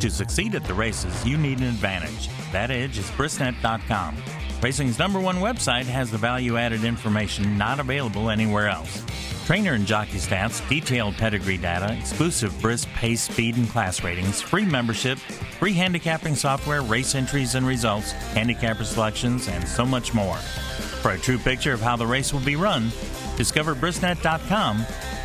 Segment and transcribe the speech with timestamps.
[0.00, 2.28] To succeed at the races, you need an advantage.
[2.52, 4.16] That edge is Brisnet.com.
[4.62, 9.04] Racing's number one website has the value added information not available anywhere else.
[9.46, 14.64] Trainer and jockey stats, detailed pedigree data, exclusive Bris pace, speed, and class ratings, free
[14.64, 15.18] membership,
[15.58, 20.36] free handicapping software, race entries and results, handicapper selections, and so much more.
[20.36, 22.90] For a true picture of how the race will be run,
[23.36, 24.84] discover Brisnet.com,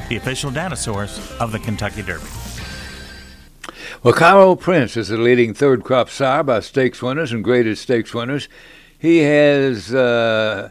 [0.10, 2.26] the official data source of the Kentucky Derby.
[4.04, 8.14] Well, Cairo Prince is the leading third crop sire by stakes winners and graded stakes
[8.14, 8.48] winners.
[9.00, 10.70] He has uh,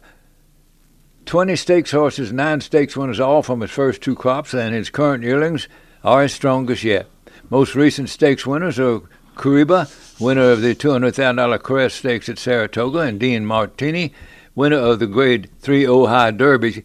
[1.27, 5.25] 20 stakes horses, nine stakes winners, all from his first two crops, and his current
[5.25, 5.69] yearlings
[6.05, 7.07] are his strongest yet.
[7.51, 9.01] Most recent stakes winners are
[9.37, 14.13] Kariba, winner of the $200,000 Crest Stakes at Saratoga, and Dean Martini,
[14.55, 16.85] winner of the Grade 3 Ohio Derby.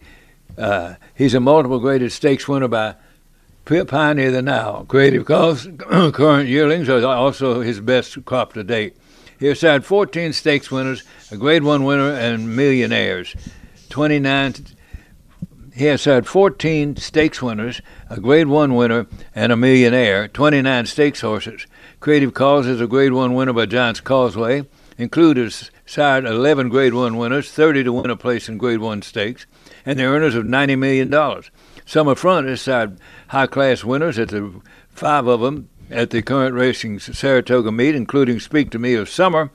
[0.59, 2.95] Uh, he's a multiple graded stakes winner by
[3.65, 4.85] Pioneerof the Nile.
[4.87, 8.97] Creative Cause current yearlings are also his best crop to date.
[9.39, 13.35] He has had 14 stakes winners, a Grade 1 winner, and millionaires.
[13.89, 14.55] 29.
[15.73, 17.79] He has had 14 stakes winners,
[18.09, 21.67] a Grade 1 winner, and a millionaire, 29 stakes horses.
[22.01, 24.67] Creative Cause is a Grade 1 winner by Giants Causeway.
[24.97, 25.53] Included
[25.85, 29.45] sired 11 Grade 1 winners, 30 to win a place in Grade 1 stakes,
[29.89, 31.43] and the earners of $90 million.
[31.83, 36.53] Summer Front has sired high class winners at the five of them at the current
[36.53, 39.49] racing Saratoga meet, including Speak to Me of Summer,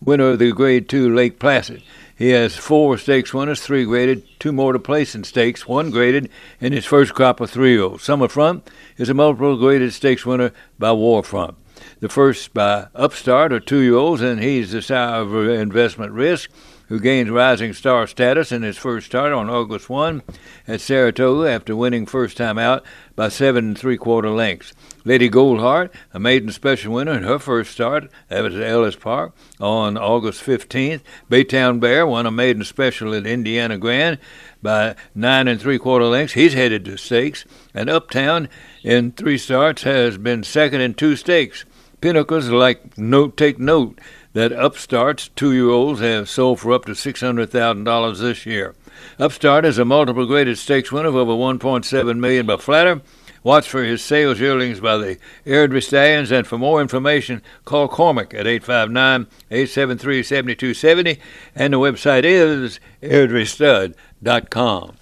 [0.00, 1.84] winner of the Grade 2 Lake Placid.
[2.18, 6.28] He has four stakes winners, three graded, two more to place in stakes, one graded
[6.60, 8.02] in his first crop of three year olds.
[8.02, 11.54] Summer Front is a multiple graded stakes winner by Warfront.
[12.00, 16.50] The first by Upstart are two year olds, and he's the sire of investment risk
[16.90, 20.22] who gained rising star status in his first start on August 1
[20.66, 22.84] at Saratoga after winning first time out
[23.14, 24.72] by seven and three quarter lengths.
[25.04, 30.42] Lady Goldheart, a maiden special winner in her first start, at Ellis Park on August
[30.44, 31.02] 15th.
[31.30, 34.18] Baytown Bear won a maiden special at Indiana Grand
[34.60, 36.34] by nine and three quarter lengths.
[36.34, 37.44] He's headed to stakes.
[37.72, 38.48] And Uptown,
[38.82, 41.64] in three starts, has been second in two stakes.
[42.02, 44.00] Pinhookers like note take note
[44.32, 48.74] that Upstart's two year olds have sold for up to $600,000 this year.
[49.18, 53.00] Upstart is a multiple graded stakes winner of over $1.7 million by Flatter.
[53.42, 58.34] Watch for his sales yearlings by the Airdrie Stallions, and for more information, call Cormac
[58.34, 61.18] at 859-873-7270,
[61.54, 64.99] and the website is airdriestud.com.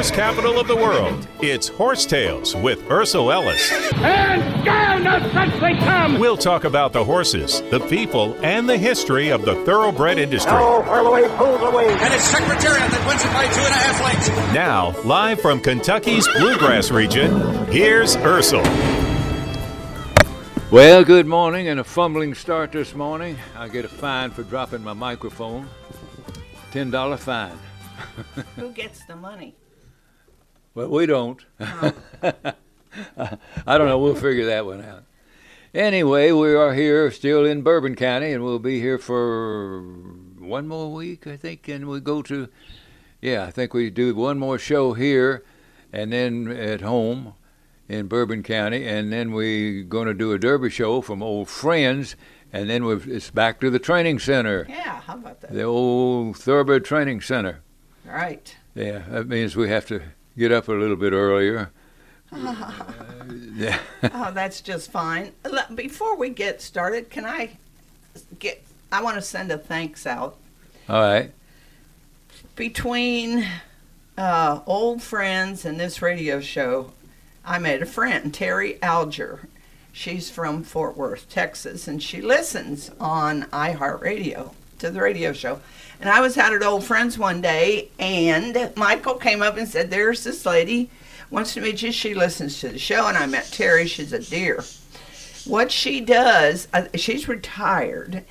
[0.00, 1.28] horse capital of the world.
[1.42, 3.70] It's Horse Tales with Ercel Ellis.
[3.96, 6.18] And down the they come!
[6.18, 10.54] We'll talk about the horses, the people, and the history of the thoroughbred industry.
[10.54, 11.92] Oh, whirl away, pulls away.
[11.92, 14.54] And it's Secretariat that wins it by two and a half lengths.
[14.54, 18.64] Now, live from Kentucky's Bluegrass region, here's Ercel.
[20.70, 23.36] Well, good morning and a fumbling start this morning.
[23.54, 25.68] I get a fine for dropping my microphone.
[26.72, 27.58] $10 fine.
[28.56, 29.56] Who gets the money?
[30.74, 31.44] Well, we don't.
[31.60, 31.82] I
[33.66, 33.98] don't know.
[33.98, 35.04] We'll figure that one out.
[35.74, 39.82] Anyway, we are here still in Bourbon County, and we'll be here for
[40.38, 42.48] one more week, I think, and we go to,
[43.20, 45.44] yeah, I think we do one more show here,
[45.92, 47.34] and then at home
[47.88, 52.16] in Bourbon County, and then we're going to do a derby show from old friends,
[52.52, 54.66] and then it's back to the training center.
[54.68, 55.52] Yeah, how about that?
[55.52, 57.60] The old Thoroughbred Training Center.
[58.08, 58.56] All right.
[58.74, 60.02] Yeah, that means we have to
[60.36, 61.70] get up a little bit earlier.
[62.32, 63.78] yeah.
[64.14, 65.32] oh, that's just fine.
[65.74, 67.50] Before we get started, can I
[68.38, 68.62] get?
[68.92, 70.36] I want to send a thanks out.
[70.88, 71.32] All right.
[72.56, 73.46] Between
[74.18, 76.92] uh, old friends and this radio show,
[77.44, 79.48] I made a friend, Terry Alger.
[79.92, 85.60] She's from Fort Worth, Texas, and she listens on iHeartRadio to the radio show.
[86.00, 89.90] And I was out at Old Friends one day, and Michael came up and said,
[89.90, 90.88] There's this lady,
[91.30, 91.92] wants to meet you.
[91.92, 93.06] She listens to the show.
[93.06, 93.86] And I met Terry.
[93.86, 94.64] She's a dear.
[95.44, 98.24] what she does, uh, she's retired,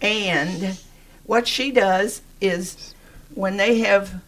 [0.00, 0.78] and
[1.24, 2.94] what she does is
[3.34, 4.22] when they have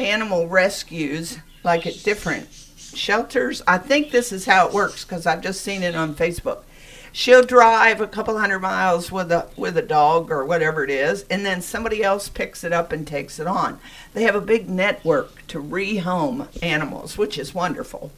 [0.00, 5.42] animal rescues, like at different shelters, I think this is how it works because I've
[5.42, 6.62] just seen it on Facebook.
[7.12, 11.24] She'll drive a couple hundred miles with a with a dog or whatever it is,
[11.30, 13.80] and then somebody else picks it up and takes it on.
[14.14, 18.12] They have a big network to rehome animals, which is wonderful.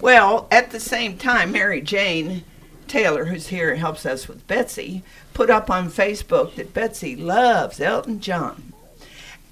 [0.00, 2.44] Well, at the same time, Mary Jane
[2.88, 5.02] Taylor, who's here and helps us with Betsy,
[5.34, 8.72] put up on Facebook that Betsy loves Elton John.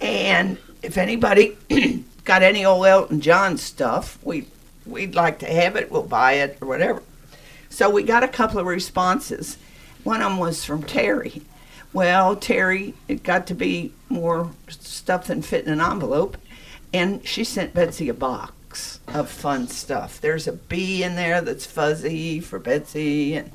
[0.00, 1.56] And if anybody
[2.24, 4.46] got any old Elton John stuff, we
[4.86, 5.90] we'd like to have it.
[5.90, 7.02] We'll buy it or whatever.
[7.78, 9.56] So we got a couple of responses.
[10.02, 11.42] One of them was from Terry.
[11.92, 16.38] Well, Terry, it got to be more stuff than fit in an envelope,
[16.92, 20.20] and she sent Betsy a box of fun stuff.
[20.20, 23.52] There's a bee in there that's fuzzy for Betsy, and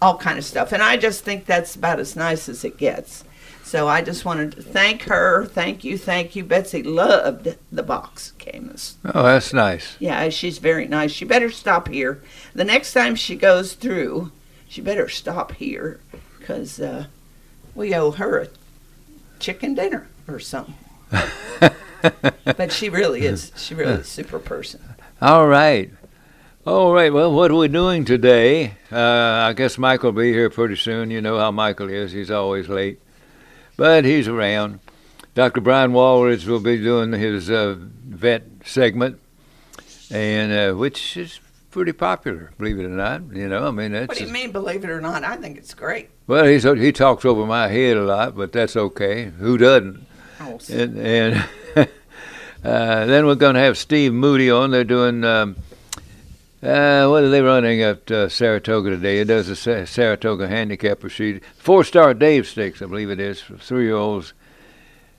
[0.00, 0.72] all kind of stuff.
[0.72, 3.24] And I just think that's about as nice as it gets.
[3.66, 5.44] So I just wanted to thank her.
[5.44, 6.44] Thank you, thank you.
[6.44, 8.72] Betsy loved the box came.
[9.04, 9.96] Oh, that's nice.
[9.98, 11.10] Yeah, she's very nice.
[11.10, 12.22] She better stop here.
[12.54, 14.30] The next time she goes through,
[14.68, 15.98] she better stop here
[16.38, 17.06] because uh,
[17.74, 18.48] we owe her a
[19.40, 20.76] chicken dinner or something.
[22.44, 23.50] but she really is.
[23.56, 24.80] She really is a super person.
[25.20, 25.90] All right.
[26.64, 27.12] All right.
[27.12, 28.74] Well, what are we doing today?
[28.92, 29.00] Uh,
[29.48, 31.10] I guess Michael will be here pretty soon.
[31.10, 32.12] You know how Michael is.
[32.12, 33.00] He's always late
[33.76, 34.80] but he's around.
[35.34, 35.60] Dr.
[35.60, 39.20] Brian Walridge will be doing his uh, vet segment,
[40.10, 41.40] and uh, which is
[41.70, 43.22] pretty popular, believe it or not.
[43.34, 44.08] You know, I mean, that's.
[44.08, 45.24] What do you mean, believe it or not?
[45.24, 46.08] I think it's great.
[46.26, 49.24] Well, he's he talks over my head a lot, but that's okay.
[49.26, 50.06] Who doesn't?
[50.40, 51.44] Oh, and and
[51.76, 51.86] uh,
[53.06, 54.70] then we're going to have Steve Moody on.
[54.70, 55.22] They're doing.
[55.22, 55.56] Um,
[56.66, 59.18] uh, what are they running at uh, Saratoga today?
[59.18, 61.40] It does a Saratoga handicap procedure.
[61.62, 64.34] Fourstardave stakes, I believe it is, for three year olds.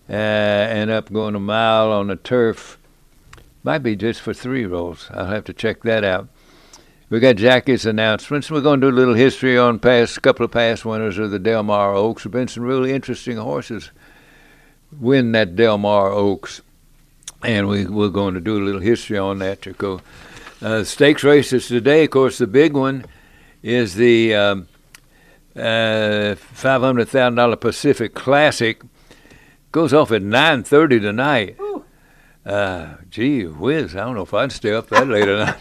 [0.09, 2.77] Uh, and up going a mile on the turf.
[3.63, 5.09] Might be just for three year olds.
[5.13, 6.29] I'll have to check that out.
[7.09, 8.51] We got Jackie's announcements.
[8.51, 11.39] We're going to do a little history on past couple of past winners of the
[11.39, 12.23] Del Mar Oaks.
[12.23, 13.91] There have been some really interesting horses
[14.91, 16.61] win that Del Mar Oaks,
[17.43, 20.01] and we, we're going to do a little history on that to go
[20.61, 23.05] uh, stakes races today, of course, the big one
[23.61, 24.67] is the um,
[25.55, 28.81] uh, $500,000 Pacific Classic.
[29.71, 31.57] Goes off at 9.30 tonight.
[32.45, 35.59] Uh, gee whiz, I don't know if I'd stay up that late or not.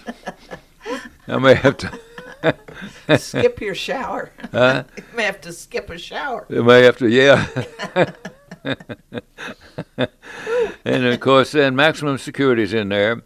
[1.28, 4.30] I may have to skip your shower.
[4.52, 4.84] Huh?
[4.96, 6.46] you may have to skip a shower.
[6.48, 7.48] You may have to, yeah.
[10.84, 13.22] and of course, then maximum security's in there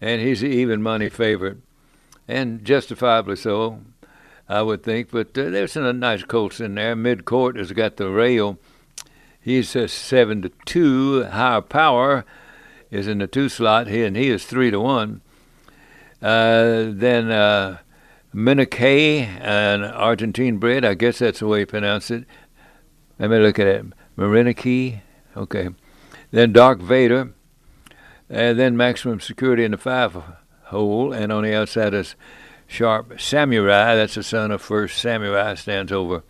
[0.00, 1.58] and he's an even money favorite,
[2.26, 3.80] and justifiably so,
[4.48, 5.10] I would think.
[5.10, 6.94] But uh, there's some nice colts in there.
[6.96, 8.58] Mid court has got the rail.
[9.40, 11.24] He's a seven to two.
[11.24, 12.24] Higher power
[12.90, 13.86] is in the two slot.
[13.86, 15.22] He and he is three to one.
[16.20, 17.78] Uh, then uh,
[18.34, 20.84] Minakay, an Argentine bred.
[20.84, 22.24] I guess that's the way you pronounce it.
[23.18, 23.86] Let me look at it.
[24.16, 25.00] Marinaki.
[25.36, 25.68] Okay.
[26.30, 27.32] Then Dark Vader
[28.30, 30.16] and then maximum security in the five
[30.64, 32.14] hole, and on the outside is
[32.66, 33.94] Sharp Samurai.
[33.94, 36.22] That's the son of First Samurai, stands over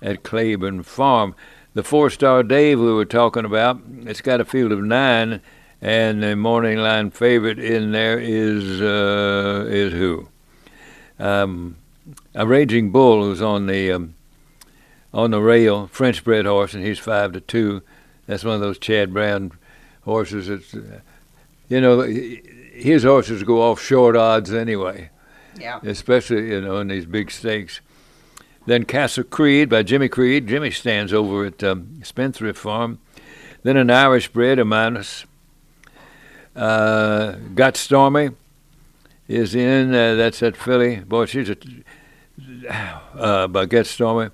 [0.00, 1.34] at Claiborne Farm.
[1.74, 5.40] The Fourstardave we were talking about, it's got a field of nine,
[5.80, 10.28] and the morning line favorite in there is uh, is who?
[11.18, 11.76] Um,
[12.34, 14.14] a Raging Bull who's on the um,
[15.12, 17.82] on the rail, French bred horse, and he's five to two.
[18.26, 19.52] That's one of those Chad Brown
[20.02, 21.00] horses that's uh,
[21.68, 25.10] you know, his horses go off short odds anyway.
[25.58, 25.80] Yeah.
[25.82, 27.80] Especially, you know, in these big stakes.
[28.66, 30.46] Then Castle Creed by Jimmy Creed.
[30.46, 32.98] Jimmy stands over at um, Spendthrift Farm.
[33.62, 35.24] Then an Irish bred, a minus.
[36.54, 38.30] Uh, Got Stormy
[39.26, 39.94] is in.
[39.94, 40.96] Uh, that's at filly.
[40.96, 41.56] Boy, she's a.
[43.14, 44.30] Uh, by Get Stormy.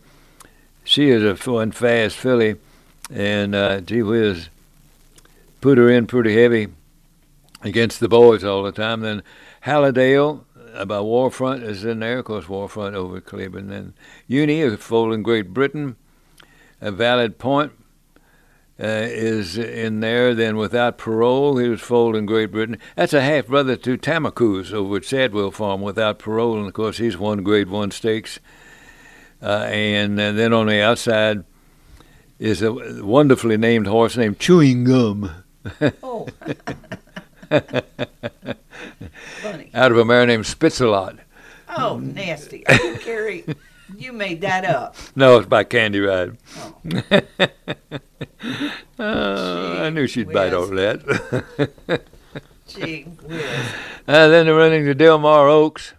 [0.83, 2.57] She is a fun, fast filly.
[3.11, 4.49] And uh, gee whiz,
[5.63, 6.69] put her in pretty heavy
[7.65, 9.01] against the boys all the time.
[9.01, 9.23] Then
[9.65, 10.45] Hallidale
[10.87, 13.71] by Warfront is in there, of course, Warfront over Cleveland.
[13.71, 13.95] Then
[14.27, 15.97] Uni, foal in Great Britain.
[16.81, 17.73] A valid point
[18.79, 20.35] uh, is in there.
[20.35, 22.79] Then without parole, he was foaled in Great Britain.
[22.97, 26.99] That's a half brother to Tamarkuz's over at Shadwell Farm without parole, and of course
[26.99, 28.41] he's won Grade One stakes.
[29.41, 31.45] Uh, and, and then on the outside
[32.39, 35.45] is a wonderfully named horse named Chewing Gum.
[36.03, 36.27] oh.
[39.75, 41.19] Out of a mare named Spitzalot.
[41.77, 42.65] Oh, nasty.
[43.05, 43.45] Gary,
[43.97, 44.97] you made that up.
[45.17, 46.37] No, it's by Candy Ride.
[48.97, 49.83] Oh.
[49.85, 50.55] I knew she'd bite whiz.
[50.55, 52.03] over that.
[52.69, 53.43] Gee whiz.
[54.07, 55.95] Uh, then they're running to Del Mar Oaks.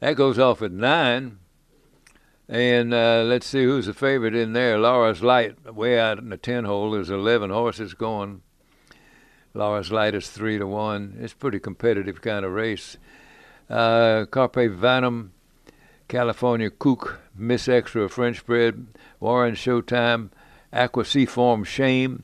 [0.00, 1.38] That goes off at nine.
[2.48, 4.78] And uh, let's see who's the favorite in there.
[4.78, 6.90] Laura's Light, way out in the 10 hole.
[6.92, 8.42] There's 11 horses going.
[9.54, 11.18] Laura's Light is 3 to 1.
[11.20, 12.96] It's pretty competitive kind of race.
[13.68, 15.32] Uh, Carpe Vanum,
[16.06, 18.86] California Cook, Miss Extra French Bred,
[19.20, 20.30] Warren Showtime,
[20.72, 22.22] Aqua Seaform Shame,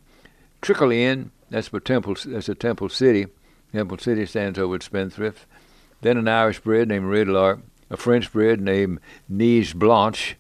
[0.60, 3.26] Trickle In, that's for Temple, that's a Temple City.
[3.72, 5.46] Temple City stands over at Spendthrift.
[6.00, 10.36] Then an Irish bred named Lark, a French bred named Neige Blanche,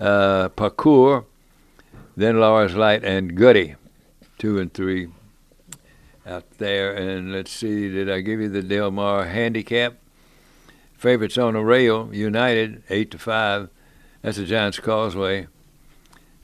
[0.00, 1.24] uh, Parcours,
[2.16, 3.76] then Laura's Light and Gutty,
[4.38, 5.08] two and three
[6.26, 6.92] out there.
[6.94, 9.94] And let's see, did I give you the Del Mar handicap?
[10.96, 13.68] Favorites on the rail, United, eight to five.
[14.22, 15.48] That's the Giants Causeway.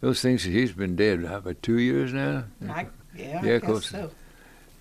[0.01, 2.45] Those things he's been dead about two years now.
[2.69, 3.87] I, yeah, Yeah, I of course.
[3.87, 4.11] so.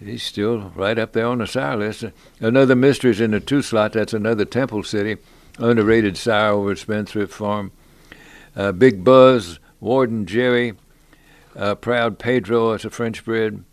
[0.03, 2.05] He's still right up there on the sire list.
[2.39, 3.93] Another mystery's in the two slot.
[3.93, 5.17] That's another Temple City,
[5.57, 7.71] underrated sire over at Spendthrift Farm.
[8.55, 10.73] Uh, Big Buzz, Warden Jerry,
[11.55, 12.71] uh, Proud Pedro.
[12.71, 13.63] It's a French bred.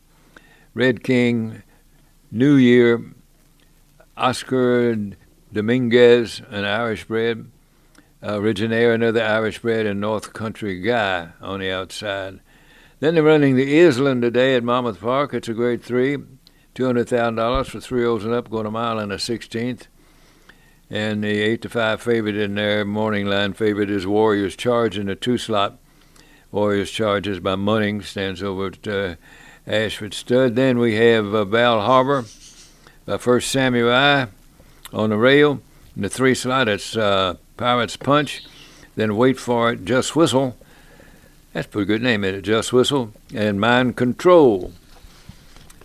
[0.77, 1.63] Red King,
[2.31, 3.03] New Year,
[4.15, 4.95] Oscar
[5.51, 7.51] Dominguez, an Irish bred.
[8.23, 12.41] Uh, Originaire, another Irish bred, and North Country Guy on the outside.
[13.01, 15.33] Then they're running the Iselin today at Monmouth Park.
[15.33, 16.19] It's a grade three,
[16.75, 19.89] two hundred thousand dollars for three olds and up, going a mile and a sixteenth.
[20.91, 25.07] And the eight to five favorite in there, morning line favorite is Warriors Charge in
[25.07, 25.79] the two slot.
[26.53, 29.15] Warriors Charge is by Munning, stands over at uh,
[29.67, 30.55] Ashford Stud.
[30.57, 32.25] Then we have uh, Val Harbor,
[33.07, 34.27] uh, first Samurai
[34.93, 35.61] on the rail.
[35.95, 38.45] In the three slot, it's uh, Pirates Punch.
[38.95, 40.57] Then wait for it, Just Whistle.
[41.53, 42.43] That's a pretty good name, isn't it?
[42.43, 43.13] Just Whistle.
[43.35, 44.73] And Mind Control.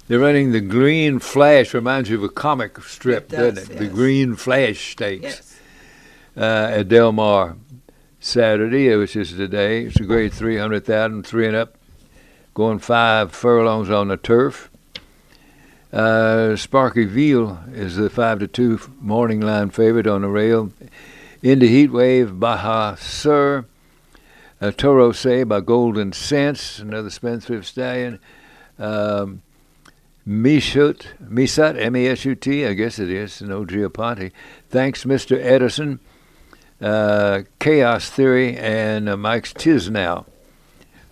[0.08, 3.80] They're running the Green Flash, reminds you of a comic strip, It does, doesn't it?
[3.80, 3.88] The.
[3.88, 5.60] Green Flash Stakes Yes.
[6.36, 7.56] uh, at Del Mar
[8.20, 9.84] Saturday, which is today.
[9.86, 11.78] It's a grade 300,000, three and up,
[12.54, 14.70] going five furlongs on the turf.
[15.92, 20.72] Uh, Sparky Veal is the five to two morning line favorite on the rail.
[21.44, 23.66] Into Heat Wave, Baja Sur.
[24.62, 28.20] Uh, Toro Say by Golden Sense, another Spendthrift stallion.
[28.78, 29.42] Um,
[30.28, 34.32] Misut, M-E-S-U-T, I guess it is, no Giaponte.
[34.70, 35.36] Thanks, Mr.
[35.44, 36.00] Edison.
[36.80, 40.26] Uh, Chaos Theory and uh, Mike's Tisnow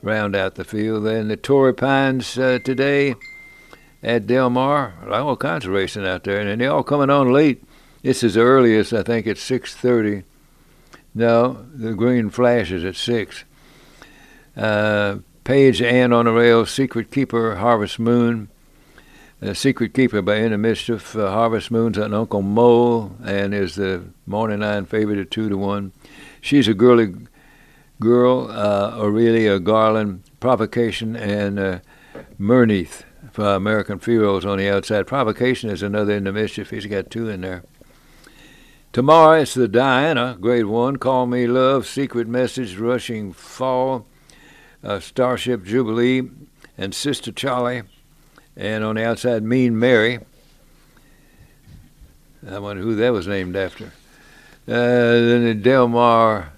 [0.02, 1.06] round out the field.
[1.06, 3.16] Then the Torrey Pines uh, today
[4.02, 4.94] at Del Mar.
[5.12, 7.64] All kinds of racing out there, and they're all coming on late.
[8.02, 10.24] This is the earliest, I think, it's 6.30.
[11.14, 13.44] No, the Green Flash is at 6.
[14.56, 18.50] Uh, Page Ann on the rail, Secret Keeper, Harvest Moon.
[19.42, 24.04] Uh, Secret Keeper by Into Mischief, uh, Harvest Moon's an Uncle Mo, and is the
[24.28, 25.94] morning line favorite at two to one.
[26.42, 27.16] She's a girly
[28.00, 31.80] girl, uh, Aurelia Garland, Provocation, and uh,
[33.32, 35.08] for American Heroes on the outside.
[35.08, 36.70] Provocation is another in the Mischief.
[36.70, 37.64] He's got two in there.
[38.92, 40.98] Tomorrow it's the Diana, grade one.
[40.98, 44.08] Call Me Love, Secret Message, Rushing Fall,
[44.84, 46.30] uh, Starship Jubilee,
[46.78, 47.84] and Sister Charlie.
[48.56, 50.20] And on the outside, Mean Mary.
[52.50, 53.92] I wonder who that was named after.
[54.68, 56.54] Uh, then the Del Mar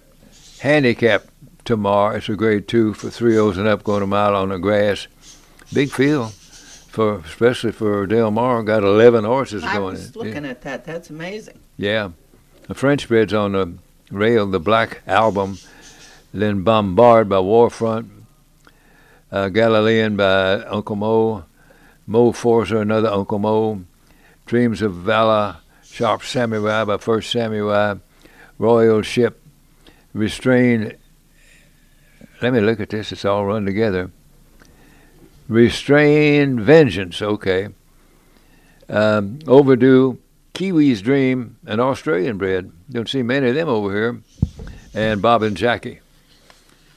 [0.60, 1.31] Handicap
[1.72, 2.18] tomorrow.
[2.18, 5.08] It's a grade two for three O's and up, going a mile on the grass.
[5.72, 8.62] Big field, for especially for Del Mar.
[8.62, 9.94] Got 11 horses I going.
[9.94, 10.84] was looking at that.
[10.84, 11.60] That's amazing.
[11.78, 12.10] Yeah.
[12.68, 13.74] The French bred's on the
[14.12, 15.60] rail, the Black Album,
[16.34, 18.10] then Bombard by Warfront,
[19.32, 21.46] uh, Galilean by Uncle Mo,
[22.06, 23.86] Mo Forza, another Uncle Mo,
[24.46, 27.96] Dreams of Valor, Sharp Samurai by First Samurai,
[28.60, 29.42] Royal Ship,
[30.14, 30.98] Restrain.
[32.42, 34.12] Let me look at this, it's all run together.
[35.48, 37.70] Restrain Vengeance, okay.
[38.90, 40.18] Um, overdue,
[40.54, 42.72] Kiwi's Dream, an Australian bred.
[42.90, 44.22] Don't see many of them over here.
[44.94, 46.00] And Bob and Jackie.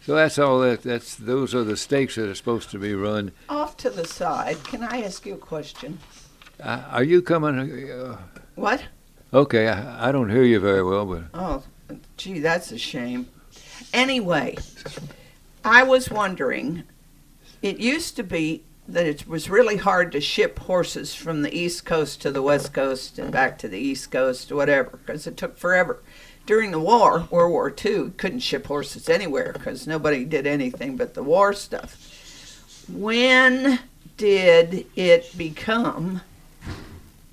[0.04, 0.82] So that's all that.
[0.82, 3.32] That's those are the stakes that are supposed to be run.
[3.48, 5.98] Off to the side, can I ask you a question?
[6.62, 7.90] Uh, are you coming?
[7.90, 8.18] Uh,
[8.54, 8.84] What?
[9.32, 11.62] okay, I, I don't hear you very well, but Oh,
[12.16, 13.28] gee, that's a shame.
[13.92, 14.56] Anyway,
[15.64, 16.82] I was wondering,
[17.62, 21.86] it used to be that it was really hard to ship horses from the East
[21.86, 25.56] Coast to the West Coast and back to the East Coast, whatever, because it took
[25.56, 26.02] forever.
[26.44, 31.14] During the war, World War II, couldn't ship horses anywhere because nobody did anything but
[31.14, 32.84] the war stuff.
[32.92, 33.78] When
[34.18, 36.20] did it become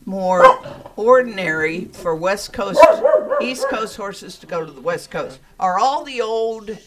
[0.05, 0.57] more
[0.95, 2.79] ordinary for West Coast,
[3.41, 5.39] East Coast horses to go to the West Coast?
[5.59, 6.77] Are all the old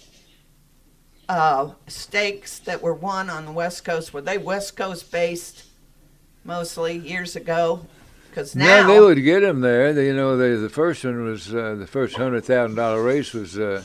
[1.28, 5.64] uh, stakes that were won on the West Coast were they West Coast based
[6.44, 7.86] mostly years ago?
[8.30, 9.92] Because now Yeah, they would get them there.
[9.92, 13.32] They, you know, they, the first one was uh, the first hundred thousand dollar race
[13.32, 13.84] was uh,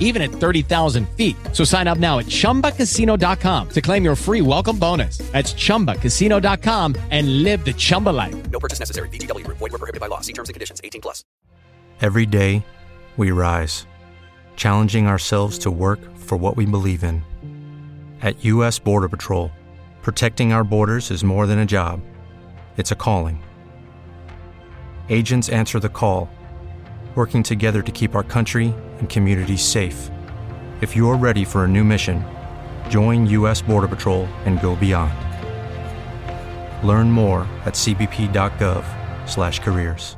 [0.00, 1.36] even at 30,000 feet.
[1.52, 5.18] So sign up now at ChumbaCasino.com to claim your free welcome bonus.
[5.30, 8.50] That's ChumbaCasino.com and live the Chumba life.
[8.50, 9.08] No purchase necessary.
[9.10, 9.58] VGW Group.
[9.58, 10.20] Void were prohibited by law.
[10.20, 10.80] See terms and conditions.
[10.82, 11.24] 18 plus.
[12.00, 12.64] Every day,
[13.18, 13.86] we rise,
[14.56, 17.22] challenging ourselves to work for what we believe in.
[18.22, 18.78] At U.S.
[18.78, 19.52] Border Patrol,
[20.00, 22.00] protecting our borders is more than a job,
[22.78, 23.42] it's a calling.
[25.10, 26.30] Agents answer the call,
[27.14, 30.10] working together to keep our country and communities safe.
[30.80, 32.24] If you're ready for a new mission,
[32.88, 33.60] join U.S.
[33.60, 35.12] Border Patrol and go beyond.
[36.86, 40.16] Learn more at cbp.gov/careers.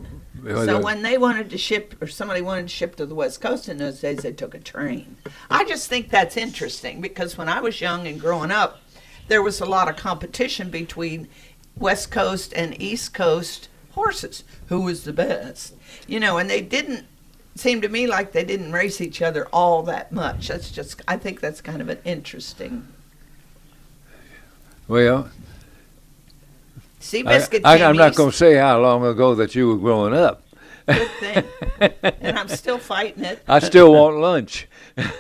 [0.45, 3.69] So when they wanted to ship, or somebody wanted to ship to the West Coast
[3.69, 5.17] in those days, they took a train.
[5.49, 8.82] I just think that's interesting because when I was young and growing up,
[9.29, 11.29] there was a lot of competition between
[11.77, 14.45] West Coast and East Coast horses.
[14.69, 15.75] Who was the best?
[16.07, 17.07] You know, and they didn't
[17.55, 20.49] seem to me like they didn't race each other all that much.
[20.49, 22.89] That's just, I think that's kind of an interesting.
[24.89, 25.31] well,
[27.01, 30.15] Seabiscuit I, I, I'm not going to say how long ago that you were growing
[30.15, 30.43] up.
[30.87, 31.45] Good thing.
[32.21, 33.43] and I'm still fighting it.
[33.47, 34.69] I still want lunch.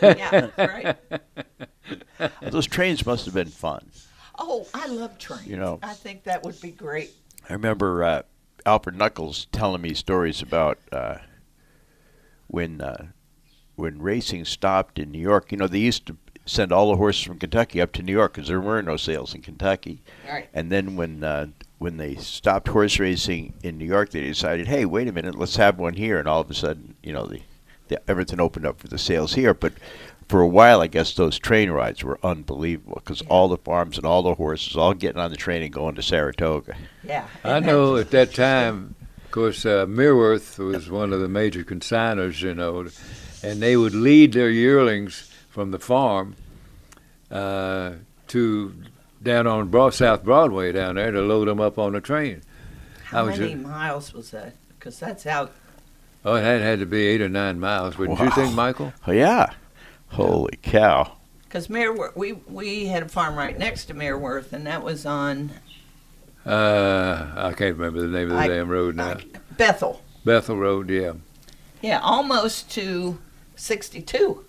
[0.03, 0.97] yeah, right.
[2.43, 3.91] Those trains must have been fun.
[4.39, 5.47] Oh, I love trains.
[5.47, 5.79] You know.
[5.83, 7.11] I think that would be great.
[7.49, 8.23] I remember uh,
[8.65, 11.19] Alfred Nuckols telling me stories about uh,
[12.47, 13.09] when uh,
[13.77, 15.53] when racing stopped in New York.
[15.53, 18.35] You know, they used to send all the horses from Kentucky up to New York
[18.35, 20.03] because there were no sales in Kentucky.
[20.29, 20.49] Right.
[20.53, 24.85] And then when uh, when they stopped horse racing in New York, they decided, hey,
[24.85, 26.19] wait a minute, let's have one here.
[26.19, 27.43] And all of a sudden, you know, the,
[27.89, 29.55] the everything opened up for the sales here.
[29.55, 29.73] But
[30.33, 34.07] for a while, I guess those train rides were unbelievable because all the farms and
[34.07, 36.75] all the horses all getting on the train and going to Saratoga.
[37.05, 37.27] Yeah.
[37.45, 42.41] I know at that time, of course, uh, Mereworth was one of the major consigners,
[42.41, 42.89] you know,
[43.43, 46.35] and they would lead their yearlings from the farm
[47.31, 47.93] uh,
[48.29, 48.75] to
[49.23, 52.41] down on Broad, South Broadway down there to load them up on the train.
[53.05, 54.55] How I was many ju- miles was that?
[54.79, 55.53] Because that's out.
[56.25, 58.95] Oh, it had, had to be eight or nine miles, wouldn't you think, Michael?
[59.07, 59.53] Oh yeah,
[60.13, 61.13] holy cow!
[61.45, 65.53] Because Mereworth, we we had a farm right next to Mereworth, and that was on
[66.47, 69.17] Uh, I can't remember the name of the I- damn road now.
[69.57, 70.03] Bethel.
[70.25, 71.13] Bethel Road, yeah.
[71.83, 73.19] Yeah, almost to
[73.57, 74.45] 62.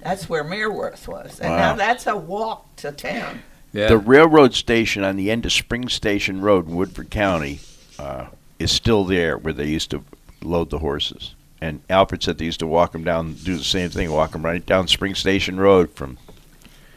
[0.00, 1.56] That's where Mareworth was, and Wow.
[1.58, 3.42] now that's a walk to town.
[3.72, 3.88] Yeah.
[3.88, 7.60] The railroad station on the end of Spring Station Road in Woodford County
[7.98, 8.26] uh,
[8.58, 10.02] is still there, where they used to
[10.42, 11.34] load the horses.
[11.60, 14.44] And Alfred said they used to walk them down, do the same thing, walk them
[14.44, 16.18] right down Spring Station Road from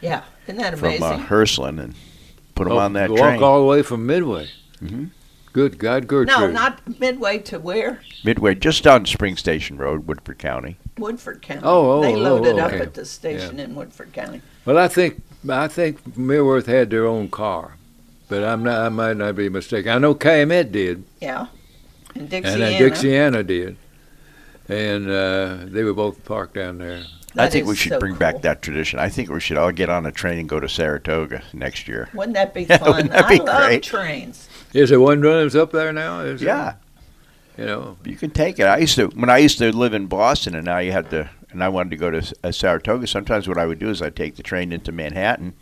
[0.00, 1.02] Yeah, isn't that from amazing?
[1.04, 1.94] uh, Hurstland and
[2.54, 3.42] put them Oh, on that walk train.
[3.42, 4.48] all the way from Midway.
[4.82, 5.10] Mhm.
[5.52, 6.28] Good God, Gertrude.
[6.28, 10.76] no, not midway to where Midway, just down Spring Station Road, Woodford County.
[10.96, 11.60] Woodford County.
[11.62, 12.80] Oh, oh, they oh, loaded oh, up okay.
[12.80, 14.40] at the station in Woodford County.
[14.64, 17.76] Well, I think I think Millworth had their own car,
[18.28, 18.78] but I'm not.
[18.80, 19.90] I might not be mistaken.
[19.92, 21.46] I know Calumet did, Yeah,
[22.14, 22.76] and dixie and Dixiana.
[22.76, 22.90] uh,
[23.42, 23.76] Dixiana did,
[24.68, 27.02] and uh, they were both parked down there.
[27.36, 28.18] I think we should so bring cool.
[28.18, 28.98] back that tradition.
[28.98, 32.08] I think we should all get on a train and go to Saratoga next year.
[32.12, 32.80] Wouldn't that be fun?
[32.82, 33.82] wouldn't that be I love great?
[33.82, 34.48] trains.
[34.74, 36.20] Is there one runs up there now?
[36.20, 36.48] Is there?
[36.48, 36.74] Yeah.
[37.56, 38.64] You know, You can take it.
[38.64, 41.28] I used to when I used to live in Boston, and now you had to,
[41.50, 43.06] and I wanted to go to uh, Saratoga.
[43.06, 45.52] Sometimes what I would do is I'd take the train into Manhattan,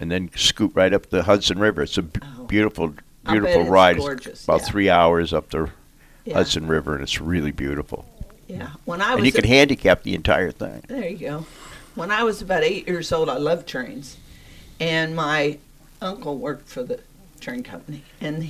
[0.00, 1.82] and then scoot right up the Hudson River.
[1.82, 2.94] It's a b- beautiful,
[3.26, 3.96] I bet beautiful it's ride.
[3.98, 4.66] gorgeous, about yeah.
[4.66, 5.70] three hours up the
[6.24, 6.34] Yeah.
[6.34, 8.06] Hudson River, and it's really beautiful.
[8.50, 8.70] Yeah.
[8.84, 10.82] When I was and you could a- handicap the entire thing.
[10.88, 11.46] There you go.
[11.94, 14.16] When I was about eight years old, I loved trains,
[14.78, 15.58] and my
[16.00, 17.00] uncle worked for the
[17.40, 18.42] train company, and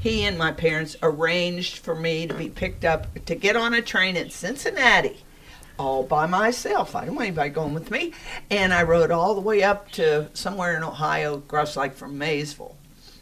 [0.00, 3.82] he- and my parents arranged for me to be picked up to get on a
[3.82, 5.18] train in Cincinnati,
[5.78, 6.94] all by myself.
[6.94, 8.12] I didn't want anybody going with me,
[8.50, 12.76] and I rode all the way up to somewhere in Ohio, across like from Maysville.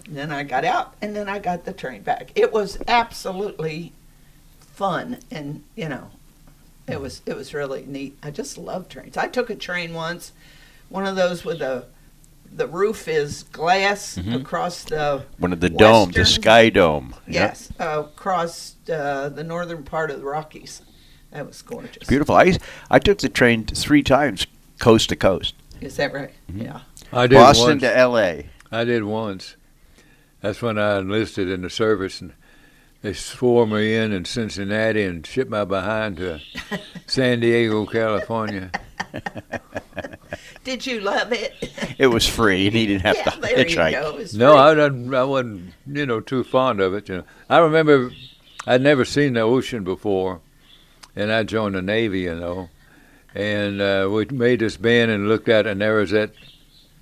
[0.06, 2.30] And then I got out, and then I got the train back.
[2.34, 3.92] It was absolutely
[4.60, 6.10] fun, and you know,
[6.88, 8.18] it was it was really neat.
[8.22, 9.16] I just love trains.
[9.16, 10.32] I took a train once,
[10.88, 11.86] one of those with the
[12.52, 14.40] the roof is glass Mhm.
[14.40, 17.14] across the One of the dome, the Sky Dome.
[17.26, 17.46] Yeah.
[17.46, 20.82] Yes, uh, across uh, the northern part of the Rockies.
[21.32, 21.96] That was gorgeous.
[21.96, 22.34] It's beautiful.
[22.36, 22.56] I
[22.90, 24.46] I took the train three times,
[24.78, 25.54] coast to coast.
[25.80, 26.32] Is that right?
[26.50, 26.62] Mm-hmm.
[26.62, 26.80] Yeah.
[27.12, 27.82] I did Boston once.
[27.82, 28.48] to L.A.
[28.72, 29.56] I did once.
[30.40, 32.32] That's when I enlisted in the service, and
[33.06, 36.40] they swore me in in Cincinnati and shipped my behind to
[37.06, 38.72] San Diego, California.
[40.64, 41.54] Did you love it?
[41.98, 43.92] It was free, and he didn't have Yeah, to there you hitchhike.
[43.92, 44.16] go.
[44.16, 44.58] It's No, free.
[44.60, 47.08] I didn't, I wasn't, you know, too fond of it.
[47.08, 48.10] You know, I remember
[48.66, 50.40] I'd never seen the ocean before,
[51.14, 52.70] and I joined the Navy, you know,
[53.36, 56.32] and uh, we made this bend and looked at, it, and there was that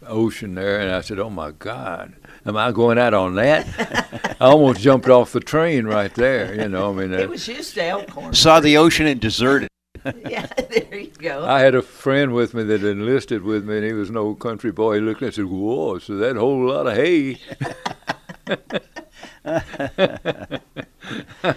[0.06, 2.14] ocean there, and I said, "Oh my God,
[2.46, 6.54] am I going out on that?" I almost jumped off the train right there.
[6.54, 8.34] You know, I mean, It uh, was used to Elkhorn.
[8.34, 9.68] Saw the ocean and deserted.
[10.28, 11.46] yeah, there you go.
[11.46, 14.38] I had a friend with me that enlisted with me, and he was an old
[14.38, 14.96] country boy.
[14.96, 17.40] He looked at me and said, "Whoa, so that whole lot of hay."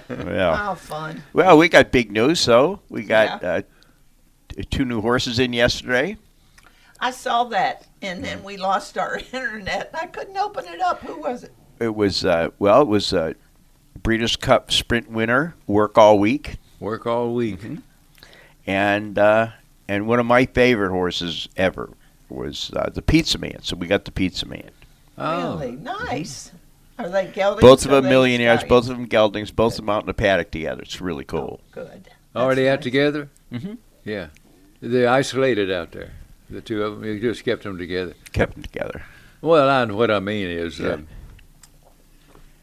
[0.09, 0.55] Yeah.
[0.55, 1.23] How fun.
[1.33, 2.39] Well, we got big news.
[2.39, 3.61] So we got uh,
[4.69, 6.17] two new horses in yesterday.
[6.99, 9.89] I saw that, and then we lost our internet.
[9.93, 11.01] I couldn't open it up.
[11.01, 11.53] Who was it?
[11.79, 13.33] It was uh, well, it was uh,
[14.01, 17.59] Breeders' Cup Sprint winner, work all week, Work all week.
[18.65, 19.49] and uh,
[19.87, 21.89] and one of my favorite horses ever
[22.29, 23.61] was uh, the Pizza Man.
[23.61, 24.69] So we got the Pizza Man.
[25.17, 25.57] Oh.
[25.57, 26.51] Really nice.
[26.99, 27.61] Are they geldings?
[27.61, 28.69] Both of them millionaires, stallions?
[28.69, 30.81] both of them geldings, both of them out in the paddock together.
[30.81, 31.61] It's really cool.
[31.71, 32.09] Good.
[32.35, 33.29] Already out together?
[33.51, 33.75] Mm-hmm.
[34.03, 34.27] Yeah.
[34.81, 36.13] They're isolated out there.
[36.49, 38.13] The two of them, you just kept them together.
[38.31, 39.03] Kept them together.
[39.41, 40.93] Well, I, what I mean is, Yeah.
[40.93, 41.07] um,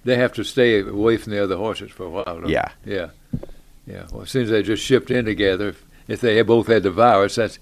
[0.04, 2.24] they have to stay away from the other horses for a while.
[2.24, 2.52] don't they?
[2.52, 2.70] Yeah.
[2.84, 3.10] Yeah.
[3.86, 4.06] Yeah.
[4.12, 6.82] Well, as soon as they just shipped in together, if, if they had both had
[6.82, 7.58] the virus, that's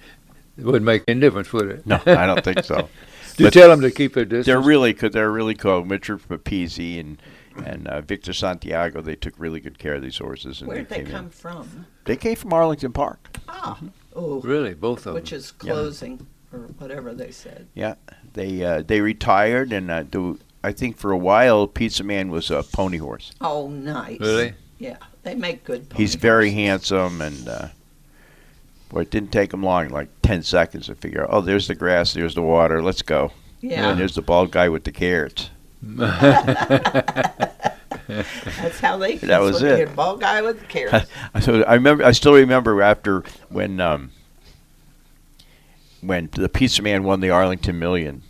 [0.59, 1.87] it wouldn't make any difference, would it?
[1.87, 2.89] No, I don't think so.
[3.37, 4.47] Do you tell them to keep their distance?
[4.47, 5.13] They're really good.
[5.15, 5.83] They're really cool.
[5.85, 7.21] Richard Mapizzi and
[7.65, 9.01] and uh, Victor Santiago.
[9.01, 10.61] They took really good care of these horses.
[10.61, 11.13] And Where did they came in.
[11.13, 11.87] come from?
[12.05, 13.39] They came from Arlington Park.
[13.49, 13.79] Ah,
[14.14, 15.38] oh, Really, both of which them.
[15.38, 17.68] is closing or whatever they said.
[17.75, 17.94] Yeah,
[18.35, 22.51] they uh, they retired, and uh, do, I think for a while, Pizza Man was
[22.51, 23.33] a pony horse.
[23.40, 24.20] Oh, nice.
[24.20, 24.55] Really?
[24.79, 25.87] Yeah, they make good.
[25.96, 26.90] He's very horses.
[26.90, 27.68] handsome, and uh,
[28.88, 31.29] boy, it didn't take him long, like ten seconds to figure out.
[31.33, 32.83] Oh, there's the grass, there's the water.
[32.83, 33.33] Let's go.
[33.61, 33.90] Yeah.
[33.90, 35.51] And there's the bald guy with the carrots.
[38.09, 39.17] That's how they.
[39.17, 39.88] That was what they it.
[39.88, 41.11] had, Ball guy with the carrots.
[41.41, 42.05] so I remember.
[42.05, 44.11] I still remember after when um,
[46.01, 48.23] when the Pizza Man won the Arlington Million.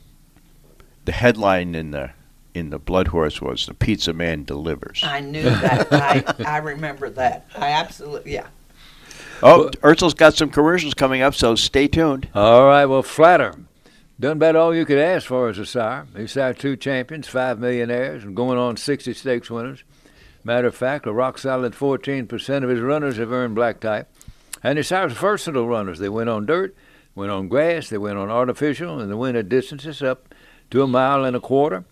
[1.04, 2.10] The headline in the
[2.54, 5.88] in the Blood Horse was "The Pizza Man delivers." I knew that.
[5.92, 7.46] I I remember that.
[7.56, 8.46] I absolutely yeah.
[9.42, 12.28] Oh, Ercel's got some commercials coming up, so stay tuned.
[12.32, 13.54] All right, well, Flatter.
[14.22, 16.06] Done about all you could ask for as a sire.
[16.16, 19.82] He's sired two champions, five millionaires, and going on 60 stakes winners.
[20.44, 24.08] Matter of fact, a rock solid 14% of his runners have earned black type.
[24.62, 25.98] And he sires versatile runners.
[25.98, 26.72] They went on dirt,
[27.16, 30.32] went on grass, they went on artificial, and they win at distances up
[30.70, 31.84] to a mile and a quarter.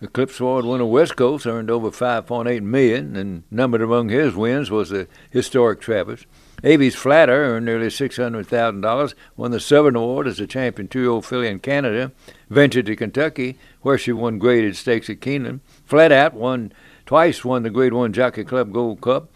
[0.00, 4.70] The Eclipse Award winner West Coast earned over 5.8 million, and numbered among his wins
[4.70, 6.24] was the historic Travis.
[6.64, 11.58] Avies Flatter earned nearly $600,000, won the Sovereign Award as a champion two-year-old filly in
[11.58, 12.10] Canada,
[12.48, 15.60] ventured to Kentucky, where she won graded stakes at Keeneland.
[15.84, 16.72] Flat Out won
[17.04, 19.28] twice, won the Grade 1 Jockey Club Gold Cup,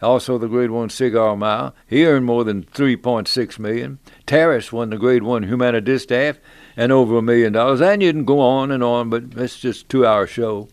[0.00, 1.74] also the Grade 1 Cigar Mile.
[1.84, 3.98] He earned more than $3.6 million.
[4.24, 6.38] Terrace won the Grade 1 Humana Distaff
[6.76, 7.80] and over a million dollars.
[7.80, 10.68] And you can go on and on, but it's just two-hour show.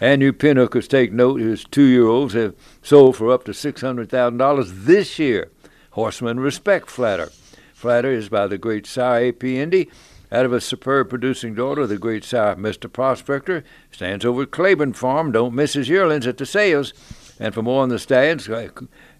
[0.00, 5.50] And you pinhookers take note, his two-year-olds have sold for up to $600,000 this year.
[5.90, 7.30] Horsemen respect Flatter.
[7.74, 9.58] Flatter is by the great sire A.P.
[9.58, 9.90] Indy.
[10.32, 12.90] Out of a superb producing daughter, the great sire Mr.
[12.90, 15.32] Prospector stands over Claiborne Farm.
[15.32, 16.94] Don't miss his yearlings at the sales.
[17.40, 18.68] And for more on the uh,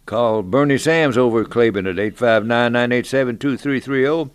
[0.06, 4.30] call Bernie Sams over at Claiborne at 859-987-2330.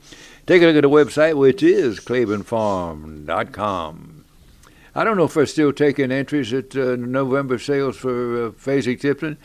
[0.45, 4.14] Take a look at the website, which is claibornefarm.com.
[4.95, 9.37] I don't know if they're still taking entries at uh, November sales for uh, Fasig-Tipton.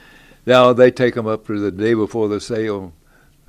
[0.46, 2.92] Now they take them up to the day before the sale.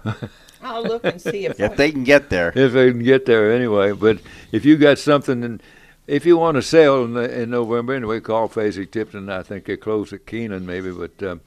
[0.64, 2.52] I'll look and see if, If they can get there.
[2.56, 3.92] if they can get there anyway.
[3.92, 4.20] But
[4.52, 5.62] if you got something, and
[6.08, 9.30] if you want to sell in, in November anyway, call Fasig-Tipton.
[9.30, 11.42] I think they close at Keeneland maybe, but um,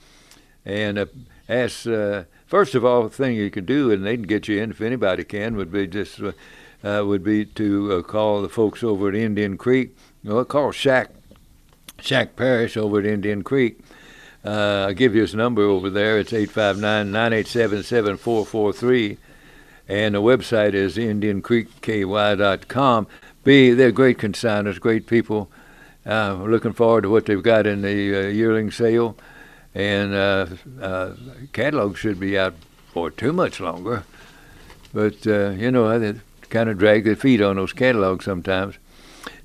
[0.65, 1.07] and uh,
[1.49, 4.63] ask uh, first of all, the thing you can do, and they can get you
[4.63, 6.33] in if anybody can, would be just uh,
[6.85, 9.97] uh, would be to uh, call the folks over at Indian Creek.
[10.25, 11.11] Well, call Shack
[12.01, 13.79] Shack Parish over at Indian Creek.
[14.43, 16.19] Uh, I'll give you his number over there.
[16.19, 19.19] It's 859 987 7443.
[19.87, 23.07] And the website is IndianCreekKY.com.
[23.45, 25.51] B, they're great consigners, great people.
[26.07, 29.19] Uh, looking forward to what they've got in the uh, yearling sale.
[29.75, 30.47] And uh,
[30.81, 31.17] uh,
[31.53, 32.55] catalog should be out
[32.95, 34.05] for too much longer.
[34.95, 38.79] But, uh, you know, they kind of drag their feet on those catalogs sometimes.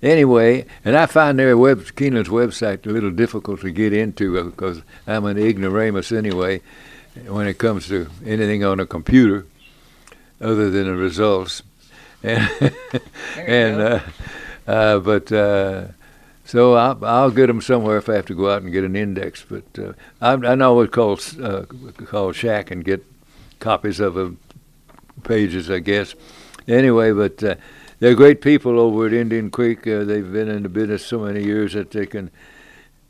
[0.02, 4.82] Anyway, and I find their web Keeneland's website a little difficult to get into because
[5.08, 6.62] I'm an ignoramus anyway
[7.28, 9.46] when it comes to anything on a computer
[10.42, 11.64] other than the results.
[12.22, 12.74] And,
[13.38, 14.00] and uh,
[14.68, 15.88] uh, but uh,
[16.44, 18.96] so I'll, I'll get them somewhere if I have to go out and get an
[18.96, 19.46] index.
[19.48, 23.06] But uh, I, I know what call uh, call Shack and get
[23.60, 24.36] copies of the
[25.24, 26.14] pages, I guess.
[26.68, 27.56] Anyway, but uh,
[28.00, 29.86] they're great people over at Indian Creek.
[29.88, 32.32] Uh, they've been in the business so many years that they can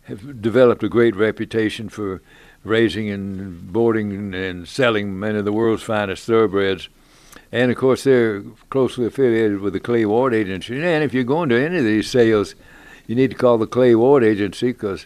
[0.04, 2.22] have developed a great reputation for
[2.64, 6.90] raising and boarding and selling many of the world's finest thoroughbreds.
[7.52, 10.84] And of course, they're closely affiliated with the Clay Ward Agency.
[10.84, 12.56] And if you're going to any of these sales,
[13.08, 15.06] you need to call the Clay Ward Agency 'cause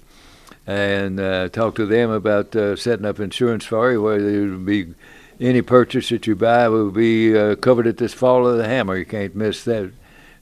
[0.65, 4.65] and uh, talk to them about uh, setting up insurance for you, where there would
[4.65, 4.93] be
[5.39, 8.97] any purchase that you buy will be uh, covered at this fall of the hammer.
[8.97, 9.91] You can't miss that.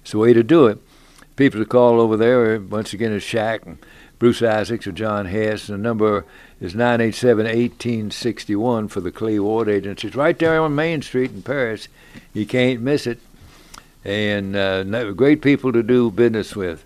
[0.01, 0.80] It's the way to do it.
[1.36, 3.77] People to call over there, once again, is Shack and
[4.19, 5.67] Bruce Isaacs or John Hess.
[5.67, 6.25] The number
[6.60, 10.08] is 987-1861 for the Clay Ward Agency.
[10.08, 11.88] It's right there on Main Street in Paris.
[12.34, 13.19] You can't miss it.
[14.04, 16.86] And uh, great people to do business with.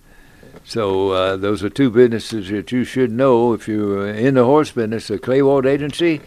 [0.64, 4.72] So uh, those are two businesses that you should know if you're in the horse
[4.72, 6.22] business: the Clay Ward Agency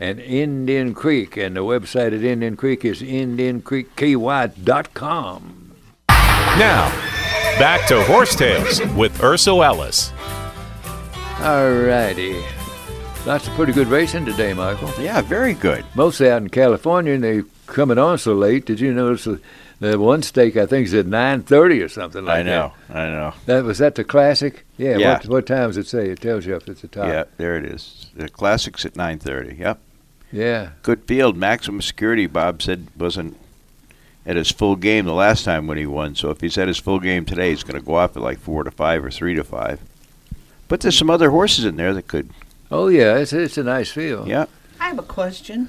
[0.00, 1.36] and Indian Creek.
[1.36, 5.56] And the website at Indian Creek is IndianCreekKY.com.
[6.08, 6.88] Now,
[7.58, 10.12] back to Horse Tales with Ercel Ellis.
[11.40, 12.42] All righty.
[13.26, 14.90] Lots of pretty good racing today, Michael.
[14.98, 15.84] Yeah, very good.
[15.94, 18.64] Mostly out in California, and they're coming on so late.
[18.64, 19.40] Did you notice the,
[19.78, 22.50] the one stake, I think, is at 9.30 or something like that.
[22.52, 22.96] I know, that?
[22.96, 23.34] I know.
[23.46, 24.64] That Was that the Classic?
[24.76, 24.96] Yeah.
[24.96, 25.12] Yeah.
[25.12, 26.08] What, what time does it say?
[26.08, 27.06] It tells you up at the top.
[27.06, 28.10] Yeah, there it is.
[28.14, 29.58] The classics at 9:30.
[29.58, 29.78] Yep.
[30.32, 30.70] Yeah.
[30.82, 31.36] Good field.
[31.36, 32.26] Maximum security.
[32.26, 33.36] Bob said wasn't
[34.26, 36.14] at his full game the last time when he won.
[36.14, 38.38] So if he's at his full game today, he's going to go off at like
[38.38, 39.80] four to five or three to five.
[40.68, 42.30] But there's some other horses in there that could.
[42.70, 43.16] Oh, yeah.
[43.16, 44.28] It's, it's a nice field.
[44.28, 44.46] Yeah.
[44.78, 45.68] I have a question.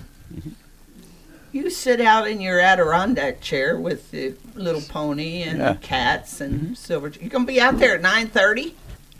[1.52, 5.76] You sit out in your Adirondack chair with the little pony and Yeah.
[5.82, 6.74] cats and mm-hmm.
[6.76, 7.12] silver.
[7.20, 8.74] You're gonna be out there at nine thirty?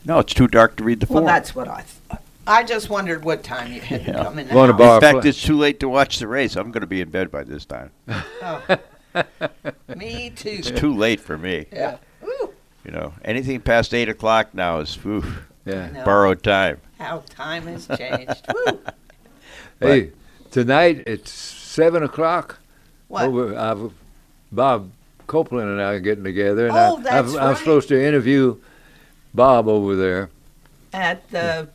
[0.06, 1.16] No, it's too dark to read the phone.
[1.16, 2.22] Well, that's what I thought.
[2.46, 4.48] I just wondered what time you had to come in.
[4.48, 5.00] The Going to house.
[5.00, 6.56] bar In fact, it's too late to watch the race.
[6.56, 7.90] I'm going to be in bed by this time.
[8.08, 8.78] Oh.
[9.96, 10.48] Me too.
[10.50, 11.66] It's too late for me.
[11.72, 11.98] Yeah.
[12.84, 16.02] You know, anything past eight o'clock now is oof, Yeah.
[16.04, 16.80] Borrowed time.
[16.98, 18.46] How time has changed.
[18.52, 18.80] Woo.
[19.80, 20.12] Hey,
[20.52, 22.60] tonight it's 7 o'clock.
[23.08, 23.24] What?
[23.24, 23.92] Over, I've,
[24.52, 24.92] Bob
[25.26, 27.56] Copeland and I are getting together, and Oh, I, that's I've, I'm right.
[27.58, 28.58] supposed to interview
[29.34, 30.30] Bob over there.
[30.92, 31.68] At the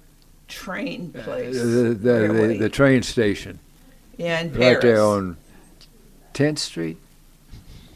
[0.47, 1.57] train place.
[1.57, 2.57] The, the, the, Railway.
[2.57, 3.60] the train station.
[4.17, 5.38] yeah, in Right there on
[6.33, 6.97] 10th Street?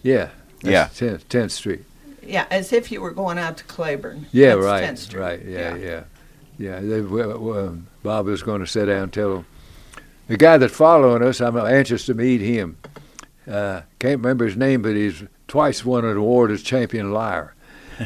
[0.03, 0.29] Yeah.
[0.61, 0.85] Yeah.
[0.85, 1.83] 10th, 10th Street.
[2.23, 4.27] Yeah, as if you were going out to Claiborne.
[4.31, 4.83] Yeah, That's right.
[4.83, 5.19] 10th Street.
[5.19, 6.03] Right, yeah, yeah.
[6.57, 9.45] Yeah, they, well, well, Bob is going to sit down and tell him.
[10.27, 12.77] the guy that's following us, I'm anxious to meet him.
[13.49, 17.55] Uh, can't remember his name, but he's twice won an award as champion liar.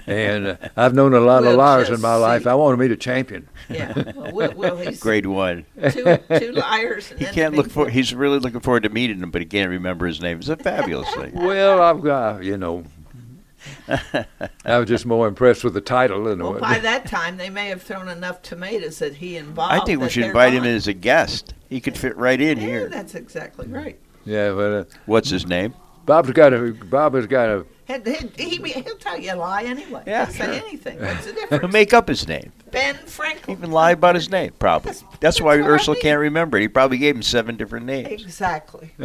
[0.07, 2.47] And uh, I've known a lot We'll of liars in just my life.
[2.47, 3.47] I want to meet a champion.
[3.69, 3.93] Yeah.
[4.15, 5.65] Well, well, well, he's Grade one.
[5.91, 7.11] two, two liars.
[7.11, 7.89] And He can't look for.
[7.89, 10.39] He's really looking forward to meeting him, but he can't remember his name.
[10.39, 11.33] It's a fabulous thing.
[11.35, 12.83] Well, I've got, you know,
[14.65, 16.61] I was just more impressed with the title than Well, what.
[16.61, 19.71] by that time, they may have thrown enough tomatoes at he and Bob.
[19.71, 20.69] I think we should invite him gone.
[20.69, 21.53] in as a guest.
[21.69, 22.89] He could fit right in Yeah, here.
[22.89, 23.99] that's exactly right.
[24.25, 25.73] yeah, but uh, What's his name?
[26.05, 27.93] Bob's got a Bob has got a He,
[28.35, 30.01] he, he, he'll tell you a lie anyway.
[30.07, 30.99] Yeah, He'll say anything.
[30.99, 31.73] What's the He'll difference?
[31.73, 32.51] make up his name.
[32.71, 33.57] Ben Franklin.
[33.57, 34.93] Even lie about his name, probably.
[35.19, 36.61] That's, why Ursula can't remember it.
[36.61, 38.09] He probably gave him seven different names.
[38.23, 38.91] Exactly.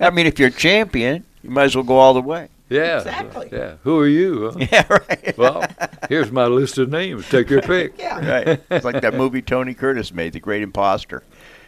[0.00, 2.48] I mean, if you're a champion, you might as well go all the way.
[2.68, 2.98] Yeah.
[2.98, 3.48] Exactly.
[3.50, 3.76] Yeah.
[3.82, 4.50] Who are you?
[4.50, 4.66] huh?
[4.70, 5.38] Yeah, right.
[5.38, 5.64] Well,
[6.08, 7.28] here's my list of names.
[7.28, 7.98] Take your pick.
[7.98, 8.28] Yeah.
[8.28, 8.60] right.
[8.70, 11.22] It's like that movie Tony Curtis made, The Great Imposter.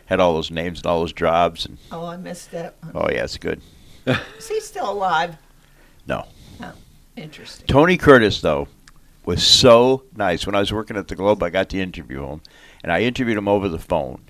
[0.06, 1.64] Had all those names and all those jobs.
[1.66, 2.74] And Oh, I missed that.
[2.82, 2.92] one.
[2.94, 3.60] oh yeah, it's good.
[4.06, 5.36] Is he still alive?
[6.10, 6.26] No.
[6.60, 6.72] Oh,
[7.14, 7.68] interesting.
[7.68, 8.66] Tony Curtis, though,
[9.24, 10.44] was so nice.
[10.44, 12.40] When I was working at the Globe, I got to interview him,
[12.82, 14.20] and I interviewed him over the phone.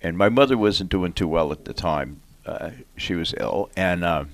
[0.00, 4.04] And my mother wasn't doing too well at the time; uh, she was ill, and
[4.04, 4.26] uh,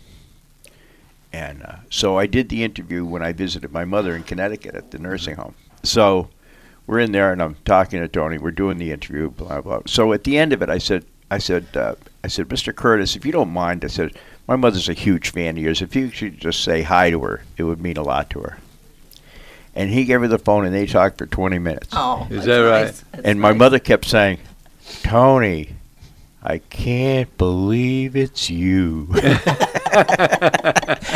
[1.32, 4.90] and uh, so I did the interview when I visited my mother in Connecticut at
[4.90, 5.54] the nursing home.
[5.82, 6.28] So
[6.86, 8.36] we're in there, and I'm talking to Tony.
[8.36, 9.80] We're doing the interview, blah blah.
[9.86, 12.74] So at the end of it, I said, I said, uh, I said, Mr.
[12.74, 14.14] Curtis, if you don't mind, I said,
[14.46, 15.82] my mother's a huge fan of yours.
[15.82, 18.58] If you could just say hi to her, it would mean a lot to her.
[19.74, 21.88] And he gave her the phone, and they talked for 20 minutes.
[21.92, 22.84] Oh, Is that's that right?
[22.84, 23.04] nice.
[23.12, 23.58] That's and my nice.
[23.58, 24.38] mother kept saying,
[25.02, 25.76] Tony,
[26.42, 29.08] I can't believe it's you.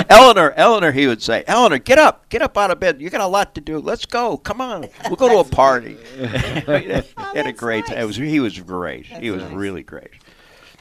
[0.09, 3.01] Eleanor, Eleanor, he would say, Eleanor, get up, get up out of bed.
[3.01, 3.79] You got a lot to do.
[3.79, 4.37] Let's go.
[4.37, 5.97] Come on, we'll go to a party.
[6.17, 7.99] We had a oh, great time.
[7.99, 9.07] It was he was great.
[9.07, 9.53] he was nice.
[9.53, 10.11] really great.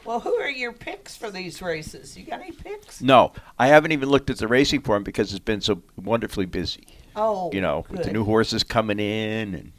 [0.05, 2.15] Well, who are your picks for these races?
[2.15, 3.01] You got any picks?
[3.01, 6.85] No, I haven't even looked at the racing form because it's been so wonderfully busy.
[7.15, 9.71] Oh, You know, with the new horses coming in, and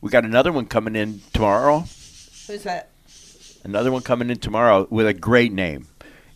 [0.00, 1.80] we got another one coming in tomorrow.
[1.80, 2.90] Who's that?
[3.62, 5.86] Another one coming in tomorrow with a great name.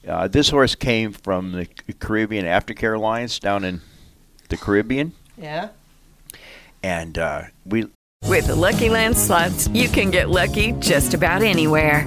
[0.07, 1.67] Uh, this horse came from the
[1.99, 3.81] Caribbean Aftercare Alliance down in
[4.51, 5.71] the Caribbean, Yeah.
[6.83, 7.89] and uh, we
[8.29, 12.07] With the Lucky Land slots, you can get lucky just about anywhere.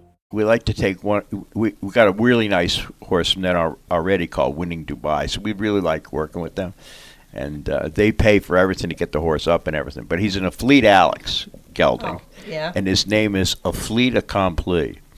[0.31, 1.23] we like to take one.
[1.53, 3.55] We we got a really nice horse from that
[3.89, 6.73] already called Winning Dubai, so we really like working with them,
[7.33, 10.03] and uh, they pay for everything to get the horse up and everything.
[10.05, 12.71] But he's an Afleet Alex gelding, Oh, yeah.
[12.75, 14.99] and his name is Afleet Accompli.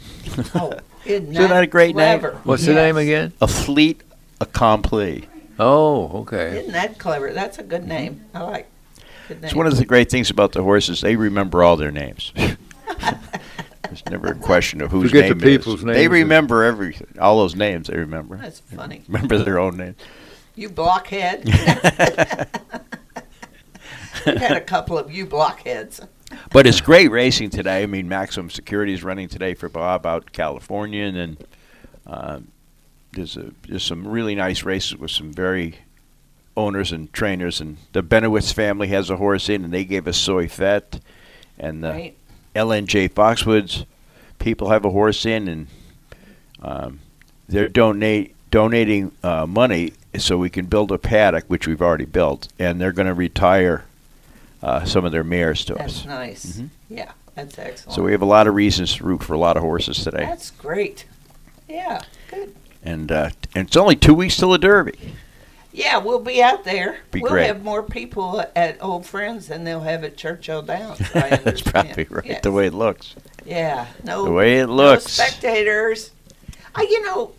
[0.55, 0.73] Oh,
[1.05, 2.31] isn't Isn't that a great clever?
[2.31, 2.41] name?
[2.45, 3.33] What's the name again?
[3.41, 3.97] Afleet
[4.39, 5.27] Accompli.
[5.59, 6.59] Oh, okay.
[6.59, 7.33] Isn't that clever?
[7.33, 8.23] That's a good name.
[8.33, 8.69] I like.
[9.27, 9.43] Good name.
[9.45, 11.01] It's one of the great things about the horses.
[11.01, 12.31] They remember all their names.
[14.01, 15.85] There's never a question of whose Forget the name people's it is.
[15.85, 17.07] names They and- remember everything.
[17.19, 18.37] All those names they remember.
[18.37, 19.03] That's funny.
[19.07, 19.95] Remember their own name.
[20.55, 21.43] You blockhead.
[24.25, 25.99] We've had a couple of you blockheads.
[26.51, 27.83] But it's great racing today.
[27.83, 31.37] I mean, Maximum Security is running today for Bob out in California, and then
[32.07, 32.47] um,
[33.11, 35.79] there's a there's some really nice races with some very
[36.55, 37.59] owners and trainers.
[37.61, 40.99] And the Benowitz family has a horse in, and they gave us Soy Fett,
[41.59, 42.17] and the Right.
[42.55, 43.85] LNJ Foxwoods
[44.39, 45.67] people have a horse in, and
[46.61, 46.99] um,
[47.47, 52.47] they're donate donating uh, money so we can build a paddock, which we've already built,
[52.59, 53.85] and they're going to retire
[54.61, 56.05] uh, some of their mares to That's us.
[56.05, 56.45] nice.
[56.57, 56.69] Mhm.
[56.89, 57.95] Yeah, that's excellent.
[57.95, 60.25] So we have a lot of reasons to root for a lot of horses today,
[60.25, 61.05] That's great.
[61.67, 62.53] Yeah, good.
[62.83, 64.97] and uh, and it's only two weeks till the Derby.
[65.73, 66.99] Yeah, we'll be out there.
[67.09, 67.47] Be we'll great.
[67.47, 70.99] have more people at Old Friends than they'll have at Churchill Downs.
[71.13, 72.25] That's probably right.
[72.25, 72.43] Yes.
[72.43, 73.15] The way it looks.
[73.43, 74.23] Yeah, no.
[74.25, 75.11] The way it no looks.
[75.11, 76.11] spectators.
[76.75, 77.31] I, you know,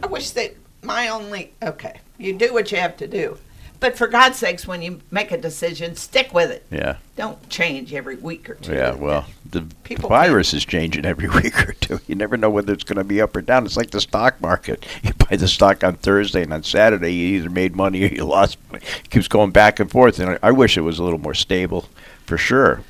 [0.00, 1.52] I wish that my only.
[1.60, 3.36] Okay, you do what you have to do,
[3.82, 6.64] but for God's sakes, when you make a decision, stick with it.
[6.70, 6.96] Yeah.
[7.16, 8.72] Don't change every week or two.
[8.72, 12.00] Yeah, well, the People virus is changing every week or two.
[12.06, 13.66] You never know whether it's going to be up or down.
[13.66, 14.86] It's like the stock market.
[15.02, 18.24] You buy the stock on Thursday, and on Saturday you either made money or you
[18.24, 18.84] lost money.
[19.04, 21.34] It keeps going back and forth, and I, I wish it was a little more
[21.34, 21.88] stable,
[22.24, 22.82] for sure.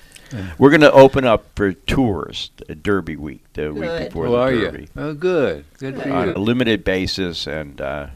[0.58, 4.36] We're going to open up for tours uh, Derby week, the week before Oh, the
[4.38, 4.60] are you?
[4.70, 4.88] Derby.
[4.96, 5.64] Oh, good.
[5.78, 8.06] Good for on a limited basis and uh,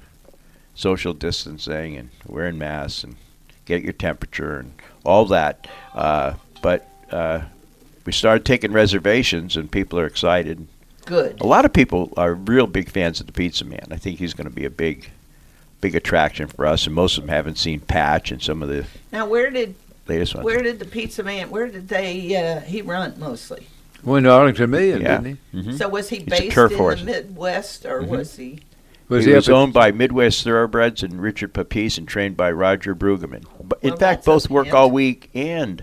[0.76, 3.16] social distancing and wearing masks and
[3.64, 4.72] get your temperature and
[5.04, 5.66] all that.
[5.94, 7.40] Uh, but uh,
[8.04, 10.68] we started taking reservations, and people are excited.
[11.06, 11.40] Good.
[11.40, 13.86] A lot of people are real big fans of the Pizza Man.
[13.90, 15.10] I think he's going to be a big,
[15.80, 18.84] big attraction for us, and most of them haven't seen Patch and some of the
[19.12, 19.74] Now, where did
[20.08, 20.44] latest ones.
[20.44, 21.50] where did the pizza man?
[21.50, 22.36] Where did they?
[22.36, 23.66] Uh, he run mostly.
[24.02, 25.18] Went to Arlington Million, Yeah.
[25.20, 25.58] didn't he?
[25.62, 25.78] Mhm.
[25.78, 27.00] So was he He's based in horse.
[27.00, 28.08] the Midwest, or Mhm.
[28.08, 28.60] was he?
[29.08, 32.50] Was he he was up owned by Midwest Thoroughbreds and Richard Papiese and trained by
[32.50, 33.44] Roger Brueggemann.
[33.62, 35.82] But in Well, fact, both work all week and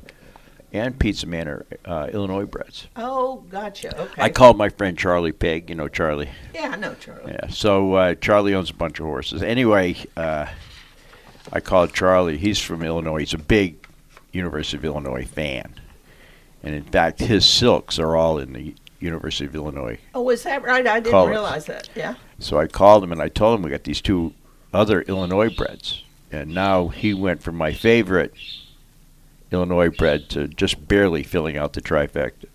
[0.73, 2.87] and Pizza Man are uh, Illinois breds.
[2.95, 3.95] Oh, gotcha.
[3.97, 4.21] Okay.
[4.21, 5.69] I called my friend Charlie Pig.
[5.69, 6.29] You know Charlie.
[6.53, 7.31] Yeah, I know Charlie.
[7.31, 7.47] Yeah.
[7.49, 9.41] So uh, Charlie owns a bunch of horses.
[9.43, 10.47] Anyway, uh,
[11.51, 12.37] I called Charlie.
[12.37, 13.19] He's from Illinois.
[13.19, 13.85] He's a big
[14.31, 15.75] University of Illinois fan,
[16.63, 19.99] and in fact, his silks are all in the University of Illinois.
[20.15, 20.87] Oh, is that right?
[20.87, 21.31] I didn't Call it.
[21.31, 21.87] realize that.
[21.95, 22.15] Yeah.
[22.43, 24.33] So I called him and I told him we got these two
[24.73, 28.33] other Illinois breds, and now he went from my favorite
[29.51, 32.45] Illinois bred to just barely filling out the trifecta.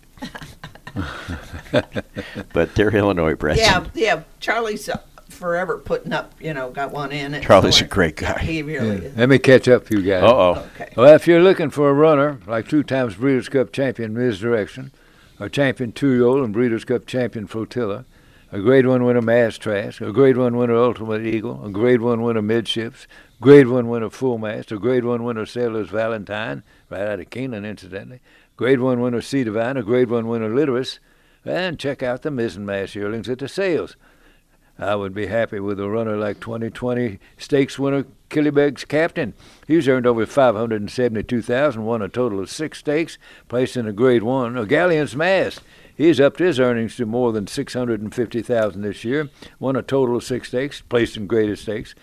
[2.53, 3.59] but they're Illinois breds.
[3.59, 4.23] Yeah, yeah.
[4.39, 6.33] Charlie's uh, forever putting up.
[6.41, 7.43] You know, got one in it.
[7.43, 8.39] Charlie's so a great guy.
[8.39, 9.01] He really Yeah.
[9.09, 9.17] is.
[9.17, 10.23] Let me catch up, you guys.
[10.23, 10.67] Uh-oh.
[10.75, 10.93] Okay.
[10.95, 14.91] Well, if you're looking for a runner like two times Breeders' Cup champion Misdirection,
[15.39, 18.05] a champion two-year-old and Breeders' Cup champion Flotilla,
[18.51, 22.23] a Grade One winner Mast Track, a Grade One winner Ultimate Eagle, a Grade One
[22.23, 23.05] winner Midships,
[23.39, 27.67] Grade One winner Full Mast, a Grade One winner Sailor's Valentine, right out of Keeneland,
[27.67, 28.21] incidentally,
[28.57, 30.99] Grade One winner Sea Divine, a Grade One winner Literus,
[31.45, 33.95] and check out the Mizzen Mast yearlings at the sales.
[34.79, 39.33] I would be happy with a runner like 2020 stakes winner Killybegs Captain.
[39.67, 43.17] He's earned over 572,000, won a total of six stakes,
[43.49, 44.57] placed in a Grade One.
[44.57, 45.61] A Galleon's Mast.
[45.99, 49.29] He's upped his earnings to more than 650,000 this year,
[49.59, 51.93] won a total of six stakes, placed in graded stakes.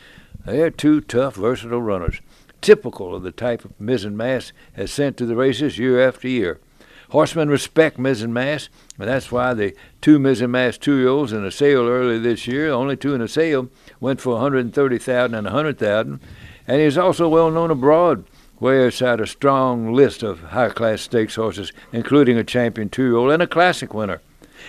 [0.44, 2.20] They're two tough, versatile runners,
[2.60, 6.60] typical of the type of Mizzen Mast has sent to the races year after year.
[7.08, 8.68] Horsemen respect Mizzen Mast,
[8.98, 12.98] and that's why the two Mizzen Mast two-year-olds in a sale early this year, only
[12.98, 16.20] two in a sale, went for 130,000 and 100,000.
[16.68, 18.26] And he's also well known abroad,
[18.60, 23.46] it's had a strong list of high-class stakes horses, including a champion two-year-old and a
[23.46, 24.20] classic winner.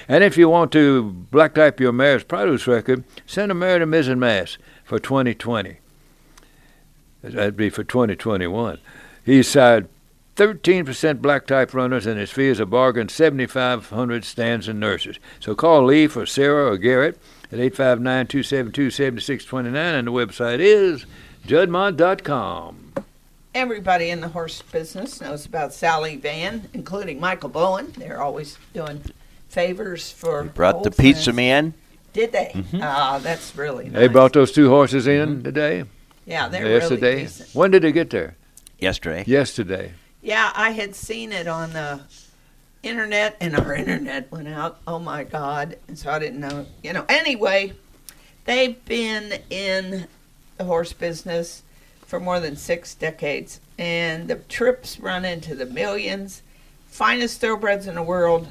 [0.07, 3.85] And if you want to black type your mare's produce record, send a mare to
[3.85, 5.77] Mizzen Mast for 2020.
[7.23, 8.77] That'd be for 2021.
[9.25, 9.89] He's sired
[10.35, 15.17] 13% black type runners, and his fee is a bargain 7,500 stands and nurses.
[15.39, 17.17] So call Lee for Sarah or Garrett
[17.51, 21.05] at 859 272 7629, and the website is
[21.45, 23.06] juddmonte.com.
[23.55, 27.91] Everybody in the horse business knows about Sallee Van, including Michael Bowen.
[27.97, 29.01] They're always doing
[29.49, 30.43] favors for.
[30.43, 31.35] Brought the pizza friends.
[31.35, 31.73] man.
[32.13, 32.51] Did they?
[32.53, 32.79] Mhm.
[32.83, 33.93] Ah, that's really nice.
[33.93, 35.85] They brought those two horses in today?
[36.25, 37.21] Yeah, they're really Yesterday?
[37.23, 37.49] decent.
[37.55, 38.35] when did they get there?
[38.79, 39.23] Yesterday.
[39.25, 39.93] Yesterday.
[40.21, 42.01] Yeah, I had seen it on the
[42.83, 44.79] internet, and our internet went out.
[44.85, 45.77] Oh my God!
[45.87, 46.65] And so I didn't know.
[46.83, 47.05] You know.
[47.09, 47.73] Anyway,
[48.45, 50.07] they've been in
[50.57, 51.63] the horse business
[52.07, 56.41] for more than six decades, and the trips run into the millions.
[56.87, 58.47] Finest thoroughbreds in the world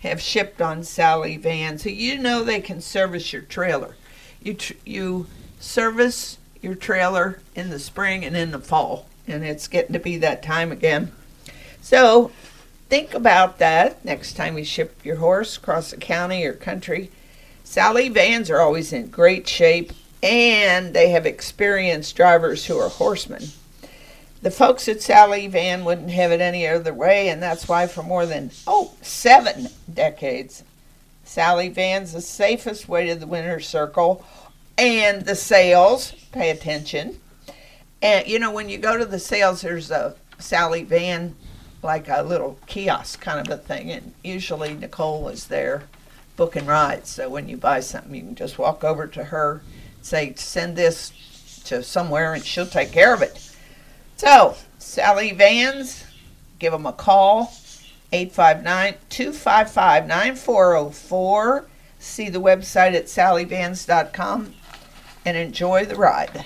[0.00, 3.94] have shipped on Sallee Van, so you know they can service your trailer.
[4.42, 5.26] You tr- you
[5.60, 10.16] service your trailer in the spring and in the fall, and it's getting to be
[10.18, 11.12] that time again.
[11.82, 12.32] So
[12.88, 17.10] think about that next time you ship your horse across the county or country.
[17.64, 19.92] Sallee vans are always in great shape,
[20.24, 23.44] and they have experienced drivers who are horsemen.
[24.40, 28.02] The folks at Sallee Van wouldn't have it any other way, and that's why for
[28.02, 30.64] more than oh seven decades,
[31.24, 34.24] Sallee Van's the safest way to the winner's circle,
[34.78, 36.12] and the sales.
[36.32, 37.20] Pay attention.
[38.00, 41.36] And you know when you go to the sales, there's a Sallee Van,
[41.82, 45.84] like a little kiosk kind of a thing, and usually Nicole is there
[46.36, 47.10] booking rides.
[47.10, 49.62] So when you buy something, you can just walk over to her,
[50.04, 51.12] say, "Send this
[51.64, 53.38] to somewhere," and she'll take care of it.
[54.16, 56.04] So, Sallee Vans,
[56.58, 57.52] give them a call,
[58.12, 61.66] 859 255 9404.
[61.98, 64.54] See the website at sallyvans.com
[65.24, 66.44] and enjoy the ride.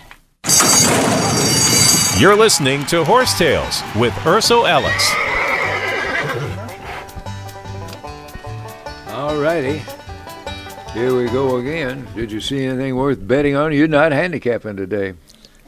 [2.18, 5.14] You're listening to Horse Tales with Ercel Ellis.
[9.08, 9.82] All righty.
[10.94, 12.06] Here we go again.
[12.16, 13.72] Did you see anything worth betting on?
[13.72, 15.14] You're not handicapping today.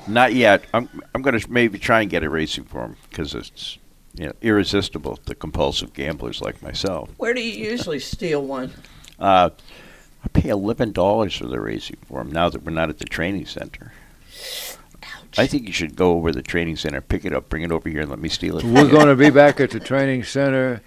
[0.09, 0.65] Not yet.
[0.75, 3.79] I'm I'm going to maybe try and get a racing form because it's
[4.15, 7.11] you know irresistible to compulsive gamblers like myself.
[7.19, 8.73] Where do you usually steal one?
[9.19, 9.51] Uh,
[10.25, 13.47] I pay eleven dollars for the racing form now that we're not at the training
[13.47, 13.93] center.
[15.03, 15.39] Ouch.
[15.39, 17.71] I think you should go over to the training center, pick it up, bring it
[17.71, 18.65] over here, and let me steal it.
[18.65, 20.81] We're going to be back at the training center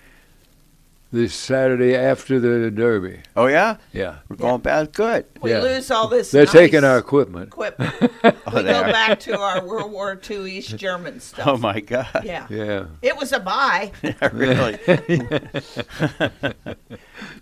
[1.13, 3.19] this Saturday after the Derby.
[3.35, 4.17] Oh yeah, Yeah.
[4.27, 4.91] we're going back.
[4.93, 5.25] Good.
[5.41, 5.59] We Yeah.
[5.61, 6.31] lose all this.
[6.31, 7.47] They're nice taking our equipment.
[7.47, 7.93] equipment.
[8.45, 8.91] Oh, we they go are.
[8.91, 11.47] back to our World War II East German stuff.
[11.47, 12.07] Oh my God.
[12.23, 12.47] Yeah.
[12.49, 12.85] Yeah.
[13.01, 13.91] It was a buy.
[14.03, 14.79] Yeah, really.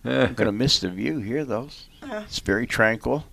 [0.06, 1.70] I'm gonna miss the view here, though.
[2.04, 2.22] Uh-huh.
[2.26, 3.26] It's very tranquil.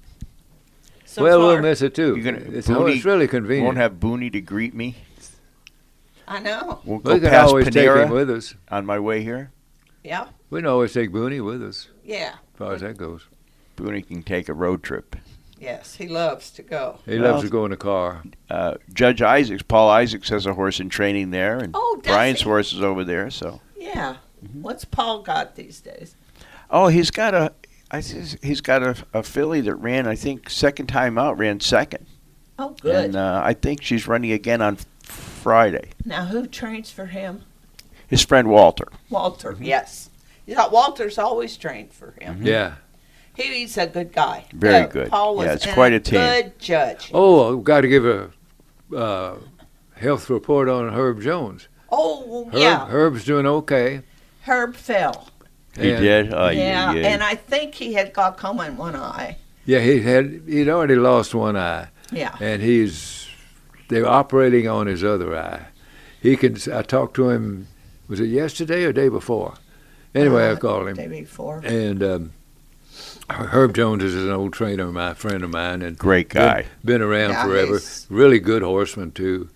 [1.05, 1.49] So well, far.
[1.55, 2.17] we'll miss it too.
[2.17, 3.65] You're gonna, it's, oh, it's really convenient.
[3.67, 4.97] Won't have Booney to greet me.
[6.27, 6.81] I know.
[6.85, 8.55] We'll We go can past always take Panera with us.
[8.71, 9.51] on my way here.
[10.09, 10.29] Yeah.
[10.49, 12.31] We can always take Booney with us, Yeah.
[12.55, 13.27] as far as that goes.
[13.77, 15.17] Booney can take a road trip.
[15.61, 15.97] Yes.
[15.97, 17.01] He loves to go.
[17.05, 18.23] He Well, loves to go in the car.
[18.49, 22.39] Uh, Judge Isaacs, Paul Isaacs has a horse in training there, and Oh, does Brian's
[22.39, 22.45] he?
[22.45, 23.29] horse is over there.
[23.31, 24.17] So, Yeah.
[24.43, 24.63] Mm-hmm.
[24.63, 26.15] What's Paul got these days?
[26.71, 27.53] oh, he's got a,
[27.91, 31.61] I says he's got a, a filly that ran, I think, second time out, ran
[31.61, 32.07] second,
[32.59, 33.07] Oh, good.
[33.07, 35.91] and uh, I think she's running again on Friday.
[36.05, 37.43] now, who trains for him?
[38.09, 38.89] His friend Walter.
[39.11, 39.57] Walter.
[39.61, 40.11] Yes.
[40.47, 42.37] Yeah, Walter's always trained for him.
[42.37, 42.47] Mm-hmm.
[42.47, 42.75] Yeah.
[43.35, 44.47] He, he's a good guy.
[44.53, 45.11] Very Uh, good.
[45.11, 46.19] Paul was Yeah, it's and quite a team.
[46.21, 47.11] Good judge.
[47.15, 48.31] Oh, I've got to give a
[48.97, 49.37] uh,
[49.95, 51.69] health report on Herb Jones.
[51.91, 52.87] Oh, Herb, yeah.
[52.89, 54.03] Herb's doing okay.
[54.43, 55.29] Herb fell.
[55.79, 56.35] He And- did.
[56.35, 57.09] Oh, yeah, yeah, yeah.
[57.09, 59.37] and I think he had glaucoma in one eye.
[59.67, 62.35] Yeah, he had he'd already lost one eye, Yeah.
[62.41, 63.29] and he's
[63.89, 65.67] they're operating on his other eye.
[66.23, 66.57] He can.
[66.73, 67.69] I talked to him.
[68.09, 69.55] Was it yesterday or day before?
[70.15, 70.97] Anyway, I Uh, called him.
[70.97, 71.61] Day before.
[71.65, 72.33] And um,
[73.31, 76.65] Herb Jones is an old trainer, my friend of mine, and Great guy.
[76.85, 77.73] Been, around Yeah, forever.
[77.73, 79.49] he's- Really good horseman too,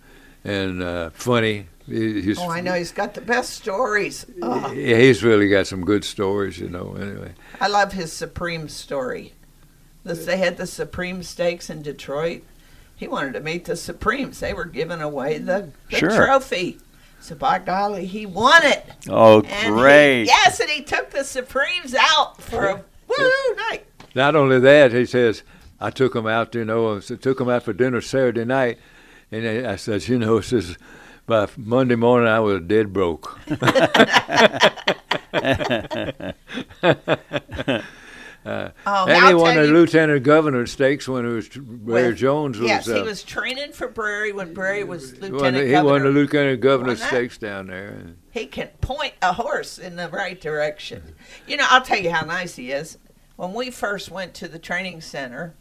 [0.45, 1.67] and uh, funny.
[1.87, 4.25] He- He's, Oh, I know he's got the best stories.
[4.43, 6.95] Oh, Yeah, he's really got some good stories, you know.
[7.01, 9.33] Anyway, I love his Supreme story.
[10.05, 12.43] This, they had the Supreme Stakes in Detroit.
[12.95, 14.39] He wanted to meet the Supremes.
[14.41, 16.11] They were giving away the, the Sure.
[16.27, 16.79] trophy.
[17.23, 18.85] So by golly, he won it.
[19.09, 20.25] Oh, And he- great.
[20.25, 22.75] yes, and he took the Supremes out for a
[23.07, 23.31] woo
[23.71, 23.85] night.
[24.15, 25.43] not only that, he says,
[25.81, 28.79] I took him out, you know, I took him out for dinner Saturday night,
[29.31, 30.77] and I I said, you know, says
[31.27, 33.39] by Monday morning I was dead broke.
[38.45, 42.67] Uh, Oh, he won the lieutenant governor stakes when it was Barry Jones was.
[42.69, 45.93] yes, he uh, was training for Brary when Brary was he lieutenant he governor.
[45.93, 48.15] won the lieutenant governor stakes down there.
[48.33, 51.15] He can point a horse in the right direction.
[51.47, 52.99] You know, I'll tell you how nice he is.
[53.37, 55.55] When we first went to the training center,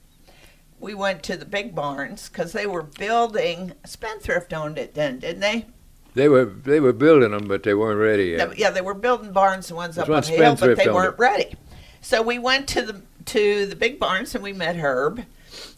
[0.80, 3.74] we went to the big barns because they were building.
[3.86, 5.68] Spendthrift owned it then, didn't they?
[6.14, 8.58] they were they were building them, but they weren't ready yet.
[8.58, 11.14] Yeah, they were building barns, the ones That's up on the hill, but they weren't
[11.14, 11.20] it.
[11.20, 11.54] ready.
[12.02, 15.24] So we went to the to the big barns and we met Herb,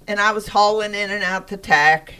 [0.07, 2.15] and I was hauling in and out the tack.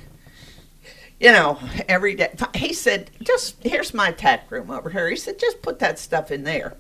[1.20, 2.34] You know, every day.
[2.54, 6.32] He said, "Just here's my tack room over here." He said, "Just put that stuff
[6.32, 6.74] in there."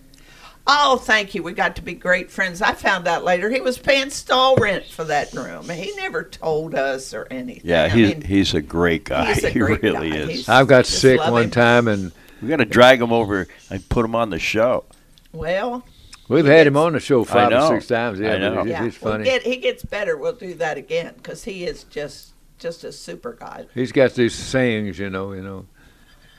[0.65, 1.43] Oh, thank you.
[1.43, 2.61] We got to be great friends.
[2.61, 5.69] I found out later he was paying stall rent for that room.
[5.69, 7.61] He never told us or anything.
[7.65, 9.33] Yeah, I he's mean, he's a great guy.
[9.33, 10.15] he's a he really guy.
[10.17, 10.29] is.
[10.29, 11.51] He's- I've got sick one him.
[11.51, 12.11] time, and
[12.41, 14.85] we got to drag him over and put him on the show.
[15.33, 15.83] well,
[16.27, 18.19] we've had him on the show five or six times.
[18.19, 18.55] Yeah, I know.
[18.55, 19.23] but he's, yeah, he's we'll funny.
[19.25, 20.17] get- he gets better.
[20.17, 23.65] We'll do that again because he is just just a super guy.
[23.73, 25.33] He's got these sayings, you know.
[25.33, 25.65] You know,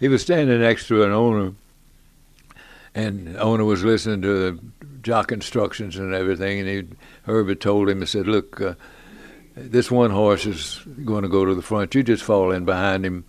[0.01, 1.53] he was standing next to an owner,
[2.95, 4.59] and the owner was listening to the
[5.03, 6.61] jock instructions and everything.
[6.61, 6.85] And he,
[7.27, 8.75] Herb had told him, he said, "Look, uh,
[9.57, 11.95] this one horse is going to go to the front.
[11.95, 13.25] You just fall in behind him."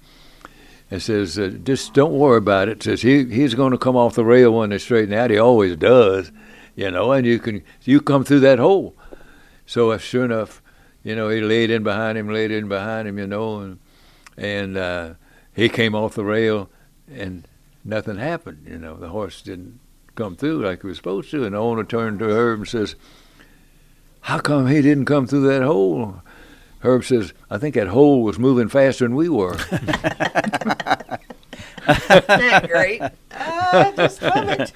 [0.91, 4.13] And says, uh, "Just don't worry about it." Says he he's going to come off
[4.15, 5.31] the rail when they straighten out.
[5.31, 6.31] He always does,
[6.75, 7.11] you know.
[7.11, 8.95] And you can you come through that hole.
[9.65, 10.61] So uh, sure enough,
[11.03, 13.79] you know, he laid in behind him, laid in behind him, you know, and
[14.37, 15.13] and uh,
[15.53, 16.69] he came off the rail,
[17.11, 17.47] and
[17.83, 18.65] nothing happened.
[18.67, 19.79] You know, the horse didn't
[20.15, 21.45] come through like he was supposed to.
[21.45, 22.95] And the owner turned to Herb and says,
[24.21, 26.21] "How come he didn't come through that hole?"
[26.79, 29.57] Herb says, "I think that hole was moving faster than we were."
[31.87, 33.01] Isn't that great?
[33.31, 34.71] I just love it.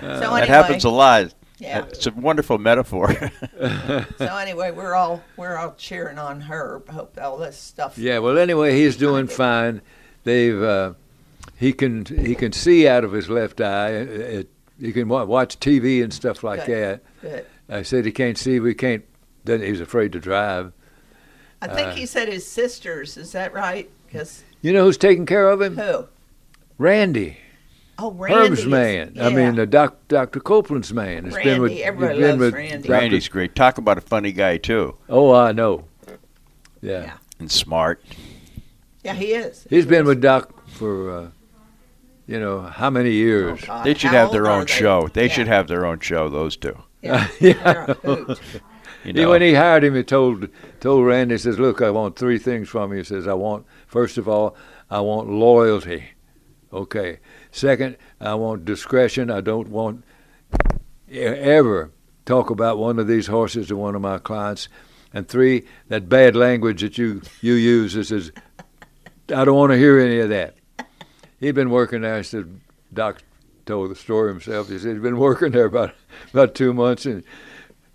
[0.00, 1.32] So anyway, that happens a lot.
[1.58, 1.84] Yeah.
[1.86, 3.14] It's a wonderful metaphor.
[4.18, 6.82] so anyway, we're all we're all cheering on her.
[6.90, 7.96] Hope all this stuff.
[7.96, 9.80] Yeah, well, anyway, he's doing fine.
[10.24, 10.92] They've uh,
[11.56, 13.90] he can he can see out of his left eye.
[13.90, 17.22] It, he can wa- watch TV and stuff like Good, that.
[17.22, 17.46] good.
[17.70, 18.60] I said he can't see.
[18.60, 19.04] We can't.
[19.44, 20.72] Then he's afraid to drive.
[21.62, 23.16] I think Uh, he said his sisters.
[23.16, 23.88] Is that right?
[24.06, 25.76] Because You know who's taking care of him?
[25.78, 26.06] who?
[26.76, 27.38] Randy.
[27.98, 28.48] Oh, Randy.
[28.48, 29.16] Herb's is- man.
[29.20, 30.40] I mean, uh, doc, Dr.
[30.40, 31.26] Copelan's man.
[31.26, 32.88] It's been with, Randy, everybody it's been loves with Randy.
[32.88, 32.92] Dr.
[32.92, 33.54] Randy's great.
[33.54, 35.84] Talk about a funny guy too, Oh, I know.
[36.82, 37.14] Yeah.
[37.38, 38.02] and smart.
[39.02, 39.66] Yeah, he is.
[39.70, 41.28] He's been with Doc for uh,
[42.26, 43.64] you know, how many years?
[43.64, 44.72] God, They should how have their own they?
[44.72, 45.08] show.
[45.08, 45.32] They Yeah.
[45.32, 46.28] should have their own show.
[46.28, 46.76] Those two.
[47.02, 47.94] Yeah, Yeah.
[48.02, 48.16] they're.
[49.04, 49.30] You He- know.
[49.30, 50.48] when he hired him, he told
[50.80, 53.64] told Randy, he says, "Look, I want three things from you." He says, "I want
[53.86, 54.56] first of all,
[54.90, 56.02] I want loyalty.
[56.72, 57.20] Okay.
[57.56, 59.30] Second, I want discretion.
[59.30, 60.04] I don't want
[61.10, 61.90] ever
[62.26, 64.68] talk about one of these horses to one of my clients.
[65.14, 67.94] And three, that bad language that you you use.
[67.94, 68.30] He says,
[69.34, 70.56] I don't want to hear any of that.
[71.40, 72.16] He'd been working there.
[72.16, 72.60] I said,
[72.92, 73.22] Doc
[73.64, 74.68] told the story himself.
[74.68, 75.94] He said he'd been working there about
[76.34, 77.24] about two months, and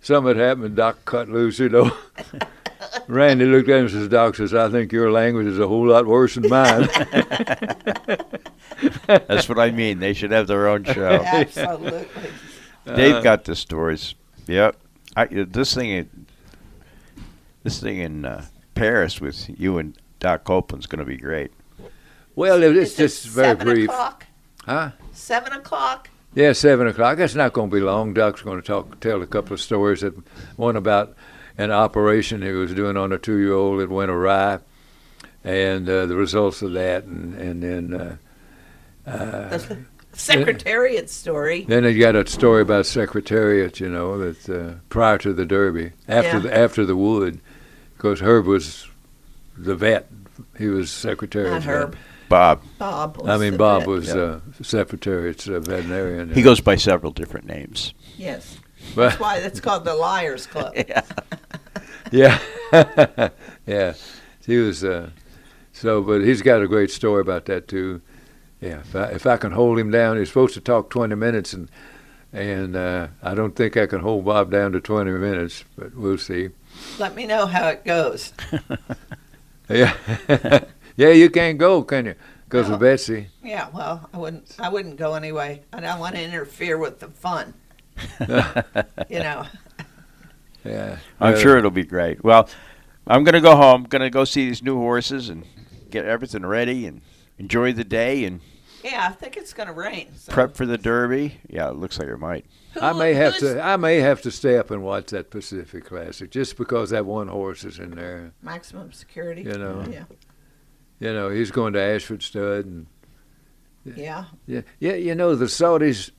[0.00, 0.74] something had happened.
[0.74, 1.96] Doc cut loose, you know.
[3.06, 5.86] Randy looked at him and says, Doc says, I think your language is a whole
[5.86, 6.88] lot worse than mine.
[9.06, 9.98] That's what I mean.
[10.00, 11.22] They should have their own show.
[11.26, 12.06] Absolutely.
[12.84, 14.14] They've Uh, got the stories.
[14.46, 14.76] Yep.
[15.16, 16.26] I, uh, this thing, in-
[17.62, 21.52] this thing in uh, Paris with you and Doc Copelan's going to be great.
[22.34, 23.88] well, it- it's Is it just very seven brief.
[23.88, 24.26] o'clock?
[24.64, 24.90] Huh?
[25.12, 26.08] Seven o'clock?
[26.34, 27.18] Yeah, seven o'clock.
[27.18, 28.14] It's not going to be long.
[28.14, 30.00] Doc's going to talk, tell a couple of stories.
[30.00, 30.14] That
[30.56, 31.14] one about
[31.58, 34.60] an operation he was doing on a two-year-old that went awry,
[35.44, 38.18] and uh, the results of that, and and then
[39.06, 39.78] uh, The
[40.14, 41.64] Secretariat story.
[41.66, 43.80] then he got a story about Secretariat.
[43.80, 46.38] You know that uh, prior to the Derby, after Yeah.
[46.40, 47.40] the after the Wood,
[47.96, 48.88] because Herb was
[49.56, 50.08] the vet.
[50.58, 51.52] He was Secretariat.
[51.52, 51.96] Not Herb.
[52.28, 52.62] Bob.
[52.78, 53.18] Bob.
[53.18, 53.88] Was I mean, the Bob vet.
[53.88, 54.14] was Yeah.
[54.14, 56.32] uh, Secretariat's uh, veterinarian.
[56.32, 57.92] He goes by several different names.
[58.16, 58.58] Yes.
[58.94, 60.74] But- That's why it's called the Liars Club.
[62.10, 62.38] Yeah,
[63.66, 63.94] yeah.
[64.44, 65.10] He was uh,
[65.72, 68.02] so, but he's got a great story about that too.
[68.62, 71.52] Yeah, if I, if I can hold him down, he's supposed to talk 20 minutes,
[71.52, 71.68] and
[72.32, 76.16] and uh, I don't think I can hold Bob down to 20 minutes, but we'll
[76.16, 76.48] see.
[76.98, 78.32] Let me know how it goes.
[79.68, 79.94] Yeah,
[80.96, 81.10] yeah.
[81.10, 82.14] You can't go, can you?
[82.44, 82.74] Because No.
[82.74, 83.28] of Betsy.
[83.42, 84.54] Yeah, well, I wouldn't.
[84.58, 85.62] I wouldn't go anyway.
[85.72, 87.54] I don't want to interfere with the fun.
[89.08, 89.46] you know.
[90.64, 92.22] Yeah, I'm Uh, sure it'll be great.
[92.22, 92.48] Well,
[93.06, 93.84] I'm going to go home.
[93.84, 95.44] Going to go see these new horses and
[95.90, 97.00] get everything ready and
[97.38, 98.40] enjoy the day and
[98.82, 100.08] Yeah, I think it's going to rain.
[100.16, 100.32] So.
[100.32, 101.38] prep for the Derby.
[101.48, 102.46] Yeah, it looks like it might.
[102.80, 103.62] I may have to.
[103.62, 107.28] I may have to stay up and watch that Pacific Classic just because that one
[107.28, 108.32] horse is in there.
[108.42, 109.42] Maximum security.
[109.42, 109.84] You know.
[109.90, 110.04] Yeah.
[110.98, 112.86] You know, he's going to Ashford Stud, and
[113.84, 114.24] Yeah.
[114.46, 114.94] yeah, yeah.
[114.94, 116.10] You know, the Saudis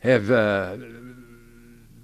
[0.00, 0.76] have uh,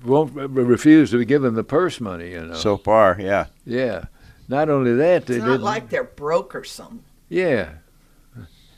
[0.04, 2.32] won't refuse to give him the purse money.
[2.32, 2.54] You know.
[2.54, 3.46] So far, yeah.
[3.64, 4.04] yeah.
[4.48, 5.62] Not only that, they It's not didn't.
[5.64, 7.02] like they're broke or something.
[7.28, 7.70] yeah.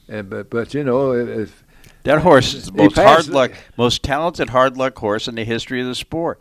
[0.09, 1.65] And, but but you know if
[2.05, 5.45] That horse is the most passed- hard luck, most talented hard luck horse in the
[5.45, 6.41] history of the sport.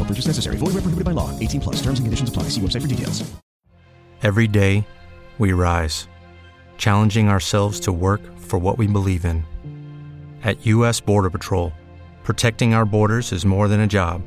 [0.00, 0.56] No purchase necessary.
[0.56, 1.38] Void where prohibited by law.
[1.38, 1.76] 18 plus.
[1.76, 2.44] Terms and conditions apply.
[2.44, 3.30] See website for details.
[4.22, 4.86] Every day,
[5.38, 6.06] we rise,
[6.76, 9.44] challenging ourselves to work for what we believe in.
[10.42, 11.00] At U.S.
[11.00, 11.72] Border Patrol,
[12.22, 14.22] protecting our borders is more than a job,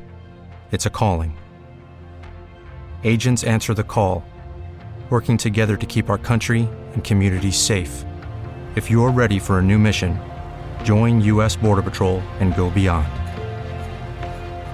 [0.72, 1.38] it's a calling.
[3.04, 4.24] Agents answer the call,
[5.12, 8.04] working together to keep our country and communities safe.
[8.76, 10.20] If you're ready for a new mission,
[10.84, 11.56] join U.S.
[11.56, 13.23] Border Patrol and go beyond.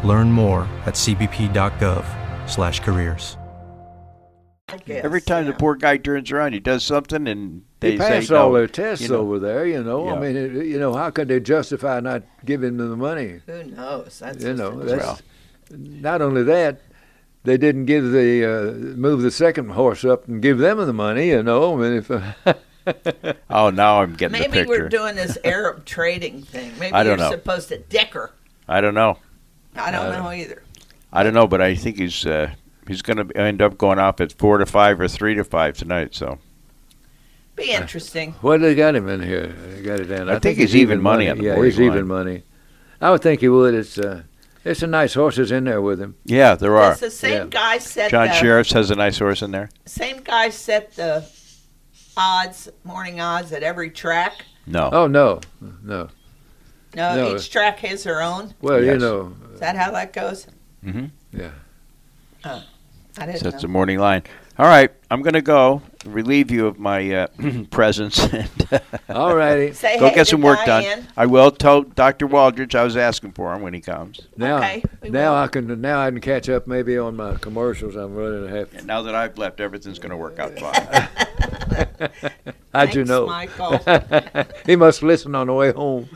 [0.03, 3.37] Learn more at cbp.gov/careers.
[4.85, 5.03] Guess.
[5.03, 5.51] Every time yeah.
[5.51, 8.57] the poor guy turns around, he does something, and they they pass say all no.
[8.57, 9.21] their tests you know.
[9.21, 10.09] over there, you know.
[10.09, 13.41] I mean, it, you know, how could they justify not giving them the money?
[13.47, 14.19] Who knows?
[14.19, 15.19] That's you know, that's Well.
[15.71, 16.81] not only that,
[17.43, 21.29] they didn't give the uh, move the second horse up and give them the money.
[21.29, 22.11] You know, I mean, if
[23.49, 26.71] Oh, now I'm getting the Maybe we're doing this Arab trading thing.
[26.79, 27.35] Maybe I don't you're know.
[27.35, 28.31] supposed to dicker.
[28.67, 29.17] I don't know.
[29.75, 30.63] I don't Uh, know either.
[31.11, 32.51] I don't know, but I think he's uh,
[32.87, 35.77] he's going to end up going off at four to five or three to five
[35.77, 36.13] tonight.
[36.15, 36.39] So
[37.55, 38.33] Be interesting.
[38.41, 39.47] what they got him in here?
[39.47, 40.29] They got it down.
[40.29, 42.43] I think he's even money on the Yeah, morning he's even money.
[43.01, 43.73] I would think he would.
[43.73, 44.23] It's uh,
[44.65, 46.15] it's some nice horses in there with him.
[46.25, 46.91] yeah, there are.
[46.91, 47.45] Does the same Yeah.
[47.49, 49.69] guy set John the Sheriffs has a nice horse in there.
[49.85, 51.25] same guy set the
[52.17, 54.43] odds, morning odds at every track?
[54.67, 55.39] No, Oh no,
[55.83, 56.09] no.
[56.95, 57.35] No, No.
[57.35, 58.53] each track has their own.
[58.61, 60.47] Well, you know, Is that how that goes?
[60.85, 61.07] Mm-hmm.
[61.37, 61.51] yeah.
[62.45, 62.63] Oh,
[63.17, 63.59] I didn't That's know.
[63.59, 64.23] the morning line.
[64.59, 67.27] All right, I'm going to go relieve you of my uh,
[67.71, 68.19] presence.
[68.19, 68.49] and,
[69.07, 69.71] All righty.
[69.73, 70.99] Say go hey get to some work Diane.
[70.99, 71.07] done.
[71.15, 72.27] I will tell Dr.
[72.27, 74.19] Waldridge I was asking for him when he comes.
[74.35, 75.37] Now, Okay, we now will.
[75.43, 77.95] I can now I can catch up maybe on my commercials.
[77.95, 78.67] I'm running ahead.
[78.75, 81.07] And now that I've left, everything's going to work out fine.
[82.73, 83.27] How'd you Thanks, know?
[83.27, 83.79] Michael.
[84.65, 86.09] he must listen on the way home.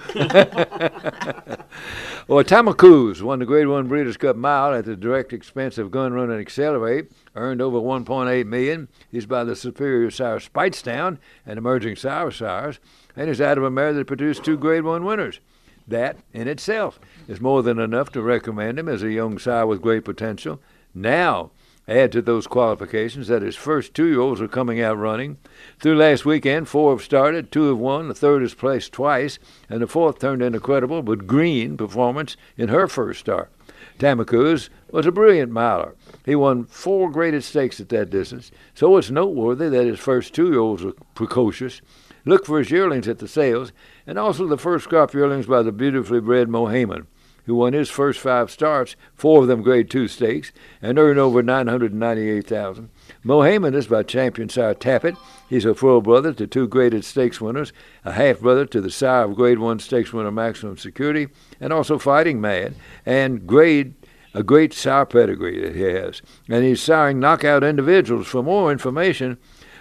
[2.28, 6.12] well, Tamarkuz won the Grade One Breeders' Cup Mile at the direct expense of Gun
[6.12, 7.10] Runner and Accelerate.
[7.36, 8.88] Earned over 1.8 million.
[9.12, 12.80] He's by the Superior Sire Speightstown and Emerging Sire Sires,
[13.16, 15.40] and he's out of a mare that produced two Grade One winners.
[15.88, 19.82] That in itself is more than enough to recommend him as a young sire with
[19.82, 20.62] great potential.
[20.94, 21.52] Now,
[21.88, 25.38] add to those qualifications that his first two year olds are coming out running.
[25.80, 29.82] Through last weekend, four have started, two have won, the third has placed twice, and
[29.82, 33.52] the fourth turned in a credible but green performance in her first start.
[34.00, 35.96] Tamarkuz was a brilliant miler.
[36.26, 40.50] He won four graded stakes at that distance, so it's noteworthy that his first two
[40.50, 41.82] year olds were precocious.
[42.26, 43.74] Look for his yearlings at the sales,
[44.08, 47.08] and also the first crop yearlings by the beautifully bred Mohaymen,
[47.46, 51.44] who won his first five starts, four of them Grade Two stakes, and earned over
[51.44, 52.90] nine hundred ninety-eight thousand.
[53.26, 55.18] Mohaymen is by champion sire Tapit.
[55.50, 57.74] He's a full brother to two graded stakes winners,
[58.06, 61.28] a half brother to the sire of Grade One stakes winner Maximum Security,
[61.60, 63.96] and also Fighting Mad, and grade
[64.34, 66.24] a great sire pedigree that he has.
[66.50, 68.26] And he's siring knockout individuals.
[68.28, 69.38] For more information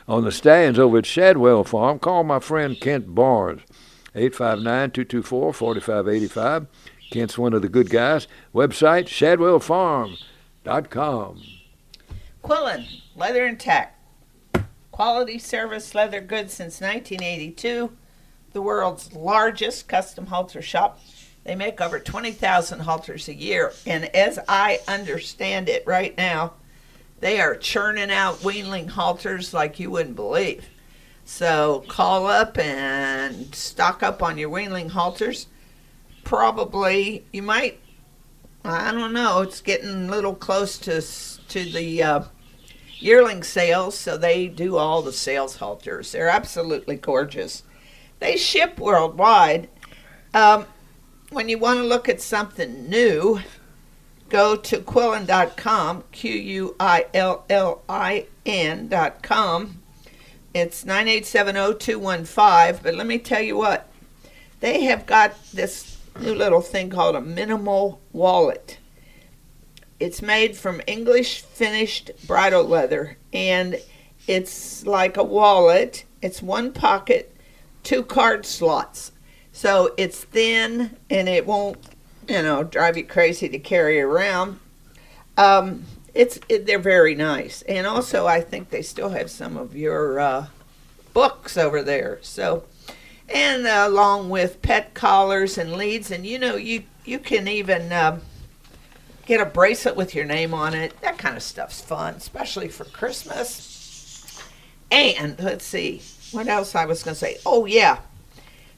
[0.06, 3.62] on the stallions over at Shadwell Farm, call my friend Kent Barnes,
[4.14, 6.66] 859-224-4585.
[7.10, 8.28] Kent's one of the good guys.
[8.54, 11.42] Website, shadwellfarm.com.
[12.42, 13.98] Quillin, leather and tack.
[14.90, 17.92] Quality service leather goods since 1982.
[18.52, 21.00] The world's largest custom halter shop.
[21.44, 23.72] They make over 20,000 halters a year.
[23.86, 26.54] And as I understand it right now,
[27.20, 30.68] they are churning out weanling halters like you wouldn't believe.
[31.24, 35.46] So call up and stock up on your weanling halters.
[36.24, 37.80] Probably, you might
[38.64, 39.40] I don't know.
[39.40, 42.22] It's getting a little close to to the uh,
[42.98, 46.12] yearling sales, so they do all the sales halters.
[46.12, 47.64] They're absolutely gorgeous.
[48.20, 49.68] They ship worldwide.
[50.32, 50.66] Um,
[51.32, 53.40] when you want to look at something new,
[54.28, 59.82] go to quillin.com, Q U I L L I N.com.
[60.54, 63.88] It's 9870215, but let me tell you what.
[64.60, 68.78] They have got this new little thing called a minimal wallet.
[69.98, 73.80] It's made from English finished bridle leather and
[74.26, 76.04] it's like a wallet.
[76.20, 77.34] It's one pocket,
[77.82, 79.11] two card slots.
[79.52, 81.78] So it's thin and it won't,
[82.28, 84.58] you know, drive you crazy to carry around.
[85.36, 85.84] Um,
[86.14, 90.20] it's it, they're very nice, and also I think they still have some of your
[90.20, 90.46] uh,
[91.14, 92.18] books over there.
[92.20, 92.64] So,
[93.28, 97.92] and uh, along with pet collars and leads, and you know you you can even
[97.92, 98.20] um,
[99.24, 101.00] get a bracelet with your name on it.
[101.00, 104.42] That kind of stuff's fun, especially for Christmas.
[104.90, 107.38] And let's see what else I was going to say.
[107.46, 108.00] Oh yeah,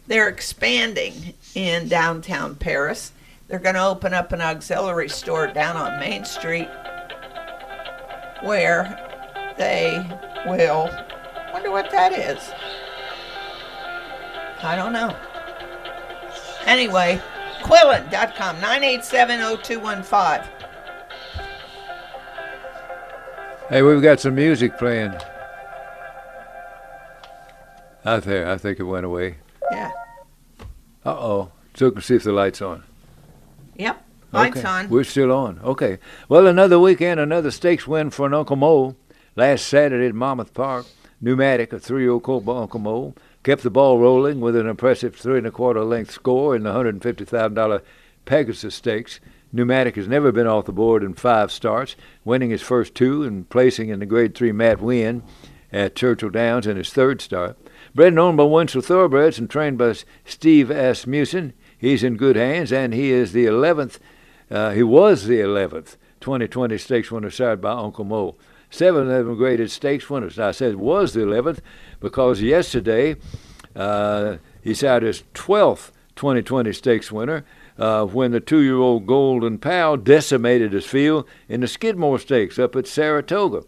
[0.06, 3.12] they're expanding in downtown Paris.
[3.48, 6.68] They're going to open up an auxiliary store down on Main Street
[8.42, 9.00] where
[9.56, 10.04] they
[10.46, 10.90] will.
[11.52, 12.52] Wonder what that is.
[14.62, 15.14] I don't know.
[16.66, 17.20] Anyway,
[17.60, 20.46] Quillin.com, 9870215.
[23.68, 25.14] Hey, we've got some music playing.
[28.04, 29.36] Out there, I think it went away.
[29.70, 29.92] Yeah.
[31.04, 31.52] Uh oh.
[31.74, 32.84] So can see if the light's on.
[33.76, 34.04] Yep.
[34.32, 34.68] Lights okay.
[34.68, 34.88] on.
[34.88, 35.60] We're still on.
[35.62, 35.98] Okay.
[36.28, 38.96] Well, another weekend, another stakes win for an Uncle Mo.
[39.36, 40.86] Last Saturday at Monmouth Park,
[41.20, 45.50] Pneumatic, a three-year-old Uncle Mo, kept the ball rolling with an impressive three and a
[45.50, 47.82] quarter length score in the hundred and fifty thousand dollar
[48.24, 49.20] Pegasus Stakes.
[49.52, 51.94] Pneumatic has never been off the board in five starts,
[52.24, 55.22] winning his first two and placing in the Grade Three Matt Winn
[55.72, 57.56] at Churchill Downs in his third start.
[57.94, 62.72] Bred and owned by Winchell Thoroughbreds and trained by Steve Asmussen, he's in good hands,
[62.72, 63.98] and he is the 11th.
[64.50, 68.34] Uh, he was the 11th 2020 stakes winner sired by Uncle Mo.
[68.68, 70.38] Seven of them graded stakes winners.
[70.38, 71.60] I said was the 11th
[72.00, 73.16] because yesterday
[73.76, 77.44] uh, he sired his 12th 2020 stakes winner
[77.78, 82.86] uh, when the two-year-old Golden Pal decimated his field in the Skidmore Stakes up at
[82.86, 83.64] Saratoga.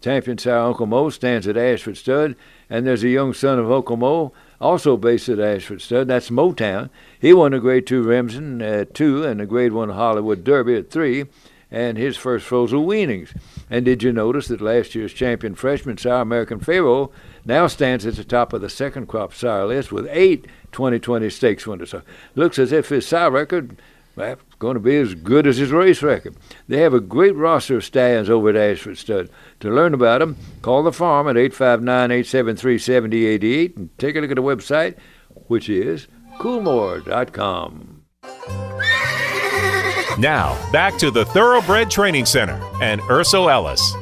[0.00, 2.36] Champion sire Uncle Mo stands at Ashford Stud,
[2.70, 3.66] and there's a young son of
[3.98, 6.08] Mo, also based at Ashford Stud.
[6.08, 6.90] That's Mo Town.
[7.18, 10.90] He won a Grade Two Remsen at two and a Grade One Hollywood Derby at
[10.90, 11.26] three,
[11.70, 13.34] and his first frozen weanings.
[13.68, 17.08] And did you notice that last year's champion freshman sour American Pharoah
[17.44, 21.66] now stands at the top of the second crop sire list with eight 2020 stakes
[21.66, 21.90] winners?
[21.90, 22.02] So
[22.34, 23.76] looks as if his sire record
[24.64, 26.34] going to be as good as his race record.
[26.68, 29.28] They have a great roster of stallions over at Ashford Stud.
[29.60, 34.30] To learn about them, call the farm at 859 873 7088 and take a look
[34.30, 34.96] at the website,
[35.48, 36.08] which is
[36.38, 38.04] coolmore.com.
[40.18, 43.94] Now, back to the Thoroughbred Training Center and Ercel Ellis.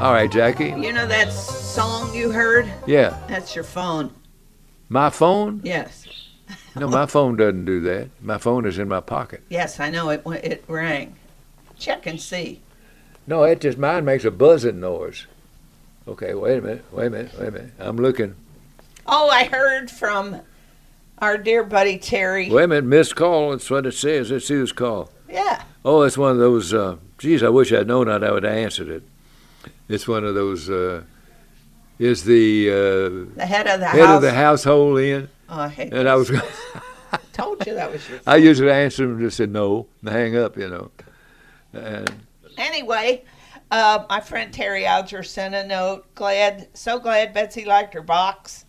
[0.00, 0.70] All right, Jackie.
[0.70, 2.68] You know that song you heard?
[2.88, 3.16] Yeah.
[3.28, 4.12] That's your phone.
[4.88, 5.60] My phone?
[5.62, 6.19] Yes.
[6.76, 8.08] No, my phone doesn't do that.
[8.22, 9.42] My phone is in my pocket.
[9.48, 10.22] Yes, I know it.
[10.26, 11.16] It rang.
[11.78, 12.60] Check and see.
[13.26, 15.26] No, it just mine makes a buzzing noise.
[16.06, 16.84] Okay, wait a minute.
[16.92, 17.32] Wait a minute.
[17.38, 17.72] Wait a minute.
[17.78, 18.34] I'm looking.
[19.06, 20.40] Oh, I heard from
[21.18, 22.50] our dear buddy Terry.
[22.50, 22.84] Wait a minute.
[22.84, 23.50] Missed call.
[23.50, 24.28] That's what it says.
[24.28, 25.10] See who's call.
[25.28, 25.62] Yeah.
[25.84, 26.72] Oh, it's one of those.
[26.72, 29.02] Uh, geez, I wish I'd known that I would have answered it.
[29.88, 30.70] It's one of those.
[30.70, 31.02] Uh,
[31.98, 34.16] is the uh, the head of the head house.
[34.16, 35.28] of the household in?
[35.50, 36.30] Oh, I hate and I was.
[37.32, 38.20] told you that was your.
[38.26, 40.90] I usually answer them and just say no and hang up, you know.
[41.72, 42.10] And
[42.58, 43.24] Anyway,
[43.70, 46.12] uh, my friend Terry Alger sent a note.
[46.14, 48.64] Glad, so glad Betsy liked her box.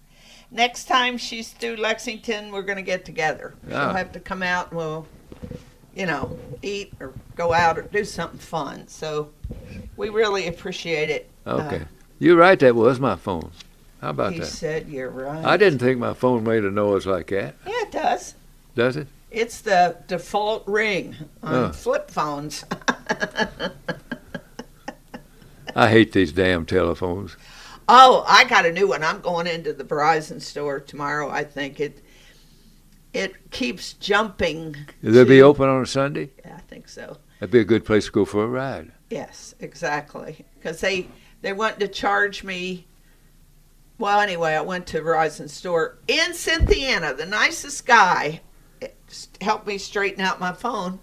[0.49, 3.53] Next time she's through Lexington, we're going to get together.
[3.67, 3.93] She'll Ah.
[3.93, 5.07] have to come out and we'll,
[5.95, 8.87] you know, eat or go out or do something fun.
[8.87, 9.31] So
[9.97, 11.29] we really appreciate it.
[11.47, 11.85] okay, Uh,
[12.19, 12.59] you're right.
[12.59, 13.51] That was my phone.
[14.01, 14.45] How about he that?
[14.47, 15.45] said you're right.
[15.45, 17.55] I didn't think my phone made a noise like that.
[17.65, 18.33] Yeah, it does.
[18.75, 19.07] Does it?
[19.29, 21.71] It's the default ring on Oh.
[21.71, 22.65] flip phones.
[25.75, 27.37] I hate these damn telephones.
[27.87, 29.03] Oh, I got a new one.
[29.03, 31.29] I'm going into the Verizon store tomorrow.
[31.29, 32.03] I think it
[33.13, 34.75] it keeps jumping.
[35.03, 36.29] Will they be open on a Sunday?
[36.45, 37.17] Yeah, I think so.
[37.39, 38.91] That'd be a good place to go for a ride.
[39.09, 40.45] Yes, exactly.
[40.55, 41.07] Because they
[41.41, 42.85] they want to charge me.
[44.01, 47.13] Well, anyway, I went to Verizon store in Cynthiana.
[47.13, 48.41] The nicest guy
[48.81, 48.95] it
[49.39, 50.99] helped me straighten out my phone.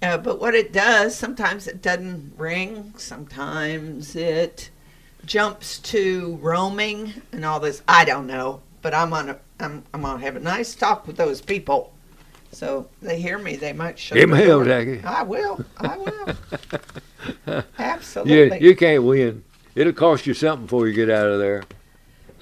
[0.00, 2.94] Uh, but what it does, sometimes it doesn't ring.
[2.96, 4.70] Sometimes it
[5.26, 7.82] jumps to roaming and all this.
[7.86, 11.18] I don't know, but I'm on a I'm I'm gonna have a nice talk with
[11.18, 11.92] those people.
[12.52, 14.16] So they hear me, they might shut.
[14.16, 14.64] Give the me hell.
[14.64, 15.02] Jackie.
[15.04, 15.62] I will.
[15.76, 16.34] I will.
[17.46, 18.66] You, Absolutely.
[18.66, 19.44] you can't win.
[19.74, 21.64] It'll cost you something before you get out of there.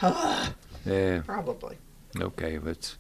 [0.85, 1.23] Yeah.
[1.25, 1.77] Probably.
[2.21, 2.97] Okay, but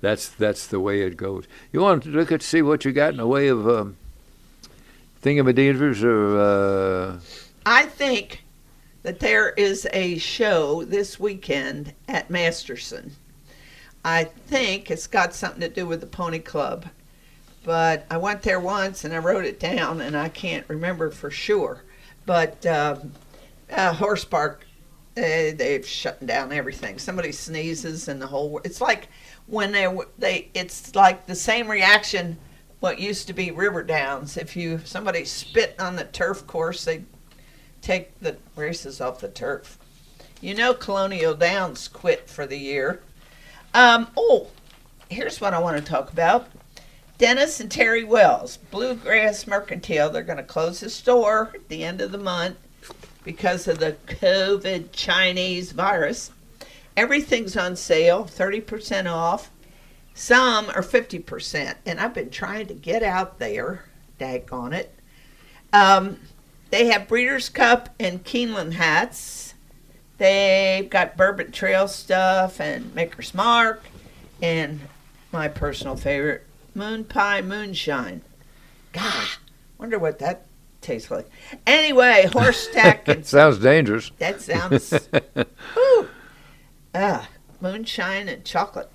[0.00, 1.44] that's that's the way it goes.
[1.72, 3.98] You want to look at see what you got in the way of um,
[5.22, 7.20] thingamadivers or uh,
[7.66, 8.44] I think
[9.02, 13.12] that there is a show this weekend at Masterson.
[14.04, 16.86] I think it's got something to do with the Pony Club,
[17.64, 21.30] but I went there once and I wrote it down and I can't remember for
[21.30, 21.82] sure.
[22.24, 23.12] But um,
[23.70, 24.66] uh, Horse Park,
[25.18, 26.98] uh, they've shut down everything.
[26.98, 28.60] Somebody sneezes and the whole.
[28.62, 29.08] It's like
[29.46, 29.88] when they
[30.18, 32.38] they it's like the same reaction.
[32.80, 34.36] What used to be River Downs.
[34.36, 37.02] If you somebody spit on the turf course, they
[37.82, 39.78] take the races off the turf.
[40.40, 43.02] You know, Colonial Downs quit for the year.
[43.74, 44.46] Um, oh,
[45.10, 46.48] here's what I want to talk about.
[47.18, 52.00] Dennis and Terry Wells, Bluegrass Mercantile, they're going to close the store at the end
[52.00, 52.56] of the month
[53.28, 56.30] because of the COVID Chinese virus.
[56.96, 59.50] Everything's on sale, 30% off.
[60.14, 61.74] Some are 50%.
[61.84, 63.84] And I've been trying to get out there,
[64.18, 64.94] dag on it.
[65.74, 66.20] Um,
[66.70, 69.52] they have Breeders' Cup and Keeneland hats.
[70.16, 73.82] They've got Bourbon Trail stuff and Maker's Mark
[74.40, 74.80] and
[75.32, 78.22] my personal favorite, Moon Pie Moonshine.
[78.94, 79.28] God,
[79.76, 80.46] wonder what that
[80.80, 81.28] tastes like.
[81.66, 83.06] Anyway, horse tack.
[83.08, 84.10] and sounds dangerous.
[84.18, 84.90] that sounds.
[85.74, 86.08] Whew.
[86.94, 87.28] Ah,
[87.60, 88.90] moonshine and chocolate.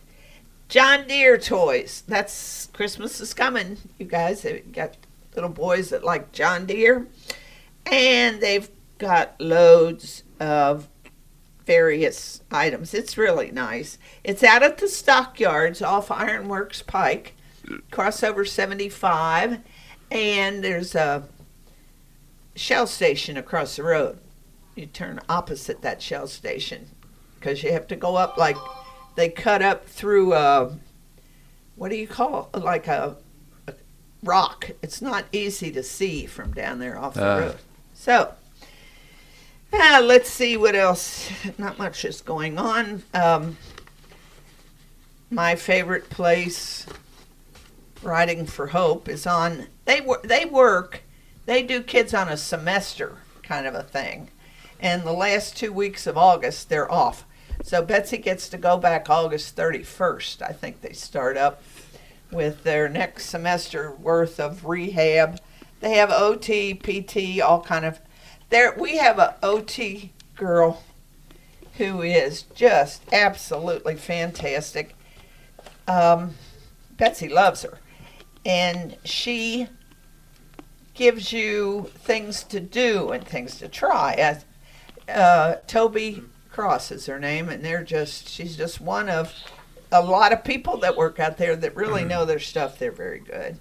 [0.69, 2.03] John Deere toys.
[2.07, 4.41] That's Christmas is coming, you guys.
[4.41, 4.97] They've got
[5.35, 7.07] little boys that like John Deere,
[7.85, 10.87] and they've got loads of
[11.65, 12.93] various items.
[12.93, 13.97] It's really nice.
[14.23, 17.35] It's out at the stockyards off Ironworks Pike,
[17.91, 19.59] crossover 75,
[20.11, 21.23] and there's a
[22.55, 24.19] shell station across the road.
[24.75, 26.89] You turn opposite that shell station
[27.35, 28.57] because you have to go up like
[29.15, 30.75] they cut up through a
[31.75, 33.17] what do you call like a,
[33.67, 33.73] a
[34.23, 34.71] rock.
[34.81, 37.37] It's not easy to see from down there off the Ah.
[37.37, 37.57] road.
[37.93, 38.33] So
[39.73, 41.29] ah, let's see what else.
[41.57, 43.03] Not much is going on.
[43.13, 43.57] Um,
[45.29, 46.85] my favorite place,
[48.03, 49.67] Riding for Hope, is on.
[49.85, 50.23] They work.
[50.23, 51.01] They work
[51.45, 54.29] they do kids on a semester kind of a thing.
[54.79, 57.25] And the last two weeks of August, they're off.
[57.63, 60.41] So Betsy gets to go back August 31st.
[60.41, 61.61] I think they start up
[62.31, 65.39] with their next semester worth of rehab.
[65.79, 67.99] They have OT, PT, all kind of.
[68.49, 70.83] There, we have a OT girl
[71.77, 74.95] who is just absolutely fantastic.
[75.87, 76.35] Um,
[76.97, 77.79] Betsy loves her,
[78.45, 79.67] and she
[80.93, 84.13] gives you things to do and things to try.
[84.13, 84.45] As
[85.09, 89.33] uh, Toby Cross is her name, and they're just she's just one of
[89.91, 92.79] a lot of people that work out there that really know their stuff.
[92.79, 93.59] They're very good.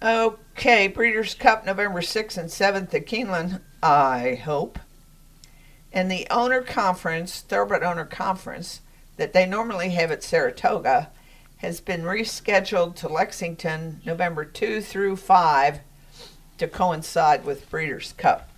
[0.00, 4.78] Okay, Breeders' Cup November 6th and 7th at Keeneland, I hope.
[5.92, 8.82] And the owner conference, Thoroughbred Owner Conference,
[9.16, 11.10] that they normally have at Saratoga,
[11.56, 15.80] has been rescheduled to Lexington November 2 through 5
[16.58, 18.48] to coincide with Breeders' Cup.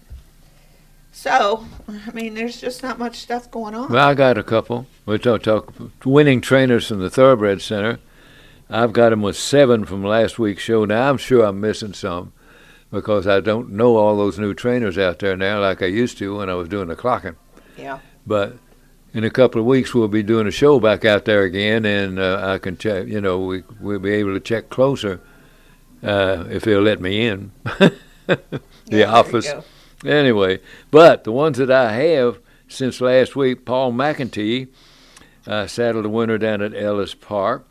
[1.12, 3.92] So, I mean, there's just not much stuff going on.
[3.92, 4.86] Well, I got a couple.
[5.06, 5.72] We're talk, talk
[6.04, 7.98] winning trainers from the Thoroughbred Center.
[8.68, 10.84] I've got them with seven from last week's show.
[10.84, 12.32] Now I'm sure I'm missing some
[12.92, 16.36] because I don't know all those new trainers out there now like I used to
[16.36, 17.34] when I was doing the clocking.
[17.76, 17.98] Yeah.
[18.24, 18.56] But
[19.12, 22.20] in a couple of weeks we'll be doing a show back out there again, and
[22.20, 23.08] uh, I can check.
[23.08, 25.20] You know, we we'll be able to check closer
[26.02, 27.92] uh, if they'll let me in the
[28.86, 29.52] Yeah, office.
[30.04, 32.38] Anyway, but the ones that I have
[32.68, 34.68] since last week, Paul McEntee
[35.46, 37.66] uh, saddled a winner down at Ellis Park.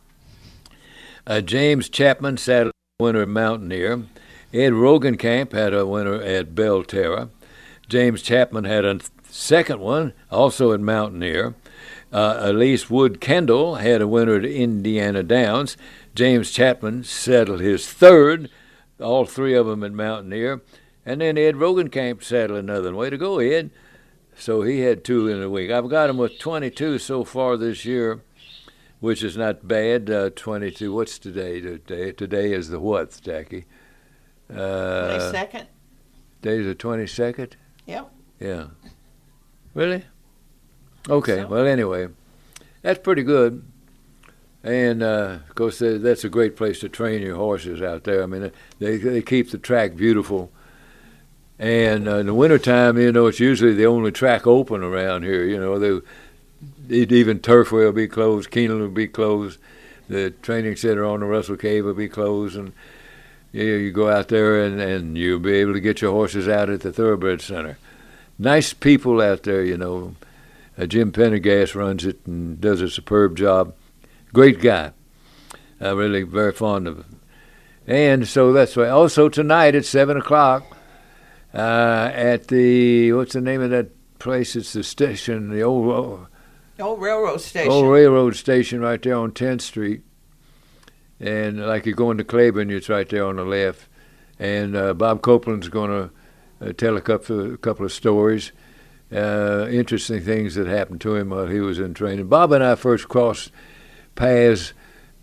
[1.26, 4.04] Uh, James Chapman saddled a winner at Mountaineer.
[4.54, 7.30] Ed Rogenkamp had a winner at Belterra.
[7.88, 9.00] James Chapman had a
[9.30, 11.56] second one, also at Mountaineer.
[12.12, 15.78] Uh, Elise Wood Kendall had a winner at Indiana Downs.
[16.20, 18.50] James Chapman settled his third,
[19.00, 20.62] all three of them at Mountaineer.
[21.06, 22.98] And then Ed Rogenkamp settled another one.
[22.98, 23.72] Way to go, Ed.
[24.38, 25.72] So he had two in a week.
[25.72, 28.20] I've got him with 22 so far this year,
[29.00, 30.10] which is not bad.
[30.10, 30.94] Uh, 22.
[30.94, 31.62] What's today?
[31.62, 33.64] Today, today is the what, Jackie?
[34.50, 35.68] Uh, 22nd?
[36.42, 37.54] Today's the 22nd?
[37.86, 38.12] Yep.
[38.42, 38.66] Yeah.
[39.74, 40.04] Really?
[41.08, 41.46] Okay.
[41.46, 42.10] Well, anyway,
[42.82, 43.69] that's pretty good.
[44.64, 48.24] And uh, of course, that's a great place to train your horses out there.
[48.24, 50.52] I mean, they they keep the track beautiful.
[51.58, 55.44] And uh, in the wintertime, you know, it's usually the only track open around here.
[55.44, 59.60] You know, they, even Turfway will be closed, Keeneland will be closed,
[60.08, 62.72] the training center on the Russell Cave will be closed, and
[63.52, 66.70] you, you go out there and, and you'll be able to get your horses out
[66.70, 67.78] at the Thoroughbred Center.
[68.38, 70.16] Nice people out there, you know.
[70.78, 73.74] Uh, Jim Pendergast runs it and does a superb job.
[74.34, 74.92] Great guy.
[75.82, 77.20] I'm really very fond of him.
[77.88, 78.90] And so that's why.
[78.90, 80.64] Also tonight at seven o'clock,
[81.54, 84.56] uh, at the what's the name of that place?
[84.56, 86.28] It's the station, the old old,
[86.80, 87.72] Old railroad station.
[87.72, 90.02] old railroad station right there on 10th Street.
[91.20, 93.88] And like you're going to Claiborne, it's right there on the left.
[94.38, 98.54] And uh, Bob Copelan's going to uh, tell a couple, a couple of stories,
[99.14, 102.28] uh, interesting things that happened to him while he was in training.
[102.28, 103.52] Bob and I first crossed
[104.20, 104.74] paths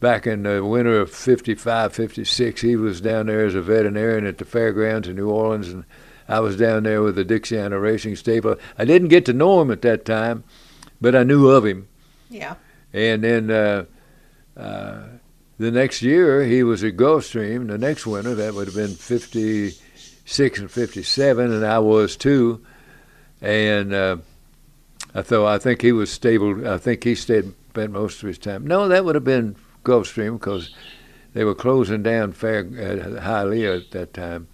[0.01, 2.61] back in the winter of 55, 56.
[2.61, 5.85] He was down there as a veterinarian at the fairgrounds in New Orleans, and
[6.29, 8.57] I was down there with the Dixiana Racing Stable.
[8.79, 10.45] I didn't get to know him at that time,
[11.01, 11.89] but I knew of him.
[12.31, 12.55] Yeah.
[12.93, 13.85] And then uh,
[14.57, 15.03] uh,
[15.59, 17.69] the next year, he was at Gulfstream.
[17.69, 22.65] The next winter, that would have been 56 and 57, and I was too.
[23.43, 24.17] And uh,
[25.15, 26.67] I thought, I think he was stable.
[26.67, 28.66] I think he stayed, spent most of his time.
[28.66, 29.55] No, that would have been
[29.85, 30.74] Gulfstream because
[31.35, 34.49] they were closing down Fair uh, Hialeah at that time.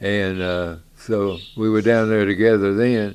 [0.00, 3.14] And uh, so we were down there together then.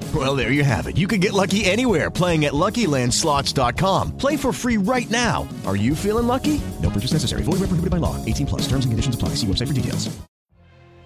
[0.13, 0.97] Well, there you have it.
[0.97, 4.17] You can get lucky anywhere playing at LuckyLandSlots.com.
[4.17, 5.47] Play for free right now.
[5.65, 6.59] Are you feeling lucky?
[6.81, 7.43] No purchase necessary.
[7.43, 8.17] Void where prohibited by law.
[8.25, 8.61] 18 plus.
[8.63, 9.29] Terms and conditions apply.
[9.35, 10.09] See website for details.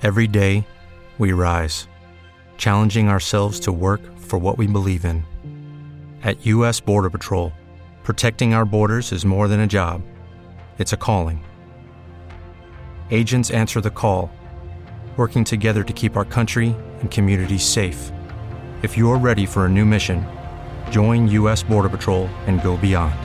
[0.02, 0.68] Every day,
[1.18, 1.88] we rise,
[2.58, 5.24] challenging ourselves to work for what we believe in.
[6.22, 6.80] At U.S.
[6.80, 7.54] Border Patrol,
[8.04, 10.02] protecting our borders is more than a job,
[10.78, 11.44] it's a calling.
[13.10, 14.30] Agents answer the call,
[15.18, 18.12] working together to keep our country and communities safe.
[18.86, 20.24] If you're ready for a new mission,
[20.92, 21.64] join U.S.
[21.64, 23.16] Border Patrol and go beyond.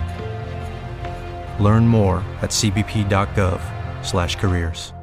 [1.63, 4.95] Learn more at cbp.gov/careers.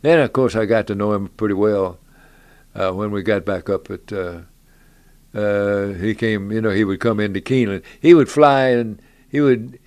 [0.00, 1.98] Then, of course, I got to know him pretty well
[2.74, 4.10] uh, when we got back up at.
[4.10, 4.40] Uh,
[5.34, 7.82] uh, he came, you know, he would come into Keeneland.
[8.00, 9.78] He would fly and he would.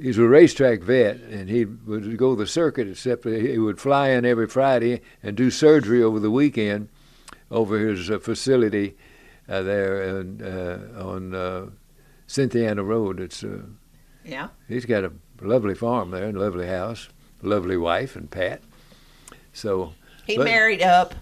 [0.00, 2.86] He's a racetrack vet, and he would go the circuit.
[2.86, 6.90] Except he would fly in every Friday and do surgery over the weekend,
[7.50, 8.96] over his uh, facility
[9.48, 11.66] uh, there in, uh, on uh,
[12.26, 13.20] Cynthiana Road.
[13.20, 13.44] It's
[14.24, 14.48] yeah.
[14.68, 17.08] He's got a lovely farm there and a lovely house,
[17.42, 18.60] lovely wife and Pat.
[19.52, 19.94] So
[20.26, 21.14] he married up.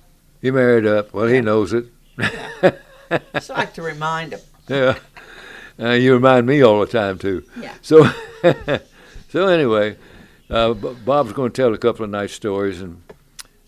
[0.42, 1.14] He married up.
[1.14, 1.86] Well, he knows it.
[2.18, 2.72] Yeah.
[3.32, 4.40] Just like to remind him.
[4.68, 4.98] Yeah.
[5.78, 7.44] Uh, you remind me all the time too.
[7.60, 7.74] Yeah.
[7.80, 8.10] So,
[9.28, 9.96] so anyway,
[10.50, 13.00] uh, Bob's going to tell a couple of nice stories and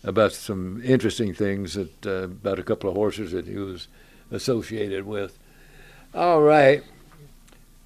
[0.03, 3.87] about some interesting things that uh, about a couple of horses that he was
[4.31, 5.37] associated with.
[6.13, 6.83] All right.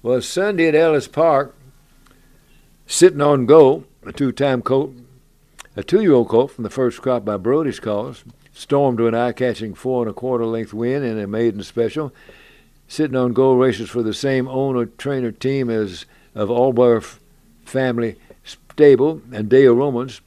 [0.02, 1.54] Well, Sunday at Ellis Park,
[2.86, 4.92] sitting on Go, a two-time colt,
[5.76, 10.02] a two-year-old colt from the first crop by Brody's Cause, stormed to an eye-catching four
[10.02, 12.12] and a quarter length win in a maiden special.
[12.86, 16.04] Sitting on Go races for the same owner trainer team as
[16.34, 17.18] of Albaugh
[17.64, 20.20] family stable and Dale Romans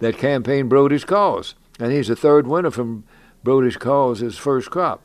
[0.00, 1.54] that campaigned Brody's Cause.
[1.78, 3.04] And he's the third winner from
[3.42, 5.02] Brody's Cause, his first crop.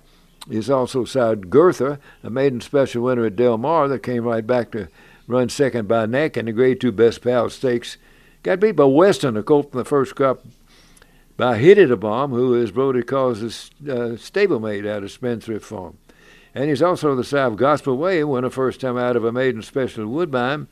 [0.49, 4.71] He's also side Gertha, a maiden special winner at Del Mar that came right back
[4.71, 4.87] to
[5.27, 7.97] run second by neck in the Grade 2 Best Pal Stakes.
[8.41, 10.43] Got beat by Weston, a colt from the first crop,
[11.37, 15.97] by Hit It a Bomb, who is Brody Cause's uh, stablemate out of Spendthrift Farm.
[16.55, 19.61] And he's also the side of Gospel Way, a first time out of a maiden
[19.61, 20.67] special at Woodbine.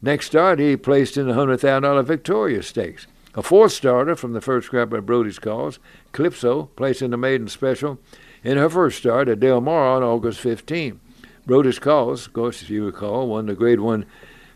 [0.00, 3.06] Next start, he placed in the $100,000 Victoria Stakes.
[3.36, 5.78] A fourth starter from the first crop by Brody's Cause,
[6.12, 7.98] Calypso, placed in the maiden special
[8.42, 10.98] in her first start at Del Mar on August 15.
[11.44, 14.06] Brody's Cause, of course, if you recall, won the Grade 1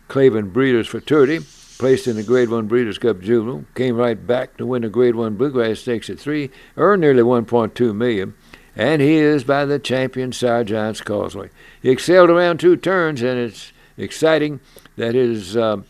[0.09, 1.41] Claiborne Breeders' Futurity,
[1.76, 5.14] placed in the Grade 1 Breeders' Cup Juvenile, came right back to win the Grade
[5.14, 8.33] 1 Bluegrass Stakes at 3, earned nearly 1.2 million,
[8.74, 11.51] and he is by the champion Sire Giants Causeway.
[11.83, 14.59] He excelled around two turns, and it's exciting
[14.97, 15.85] that his um,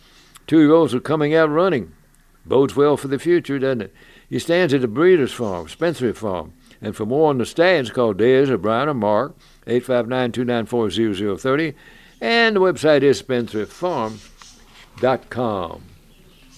[0.49, 1.93] two-year-olds are coming out running.
[2.47, 3.93] Bodes well for the future, doesn't it?
[4.29, 8.15] He stands at the Breeders' Farm, Spendthrift Farm, and for more on the stands, call
[8.15, 9.37] Dez or Brian or Mark,
[9.67, 11.75] 859-294-0030.
[12.21, 15.83] And the website is spendthriftfarm.com.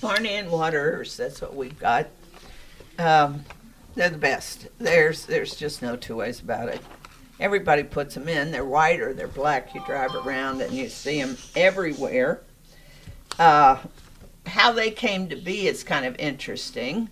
[0.01, 2.09] Barney and Waters, that's what we've got.
[2.99, 3.45] Um,
[3.95, 4.67] they're the best.
[4.79, 6.81] There's there's just no two ways about it.
[7.39, 8.51] Everybody puts them in.
[8.51, 9.75] They're white or they're black.
[9.75, 12.43] You drive around and you see them everywhere.
[13.39, 13.79] Uh,
[14.47, 17.09] how they came to be is kind of interesting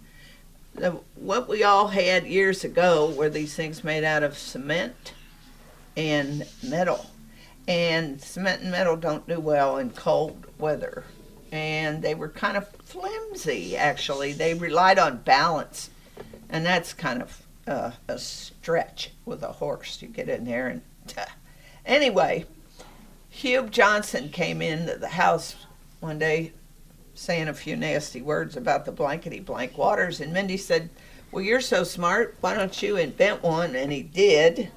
[0.74, 5.14] the, what we all had years ago were these things made out of cement
[5.96, 7.10] and metal.
[7.68, 11.04] And cement and metal don't do well in cold weather.
[11.52, 14.32] And they were kind of flimsy, actually.
[14.32, 15.90] They relied on balance.
[16.48, 20.00] And that's kind of uh, a stretch with a horse.
[20.00, 20.82] You get in there and.
[21.86, 22.44] anyway,
[23.28, 25.56] Hugh Johnson came into the house
[26.00, 26.52] one day
[27.20, 30.22] saying a few nasty words about the blankety blank waters.
[30.22, 30.88] And Mindy said,
[31.30, 32.34] Well, you're so smart.
[32.40, 33.76] Why don't you invent one?
[33.76, 34.70] And he did.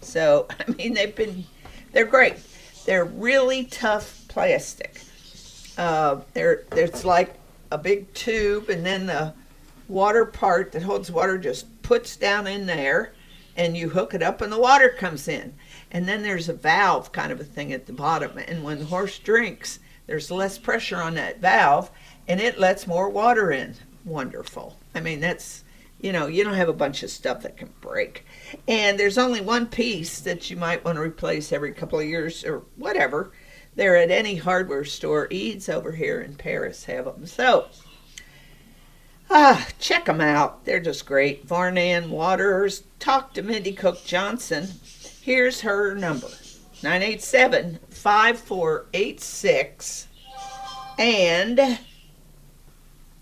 [0.00, 1.44] So, I mean, they've been,
[1.92, 2.36] they're great.
[2.86, 5.00] They're really tough plastic.
[5.76, 7.34] Uh, they're, it's like
[7.72, 9.34] a big tube, and then the
[9.88, 13.12] water part that holds water just puts down in there,
[13.56, 15.52] and you hook it up, and the water comes in.
[15.90, 18.38] And then there's a valve kind of a thing at the bottom.
[18.38, 21.92] And when the horse drinks, there's less pressure on that valve
[22.26, 23.74] and it lets more water in.
[24.04, 24.76] Wonderful.
[24.94, 25.64] I mean, that's,
[26.00, 28.24] you know, you don't have a bunch of stuff that can break.
[28.66, 32.44] And there's only one piece that you might want to replace every couple of years
[32.44, 33.30] or whatever.
[33.76, 35.28] They're at any hardware store.
[35.30, 37.26] Eads over here in Paris have them.
[37.26, 37.68] So,
[39.30, 40.64] ah, check them out.
[40.64, 41.46] They're just great.
[41.46, 42.82] Varnan Waters.
[42.98, 44.68] Talk to Mindy Cook Johnson.
[45.20, 46.28] Here's her number
[46.82, 50.07] 987 5486.
[50.98, 51.78] And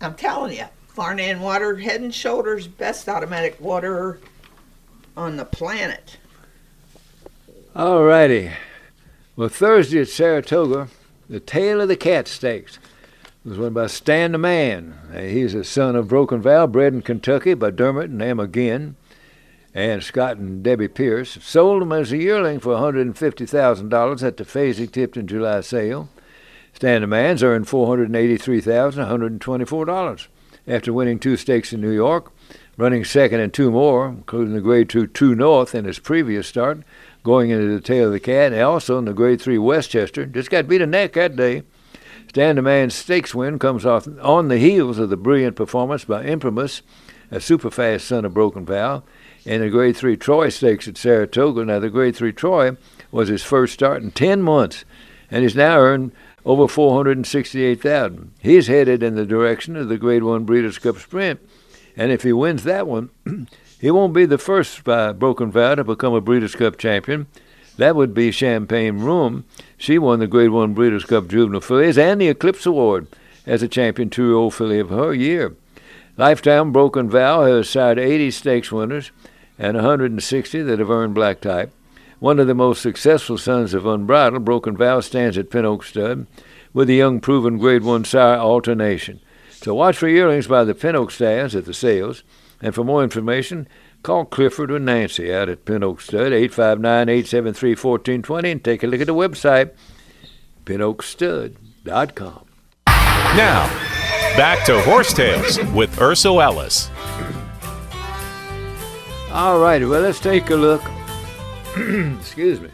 [0.01, 4.19] I'm telling you, Farnan Water, head and shoulders best automatic water
[5.15, 6.16] on the planet.
[7.74, 8.51] All righty.
[9.36, 10.89] Well, Thursday at Saratoga,
[11.28, 12.78] the Tale of the Cat Stakes
[13.44, 14.94] was won by Stan the Man.
[15.15, 18.97] He's a son of Broken Vow, bred in Kentucky by Dermot and Emma Ginn
[19.74, 21.36] and Scott and Debbie Pierce.
[21.43, 26.09] Sold him as a yearling for $150,000 at the Fasig Tipton July sale.
[26.77, 30.27] Stan the Man's earned $483,124
[30.69, 32.31] after winning two stakes in New York,
[32.77, 36.81] running second in two more, including the Grade 2 2 North in his previous start,
[37.24, 40.27] going into the Tale of the Cat, and also in the Grade 3 Westchester.
[40.27, 41.62] Just got beat a neck that day.
[42.28, 46.82] Stand Man Stakes win comes off on the heels of the brilliant performance by Imprimis,
[47.31, 49.03] a superfast son of Broken Vow,
[49.47, 51.65] in the Grade 3 Troy Stakes at Saratoga.
[51.65, 52.77] Now, the Grade 3 Troy
[53.11, 54.85] was his first start in 10 months,
[55.31, 56.12] and he's now earned
[56.47, 61.40] over 468000 He's headed in the direction of the Grade 1 Breeders' Cup Sprint,
[61.97, 63.10] and if he wins that one,
[63.81, 67.27] he won't be the first by Broken Vow to become a Breeders' Cup champion.
[67.77, 69.44] That would be Champagne Room.
[69.77, 73.09] She won the Grade 1 Breeders' Cup Juvenile Fillies and the Eclipse Award
[73.44, 75.55] as a champion two year old filly of her year.
[76.16, 79.10] Lifetime Broken Vow has sired 80 stakes winners
[79.59, 81.73] and 160 that have earned black type.
[82.18, 86.26] One of the most successful sons of Unbridled, Broken Vow stands at Pin Oak Stud
[86.72, 89.20] with the young proven Grade 1 sire Alternation.
[89.51, 92.22] So watch for yearlings by the Pin Oak stands at the sales.
[92.62, 93.68] And for more information,
[94.02, 98.86] Call Clifford or Nancy out at Pin Oak Stud, 859 873 1420, and take a
[98.86, 99.72] look at the website,
[100.64, 102.47] pinoakstud.com.
[102.86, 103.66] Now,
[104.36, 106.88] back to Horse Tales with Ercel Ellis.
[109.32, 110.82] All right, well, let's take a look,
[112.19, 112.70] excuse me,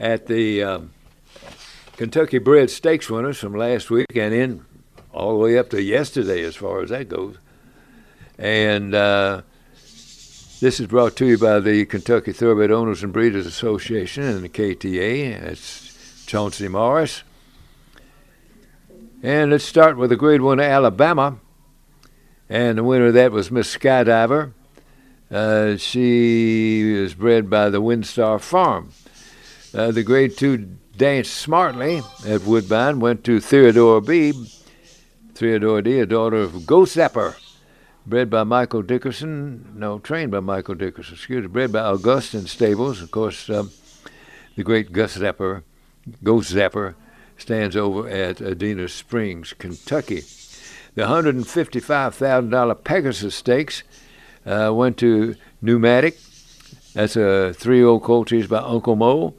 [0.00, 0.90] at the um,
[1.98, 4.64] Kentucky bred stakes winners from last week and in
[5.12, 7.36] all the way up to yesterday as far as that goes.
[8.38, 9.42] And uh,
[10.60, 14.48] this is brought to you by the Kentucky Thoroughbred Owners and Breeders Association and the
[14.48, 15.42] KTA.
[15.42, 17.22] It's Chauncey Morris.
[19.22, 21.38] And let's start with the Grade 1 Alabama.
[22.48, 24.54] And the winner of that was Swiss Skydiver.
[25.30, 28.90] Uh, she is bred by the Windstar Farm.
[29.74, 30.56] Uh, the Grade 2
[30.96, 34.32] Dance Smartly at Woodbine went to Theodora B.
[35.34, 37.36] Theodore D., a daughter of Ghost Zapper
[38.06, 43.02] bred by Michael Dickerson, no, trained by Michael Dickerson, excuse me, bred by Augustin Stables.
[43.02, 43.70] Of course, um,
[44.54, 45.62] the great Gus Zapper,
[46.22, 46.94] Ghost Zapper,
[47.36, 50.22] stands over at Adena Springs, Kentucky.
[50.94, 53.82] The $155,000 Pegasus Stakes
[54.46, 56.18] uh, went to Pneumatic.
[56.94, 59.34] That's a three-year-old colt teased by Uncle Mo.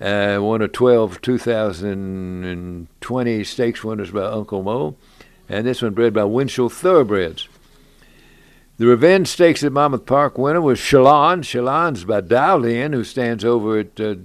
[0.00, 4.96] Uh, one of 12 2020 stakes winners by Uncle Mo.
[5.48, 7.48] And this one bred by Winchell Thoroughbreds.
[8.78, 11.42] The Revenge Stakes at Monmouth Park winner was Shalon.
[11.42, 14.16] Shalon's by Dialed In, who stands over at uh,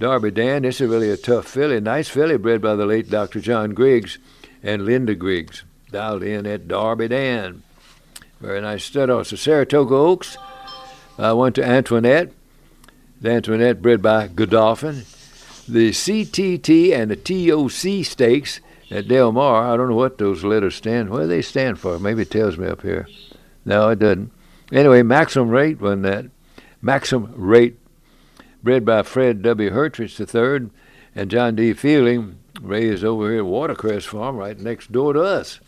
[0.00, 0.62] Darby Dan.
[0.62, 1.80] This is really a tough filly.
[1.80, 3.40] Nice filly bred by the late Dr.
[3.40, 4.18] John Griggs
[4.62, 5.62] and Linda Griggs.
[5.90, 7.62] Dialed In at Darby Dan.
[8.44, 9.36] Very nice stud also.
[9.36, 10.36] Saratoga Oaks
[11.18, 12.30] uh, went to Antoinette.
[13.22, 15.06] The Antoinette bred by Godolphin.
[15.66, 18.60] The CTT and the TOC stakes
[18.90, 19.64] at Del Mar.
[19.64, 21.08] I don't know what those letters stand.
[21.08, 21.98] What do they stand for?
[21.98, 23.08] Maybe it tells me up here.
[23.64, 24.30] No, it doesn't.
[24.70, 26.26] Anyway, Maximum Rate won that.
[26.82, 27.78] Maximum Rate,
[28.62, 29.70] bred by Fred W.
[29.70, 30.68] Hertrich III
[31.14, 31.72] and John D.
[31.72, 35.60] Fielding, raised over here at Watercress Farm, right next door to us.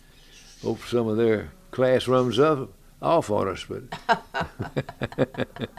[0.61, 2.73] Hope some of their class runs up
[3.03, 3.83] off on us, but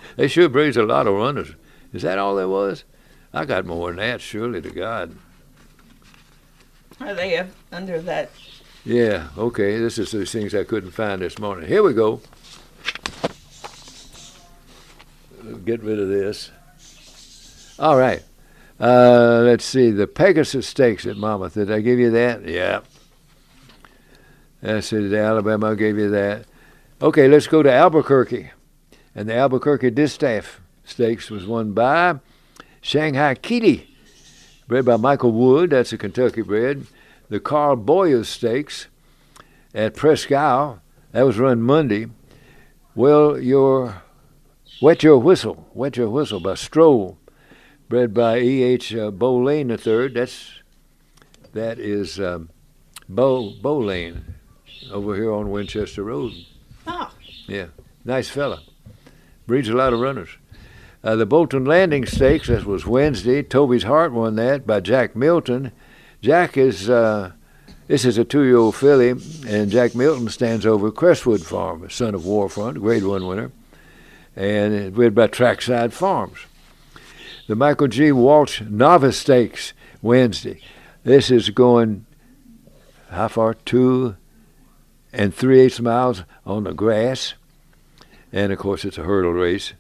[0.17, 1.57] they sure raised a lot of runners.
[1.93, 2.85] Is that all there was?
[3.35, 5.17] I got more than that, surely to God.
[7.01, 8.31] Are they under that
[8.85, 9.79] yeah, okay.
[9.79, 11.69] This is those things I couldn't find this morning.
[11.69, 12.21] Here we go.
[15.65, 16.51] Get rid of this.
[17.79, 18.23] All right.
[18.81, 19.91] Uh, let's see.
[19.91, 21.55] The Pegasus Stakes at Monmouth.
[21.55, 22.47] Did I give you that?
[22.47, 22.81] Yeah.
[24.61, 25.13] That's it.
[25.13, 26.47] Alabama, I gave you that.
[27.01, 28.51] Okay, let's go to Albuquerque.
[29.15, 32.19] And the Albuquerque Distaff Stakes was won by
[32.81, 33.95] Shanghai Kitty,
[34.67, 35.71] bred by Michael Wood.
[35.71, 36.87] That's a Kentucky bred
[37.29, 38.89] the Carl Boyer Stakes
[39.75, 40.81] at Presque Isle.
[41.13, 42.07] That was run Monday.
[42.95, 44.03] Well, your
[44.81, 47.19] Wet Your Whistle, Wet Your Whistle by Stroll,
[47.89, 48.95] bred by E.H.
[48.95, 50.09] Uh, Lane III.
[50.09, 50.53] That's
[51.53, 52.51] that is um,
[53.09, 54.35] Bo Lane
[54.91, 56.33] over here on Winchester Road.
[56.87, 57.13] Oh.
[57.47, 57.67] Yeah,
[58.05, 58.61] nice fella.
[59.47, 60.31] Breeds a lot of runners.
[61.03, 63.43] Uh, the Bolton Landing Stakes, that was Wednesday.
[63.43, 65.73] Toby's Heart won that by Jack Milton.
[66.21, 67.33] Jack is uh,
[67.87, 69.11] this is a two-year-old filly,
[69.47, 73.53] and Jack Milton stands over Crestwood Farm, son of Warfront, Grade One winner,
[74.37, 76.41] and bred by Trackside Farms.
[77.47, 78.13] The Michael G.
[78.13, 80.61] Walsh Novice Stakes Wednesday.
[81.05, 82.05] This is going
[83.11, 83.55] how far?
[83.55, 84.17] Two
[85.19, 87.35] and three eighths miles on the grass,
[88.33, 89.75] and of course it's a hurdle race.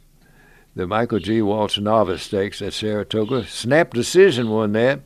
[0.74, 1.40] The Michael G.
[1.40, 3.46] Walsh Novice Stakes at Saratoga.
[3.46, 5.00] Snap Decision won that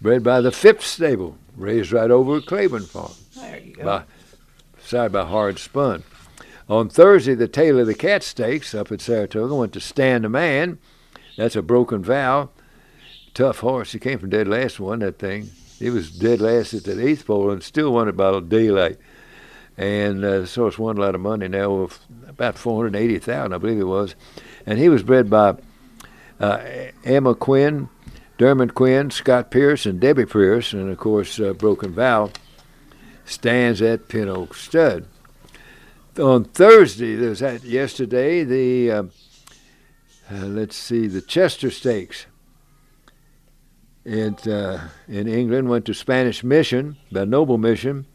[0.00, 3.12] bred by the Phipps stable, raised right over at Claiborne Farm.
[3.36, 3.84] There you go.
[3.84, 4.02] By,
[4.80, 6.04] side by Hard Spun.
[6.68, 10.28] On Thursday, the Tale of the Cat Stakes up at Saratoga went to Stand a
[10.28, 10.78] Man.
[11.36, 12.50] That's a broken vow.
[13.34, 13.92] Tough horse.
[13.92, 15.50] He came from dead last one, that thing.
[15.78, 18.98] He was dead last at that eighth pole and still won it by daylight.
[19.78, 23.20] And uh, so it's won a lot of money now, of about four hundred eighty
[23.20, 24.16] thousand, I believe it was.
[24.66, 25.54] And he was bred by
[26.40, 26.64] uh,
[27.04, 27.88] Emma Quinn,
[28.38, 32.30] Dermot Quinn, Scott Pierce, and Debbie Pierce, and of course uh, Broken Vow
[33.24, 35.06] stands at Pin Oak Stud.
[36.18, 39.02] On Thursday, there was that yesterday the uh,
[40.32, 42.26] uh, let's see the Chester Stakes.
[44.04, 48.06] It uh, in England went to Spanish Mission, the Noble Mission,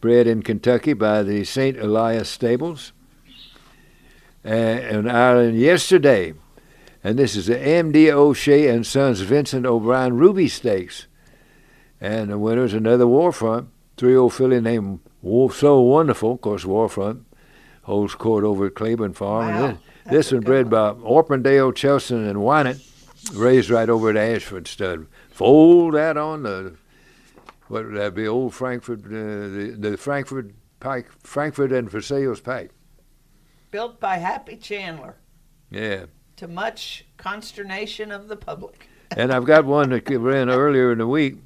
[0.00, 1.78] bred in Kentucky by the St.
[1.78, 2.92] Elias Stables.
[4.42, 6.32] Uh, in Ireland yesterday,
[7.04, 8.10] and this is the M.D.
[8.10, 11.06] O'Shea and Sons Vincent O'Brien Ruby Stakes.
[12.00, 13.66] And the winner is another Warfront,
[13.98, 16.32] three-year-old filly named Wolf So Wonderful.
[16.32, 17.24] Of course, Warfront
[17.82, 19.48] holds court over at Claiborne Farm.
[19.48, 19.64] Wow.
[19.64, 22.78] And this, this one bred by Orpendale, Chelston, and Wynatt,
[23.34, 25.06] raised right over at Ashford Stud.
[25.30, 26.76] Fold that on the
[27.70, 28.26] what would that be?
[28.26, 32.72] Old Frankfort, uh, the, the Frankfort Pike, Frankfort and Versailles Pike.
[33.70, 35.14] Built by Happy Chandler,
[35.70, 36.06] Yeah.
[36.36, 38.88] to much consternation of the public.
[39.16, 41.36] and I've got one that ran earlier in the week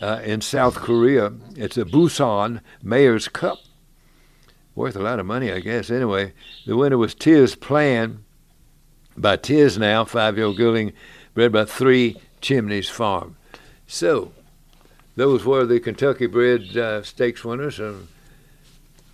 [0.00, 1.32] uh, in South Korea.
[1.56, 3.58] It's a Busan Mayor's Cup.
[4.74, 5.90] Worth a lot of money, I guess.
[5.90, 6.32] Anyway,
[6.66, 8.24] the winner was Tiz Plan
[9.16, 10.92] by Tiz now, five year old gelding,
[11.34, 13.36] bred by Three Chimneys Farm.
[13.88, 14.32] So,
[15.18, 18.06] those were the Kentucky bred uh, stakes winners um,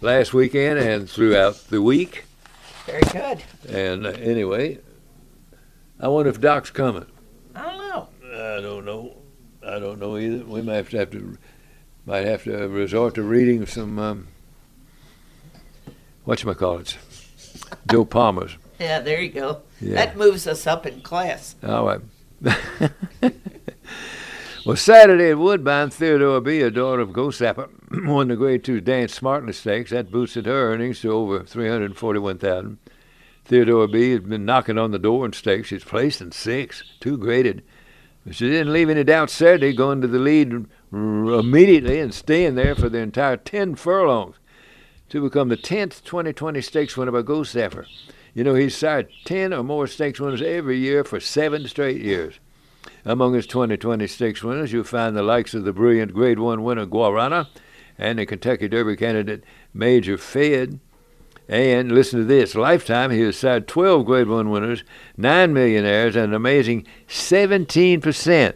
[0.02, 2.26] last weekend and throughout the week.
[2.84, 3.42] Very good.
[3.70, 4.80] And uh, anyway,
[5.98, 7.06] I wonder if Doc's coming.
[7.54, 8.08] I don't know.
[8.26, 9.16] I don't know.
[9.66, 10.44] I don't know either.
[10.44, 11.38] We might have to, have to
[12.04, 14.28] might have to resort to reading some um,
[16.26, 16.96] whatchamacallits,
[17.90, 18.58] Joe Palmer's.
[18.80, 19.62] Yeah, there you go.
[19.80, 19.94] Yeah.
[19.94, 21.54] That moves us up in class.
[21.62, 22.00] All right.
[24.64, 27.68] well, Saturday at Woodbine, Theodora B., a daughter of Ghost Zapper,
[28.06, 29.90] won the Grade Two Dance Smartly Stakes.
[29.90, 32.78] That boosted her earnings to over three hundred forty-one thousand.
[33.44, 34.12] Theodora B.
[34.12, 35.68] has been knocking on the door in stakes.
[35.68, 37.62] She's placed in six, two graded.
[38.24, 42.74] But she didn't leave any doubt Saturday, going to the lead immediately and staying there
[42.74, 44.36] for the entire 10 furlongs
[45.10, 47.84] to become the 10th 2020 stakes winner by Ghost Zapper.
[48.32, 52.40] You know, he's sired 10 or more stakes winners every year for seven straight years.
[53.04, 57.48] Among his 2026 winners, you'll find the likes of the brilliant Grade 1 winner Guarana
[57.98, 59.44] and the Kentucky Derby candidate
[59.74, 60.80] Major Fed.
[61.46, 64.82] And listen to this lifetime, he has sired 12 Grade 1 winners,
[65.18, 68.54] 9 millionaires, and an amazing 17%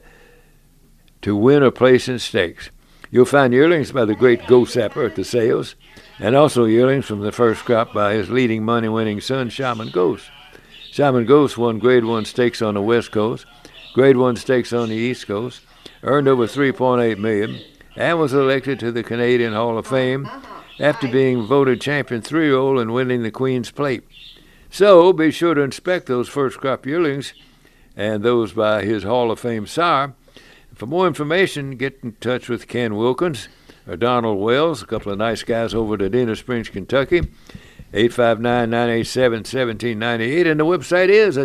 [1.20, 2.70] to win a place in stakes.
[3.10, 5.74] You'll find yearlings by the great Ghost Zapper at the sales,
[6.18, 10.30] and also yearlings from the first crop by his leading money winning son, Shaman Ghost.
[10.90, 13.44] Shaman Ghost won Grade 1 stakes on the West Coast,
[13.94, 15.62] Grade 1 stakes on the East Coast,
[16.02, 17.60] earned over 3.8 million,
[17.96, 20.28] and was elected to the Canadian Hall of Fame
[20.78, 24.04] after being voted champion three-year-old and winning the Queen's Plate.
[24.70, 27.32] So be sure to inspect those first crop yearlings
[27.96, 30.14] and those by his Hall of Fame sire.
[30.74, 33.48] For more information, get in touch with Ken Wilkins
[33.88, 37.22] or Donald Wells, a couple of nice guys over at Adena Springs, Kentucky.
[37.92, 41.36] 859-987-1798 and the website is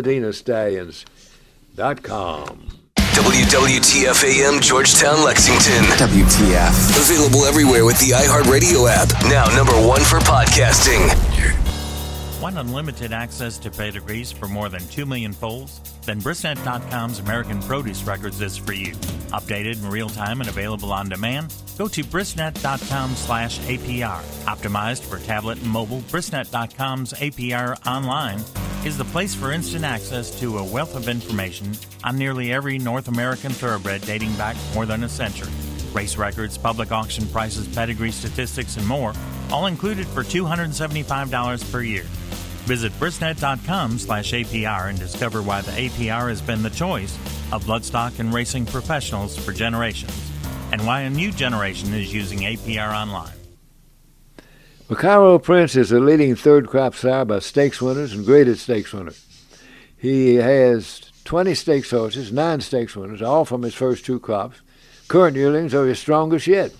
[1.74, 2.68] adenastallions.com.
[2.96, 5.84] WWTF-AM Georgetown, Lexington.
[5.98, 7.00] WTF.
[7.00, 9.08] Available everywhere with the iHeartRadio app.
[9.28, 11.63] Now number one for podcasting.
[12.44, 15.80] Want unlimited access to pedigrees for more than 2 million foals?
[16.02, 18.92] Then Brisnet.com's American Produce Records is for you.
[19.32, 21.54] Updated in real time and available on demand?
[21.78, 24.20] Go to Brisnet.com slash APR.
[24.44, 28.40] Optimized for tablet and mobile, Brisnet.com's APR Online
[28.84, 31.72] is the place for instant access to a wealth of information
[32.04, 35.50] on nearly every North American thoroughbred dating back more than a century.
[35.94, 39.14] Race records, public auction prices, pedigree statistics, and more,
[39.50, 42.04] all included for $275 per year.
[42.64, 47.14] Visit brisnet.com slash APR and discover why the APR has been the choice
[47.52, 50.32] of bloodstock and racing professionals for generations,
[50.72, 53.34] and why a new generation is using APR Online.
[54.88, 59.24] Macaro Prince is a leading third crop sire by stakes winners and graded stakes winners.
[59.98, 64.60] He has 20 stakes horses, nine stakes winners, all from his first two crops.
[65.08, 66.72] Current yearlings are his strongest yet.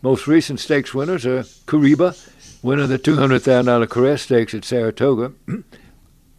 [0.00, 2.16] Most recent stakes winners are Kariba,
[2.62, 5.32] winner of the $200,000 Caress Stakes at Saratoga,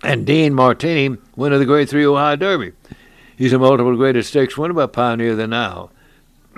[0.04, 2.74] and Dean Martini, winner of the Grade 3 Ohio Derby.
[3.38, 5.92] He's a multiple graded stakes winner by Pioneerof the Nile.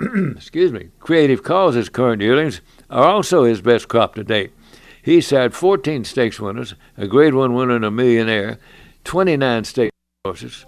[0.36, 0.88] Excuse me.
[0.98, 2.60] Creative Causes current yearlings
[2.90, 4.52] are also his best crop to date.
[5.00, 8.58] He's had 14 stakes winners, a Grade 1 winner and a millionaire,
[9.04, 9.92] 29 stakes
[10.24, 10.66] horses.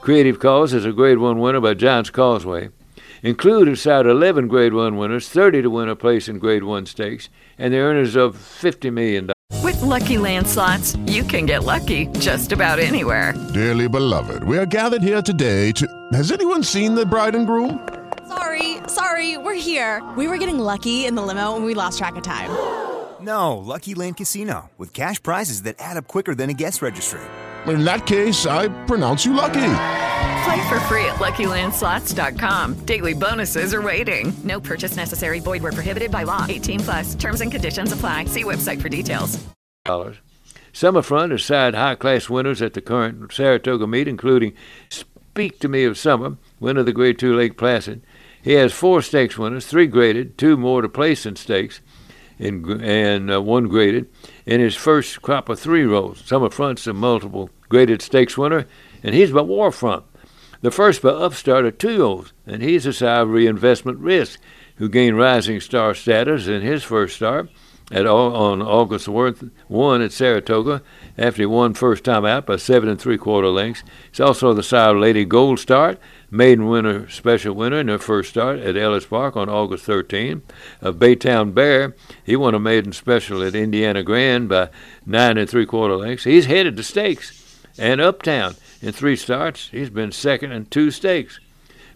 [0.00, 2.70] Creative Cause is a Grade 1 winner by Giants Causeway.
[3.22, 7.28] Include inside 11 Grade 1 winners, 30 to win a place in Grade 1 stakes,
[7.58, 9.30] and the earners of $50 million.
[9.62, 13.34] With Lucky Land slots, you can get lucky just about anywhere.
[13.54, 15.86] Dearly beloved, we are gathered here today to.
[16.12, 17.88] Has anyone seen the bride and groom?
[18.28, 20.02] Sorry, sorry, we're here.
[20.16, 22.50] We were getting lucky in the limo and we lost track of time.
[23.20, 27.20] No, Lucky Land Casino, with cash prizes that add up quicker than a guest registry.
[27.66, 30.06] In that case, I pronounce you lucky.
[30.44, 32.74] Play for free at LuckyLandSlots.com.
[32.84, 34.32] Daily bonuses are waiting.
[34.44, 35.40] No purchase necessary.
[35.40, 36.46] Void where prohibited by law.
[36.48, 37.14] 18 plus.
[37.14, 38.26] Terms and conditions apply.
[38.26, 39.42] See website for details.
[39.84, 40.16] Dollars.
[40.72, 44.52] Summerfront has signed high-class winners at the current Saratoga meet, including
[44.90, 48.02] Speak to Me of Summer, winner of the Grade 2 Lake Placid.
[48.42, 51.80] He has four stakes winners, three graded, two more to place in stakes,
[52.38, 54.08] in, and uh, one graded,
[54.46, 56.22] in his first crop of three rolls.
[56.22, 58.66] Summerfront's a multiple graded stakes winner,
[59.02, 60.04] and he's by Warfront.
[60.60, 64.40] The first by Upstart two year-olds, and he's a side of reinvestment risk,
[64.76, 67.48] who gained rising star status in his first start
[67.90, 70.82] at on August 1 at Saratoga
[71.16, 73.82] after he won first time out by seven and three quarter lengths.
[74.10, 75.98] He's also the side of Lady Gold Start,
[76.30, 80.42] maiden winner, special winner in her first start at Ellis Park on August 13.
[80.82, 81.94] Of Baytown Bear,
[82.24, 84.70] he won a maiden special at Indiana Grand by
[85.06, 86.24] nine and three quarter lengths.
[86.24, 87.44] He's headed to stakes.
[87.78, 91.40] And Uptown, in three starts, he's been second in two stakes.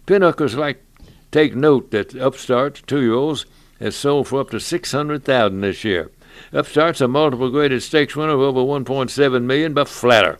[0.05, 0.83] Pinnacles like
[1.31, 3.45] take note that Upstart's two-year-olds
[3.79, 6.11] has sold for up to 600000 this year.
[6.51, 10.37] Upstart's a multiple graded stakes winner of over 1.7 million, but flatter.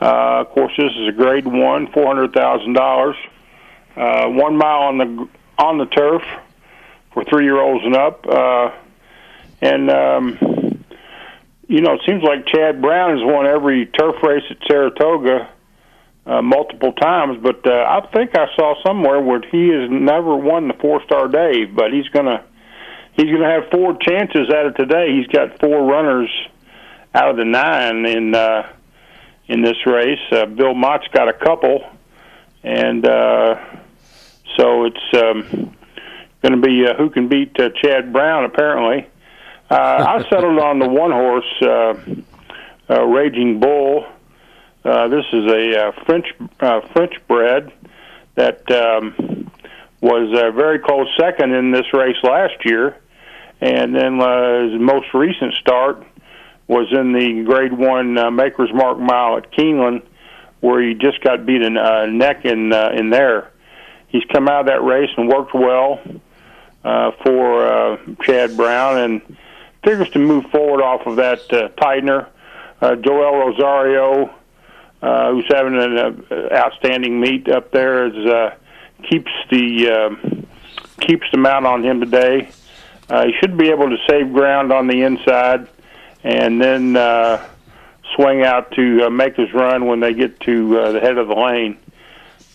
[0.00, 3.16] Uh, of course, this is a Grade One, four hundred thousand dollars.
[3.94, 5.28] Uh, one mile on the
[5.58, 6.22] on the turf
[7.12, 8.26] for three year olds and up.
[8.26, 8.70] Uh,
[9.60, 10.82] and um,
[11.68, 15.50] you know, it seems like Chad Brown has won every turf race at Saratoga
[16.26, 20.68] uh, multiple times, but uh, I think I saw somewhere where he has never won
[20.68, 22.44] the Fourstardave, but he's gonna
[23.12, 25.14] he's gonna have four chances at it today.
[25.16, 26.30] He's got four runners
[27.14, 28.68] out of the nine in uh,
[29.48, 30.20] in this race.
[30.32, 31.84] Uh, Bill Mott's got a couple,
[32.62, 33.62] and uh,
[34.56, 35.76] so it's um,
[36.42, 38.44] going to be uh, who can beat uh, Chad Brown.
[38.44, 39.08] Apparently,
[39.70, 41.94] uh, I settled on the one horse, uh,
[42.88, 44.06] uh, Raging Bull.
[44.84, 46.26] Uh, this is a uh, French
[46.60, 47.72] uh, French bred
[48.34, 49.50] that um,
[50.02, 52.94] was a very close second in this race last year,
[53.62, 56.04] and then uh, his most recent start
[56.66, 60.02] was in the Grade One uh, Maker's Mark Mile at Keeneland,
[60.60, 63.50] where he just got beaten uh, neck in uh, in there.
[64.08, 66.00] He's come out of that race and worked well
[66.84, 69.36] uh, for uh, Chad Brown, and
[69.82, 72.28] figures to move forward off of that uh, tightener.
[72.82, 74.34] Uh, Joel Rosario
[75.04, 78.54] uh, who's having an uh, outstanding meet up there, is uh,
[79.10, 80.40] keeps the uh,
[81.00, 82.48] keeps the mount on him today.
[83.10, 85.68] Uh, he should be able to save ground on the inside,
[86.22, 87.46] and then uh,
[88.16, 91.28] swing out to uh, make his run when they get to uh, the head of
[91.28, 91.76] the lane.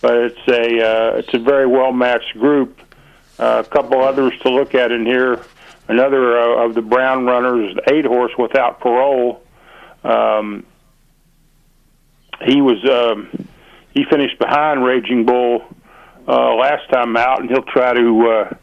[0.00, 2.80] But it's a uh, it's a very well matched group.
[3.38, 5.40] Uh, a couple others to look at in here.
[5.86, 9.40] Another uh, of the Brown runners, eight horse without parole.
[10.02, 10.66] Um,
[12.44, 13.48] he was um,
[13.92, 15.62] he finished behind Raging Bull
[16.26, 18.56] uh, last time out, and he'll try to uh,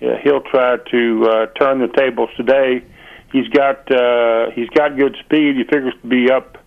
[0.00, 2.84] yeah, he'll try to uh, turn the tables today.
[3.32, 5.56] He's got uh, he's got good speed.
[5.56, 6.58] He figures to be up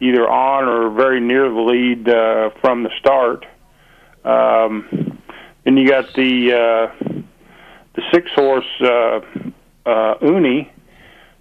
[0.00, 3.46] either on or very near the lead uh, from the start.
[4.24, 5.18] Um,
[5.64, 7.20] then you got the uh,
[7.94, 9.20] the six horse uh,
[9.86, 10.70] uh, Uni,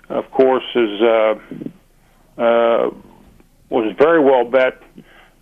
[0.09, 1.35] of course, is uh,
[2.37, 2.89] uh,
[3.69, 4.81] was very well bet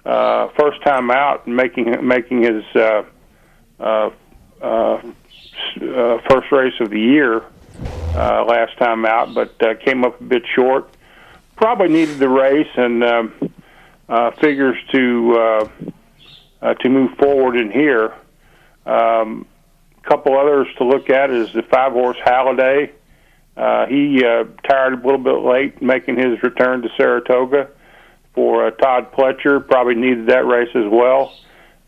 [0.05, 3.03] uh, first time out, making making his uh,
[3.79, 4.09] uh,
[4.61, 5.01] uh, uh,
[6.29, 7.43] first race of the year.
[8.15, 10.89] uh, last time out, but uh, came up a bit short.
[11.55, 13.53] Probably needed the race and um,
[14.09, 15.69] uh, figures to uh,
[16.61, 18.13] uh, to move forward in here.
[18.85, 19.45] Um,
[20.03, 22.91] couple others to look at is the five horse Halladay.
[23.57, 27.69] Uh, he uh, tired a little bit late making his return to Saratoga
[28.37, 29.67] for uh, Todd Pletcher.
[29.67, 31.33] Probably needed that race as well.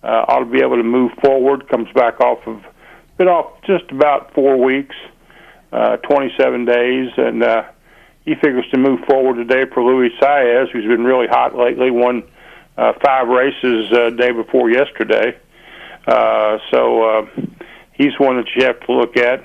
[0.01, 1.69] Uh, ought to be able to move forward.
[1.69, 2.63] Comes back off of
[3.17, 4.95] been off just about four weeks,
[5.71, 7.63] uh, 27 days, and uh,
[8.25, 11.91] he figures to move forward today for Luis Saez, who's been really hot lately.
[11.91, 12.23] Won
[12.77, 15.37] uh, five races uh, day before yesterday,
[16.07, 17.27] uh, so uh,
[17.93, 19.43] he's one that you have to look at.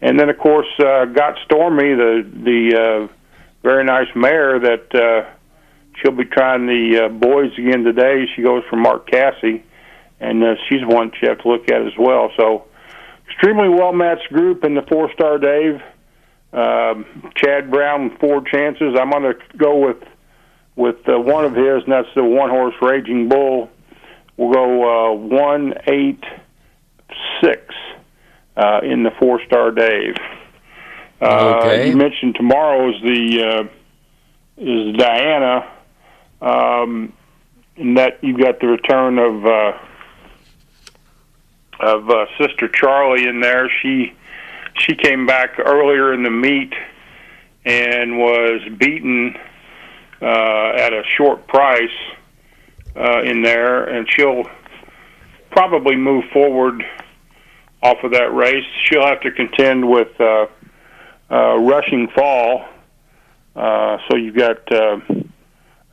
[0.00, 3.14] And then, of course, uh, got Stormy, the the uh,
[3.62, 5.28] very nice mare that uh,
[6.00, 8.26] she'll be trying the uh, boys again today.
[8.34, 9.62] She goes for Mark Casse,
[10.20, 12.30] and uh, she's one you have to look at as well.
[12.38, 12.64] So,
[13.26, 15.82] extremely well matched group in the Fourstardave.
[16.52, 18.96] Um, Chad Brown four chances.
[18.98, 20.02] I'm going to go with
[20.76, 23.68] with uh, one of his, and that's the one horse Raging Bull.
[24.36, 26.22] We'll go uh, one eight
[27.42, 27.60] six
[28.56, 30.18] uh, in the Fourstardave.
[31.20, 31.88] Uh, Okay.
[31.90, 33.64] You mentioned tomorrow is the uh,
[34.56, 35.70] is Diana,
[36.44, 37.12] um,
[37.76, 39.78] and that you got the return of uh,
[41.80, 43.68] of uh, Sister Charlie in there.
[43.82, 44.12] She
[44.78, 46.72] she came back earlier in the meet
[47.64, 49.36] and was beaten
[50.20, 51.88] uh, at a short price
[52.94, 54.44] uh, in there, and she'll
[55.50, 56.84] probably move forward
[57.82, 58.64] off of that race.
[58.84, 60.46] She'll have to contend with uh,
[61.30, 62.66] uh, Rushing Fall.
[63.56, 65.00] Uh, so you've got uh,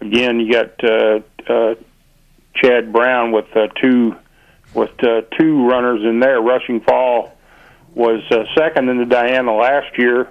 [0.01, 1.75] again, you got uh, uh,
[2.55, 4.15] Chad Brown with uh, two
[4.73, 6.41] with uh, two runners in there.
[6.41, 7.37] Rushing Fall
[7.93, 10.29] was uh, second in the Diana last year.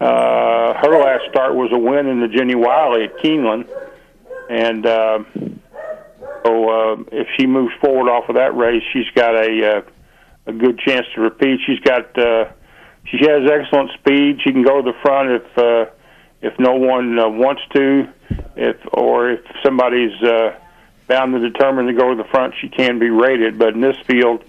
[0.00, 3.68] Uh, her last start was a win in the Jenny Wiley at Keeneland,
[4.48, 5.18] and uh,
[6.44, 9.82] so uh, if she moves forward off of that race, she's got a uh,
[10.46, 11.60] a good chance to repeat.
[11.66, 12.50] She's got uh,
[13.04, 14.40] she has excellent speed.
[14.44, 15.90] She can go to the front if uh,
[16.42, 18.08] if no one uh, wants to,
[18.56, 20.54] if or if somebody's uh,
[21.06, 23.58] bound and determined to go to the front, she can be rated.
[23.58, 24.44] But in this field,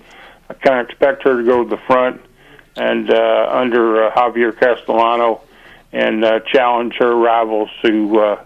[0.49, 2.21] I kind of expect her to go to the front
[2.75, 5.41] and uh, under uh, Javier Castellano
[5.91, 8.43] and uh, challenge her rivals to uh,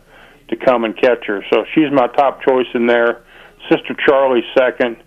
[0.47, 1.43] to come and catch her.
[1.51, 3.23] So she's my top choice in there.
[3.69, 4.97] Sister Charlie second,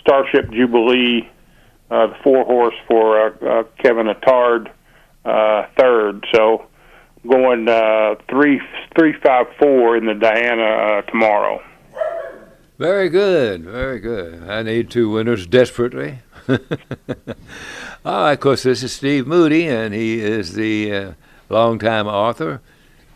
[0.00, 1.28] Starship Jubilee,
[1.90, 4.70] uh, the four horse for uh, uh, Kevin Attard
[5.24, 6.26] uh, third.
[6.34, 6.66] So
[7.28, 8.60] going uh, three
[8.96, 11.62] three five four in the Diana uh, tomorrow.
[12.78, 14.48] Very good, very good.
[14.48, 16.18] I need two winners desperately.
[16.48, 16.58] All
[18.04, 21.12] right, of course, this is Steve Moody, and he is the uh,
[21.48, 22.60] longtime author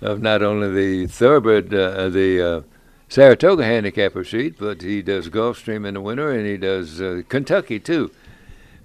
[0.01, 2.61] of not only the Thoroughbred, uh, the uh,
[3.09, 7.81] Saratoga handicapper sheet, but he does Gulfstream in the winter, and he does uh, Kentucky
[7.81, 8.11] too.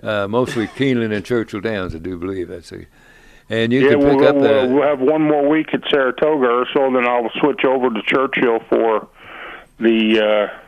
[0.01, 2.85] Uh, mostly Keeneland and Churchill Downs, I do believe that's a.
[3.51, 4.35] And you yeah, can pick we'll, up.
[4.35, 8.01] we'll, we'll have one more week at Saratoga or so, then I'll switch over to
[8.03, 9.09] Churchill for
[9.77, 10.59] the uh,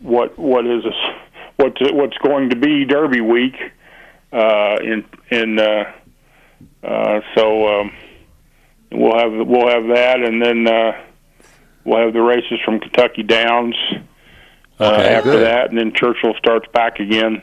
[0.00, 0.94] what what is this,
[1.58, 3.54] what's what's going to be Derby week
[4.32, 5.92] uh, in in uh,
[6.82, 7.92] uh, so um,
[8.90, 11.00] we'll have we'll have that, and then uh,
[11.84, 13.76] we'll have the races from Kentucky Downs
[14.80, 15.46] uh, Okay, after good.
[15.46, 17.42] that, and then Churchill starts back again.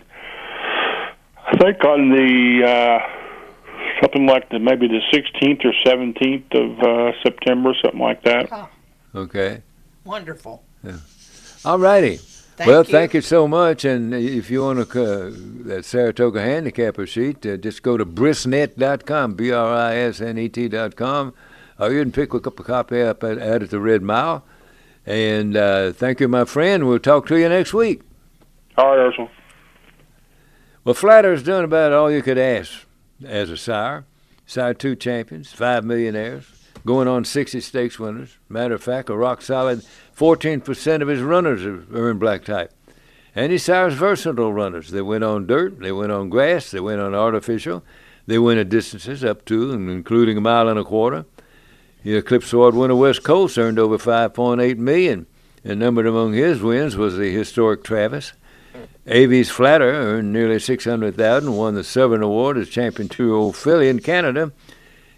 [1.48, 3.23] I think on the uh,
[4.04, 8.70] something like the maybe the 16th or 17th of uh, September, something like that.
[9.16, 9.62] okay.
[10.04, 10.64] Wonderful.
[11.64, 12.18] All righty.
[12.18, 12.92] Thank well, you.
[12.92, 13.86] thank you so much.
[13.86, 15.32] And if you want to, uh,
[15.66, 20.50] that Saratoga handicapper sheet, uh, just go to brisnet.com, B R I S N E
[20.50, 21.34] T.com,
[21.80, 24.44] or you can pick up a copy up at, out at the Red Mile.
[25.06, 26.88] And uh, thank you, my friend.
[26.88, 28.02] We'll talk to you next week.
[28.78, 29.30] All right, Ursula.
[30.84, 32.86] Well, Flatter's done about all you could ask
[33.26, 34.06] as a sire.
[34.46, 36.46] Sire two champions, five millionaires,
[36.86, 38.38] going on 60 stakes winners.
[38.50, 39.86] Matter of fact, a rock solid
[40.18, 42.74] 14% of his runners are in black type.
[43.36, 44.92] And he sires versatile runners.
[44.92, 47.84] They went on dirt, they went on grass, they went on artificial,
[48.28, 51.26] they went at distances up to and including a mile and a quarter.
[52.04, 55.26] The Eclipse Award winner West Coast earned over 5.8 million,
[55.64, 58.34] and numbered among his wins was the historic Travis.
[59.08, 64.52] Avies Flatter earned nearly 600000 won the Sovereign Award as champion two-year-old filly in Canada.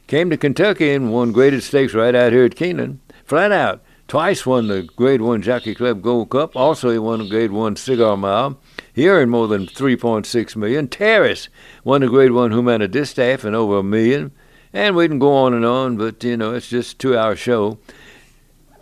[0.08, 3.00] Came to Kentucky and won graded stakes right out here at Keeneland.
[3.26, 6.56] Flat out, twice won the Grade 1 Jockey Club Gold Cup.
[6.56, 8.60] Also, he won the Grade 1 Cigar Mile.
[8.94, 10.88] He earned more than 3.6 million.
[10.88, 11.50] Terrace
[11.84, 14.32] won the Grade 1 Humana Distaff and over a million.
[14.74, 17.36] And we can go on and on, but you know, it's just a two hour
[17.36, 17.80] show.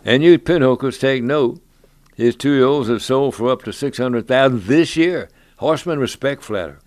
[0.04, 1.63] And you pinhookers take note.
[2.14, 5.28] His two year olds have sold for up to 600000 this year.
[5.56, 6.78] Horsemen respect Flatter.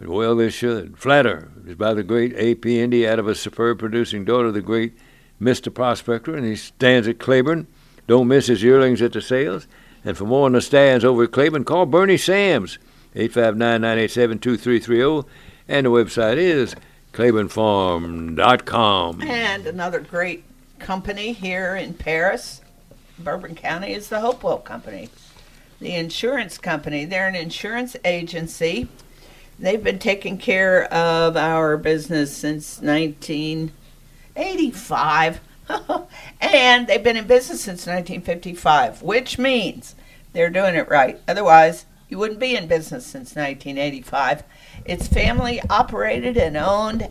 [0.00, 0.98] Well, they should.
[0.98, 2.80] Flatter is by the great A.P.
[2.80, 4.96] Indy out of a superb producing daughter of the great
[5.40, 5.74] Mr.
[5.74, 7.66] Prospector, and he stands at Claiborne.
[8.06, 9.66] Don't miss his yearlings at the sales.
[10.04, 12.78] And for more on the stands over at Claiborne, call Bernie Sams,
[13.14, 15.28] 859 987 2330.
[15.66, 16.76] And the website is
[17.12, 19.22] claibornefarm.com.
[19.22, 20.44] And another great
[20.78, 22.60] company here in Paris,
[23.18, 25.10] Bourbon County, is the Hopewell Company.
[25.80, 28.88] The insurance company, they're an insurance agency.
[29.58, 35.40] They've been taking care of our business since 1985.
[36.40, 39.94] and they've been in business since 1955, which means
[40.32, 41.20] they're doing it right.
[41.26, 44.42] Otherwise, you wouldn't be in business since 1985.
[44.84, 47.08] It's family operated and owned,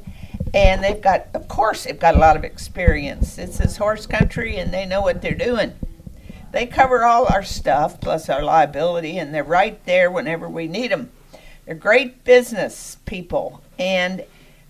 [0.53, 3.37] and they've got, of course, they've got a lot of experience.
[3.37, 5.73] It's this horse country, and they know what they're doing.
[6.57, 10.89] They cover all our stuff plus our liability, and they're right there whenever we need
[10.89, 11.11] them.
[11.63, 14.25] They're great business people, and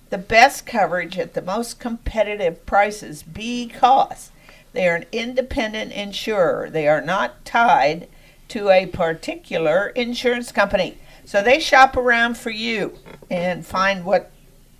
[0.10, 4.32] the best coverage at the most competitive prices because
[4.74, 6.70] they are an independent insurer.
[6.70, 8.10] They are not tied
[8.50, 10.98] to a particular insurance company.
[11.24, 12.98] So they shop around for you
[13.32, 14.30] and find what,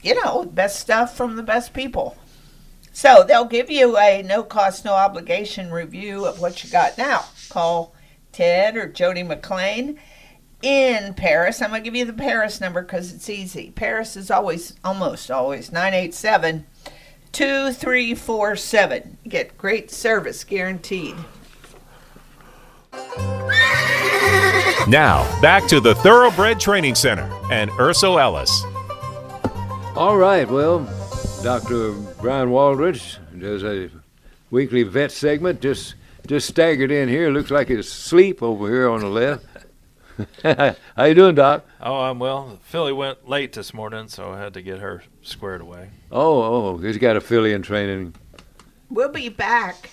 [0.02, 2.18] you know, best stuff from the best people.
[2.98, 7.26] So they'll give you a no cost, no obligation review of what you got now.
[7.48, 7.94] Call
[8.32, 10.00] Ted or Jody McLean
[10.64, 11.62] in Paris.
[11.62, 13.70] I'm going to give you the Paris number because it's easy.
[13.70, 16.66] Paris is always, almost always, 987
[17.34, 19.18] 2347.
[19.30, 21.14] Get great service guaranteed.
[24.88, 28.64] Now, back to the Thoroughbred Training Center and Ercel Ellis.
[29.96, 30.80] All right, well,
[31.44, 31.94] Dr.
[32.28, 33.90] Brian Waldrich does a
[34.52, 35.62] weekly vet segment.
[35.62, 35.96] Just
[36.28, 37.30] just staggered in here.
[37.30, 39.46] Looks like he's asleep over here on the left.
[40.98, 41.64] How you doing, Doc?
[41.80, 42.60] Oh, I'm well.
[42.64, 45.90] Filly went late this morning, so I had to get her squared away.
[46.12, 48.14] Oh, oh, he's got a filly in training.
[48.90, 49.92] We'll be back.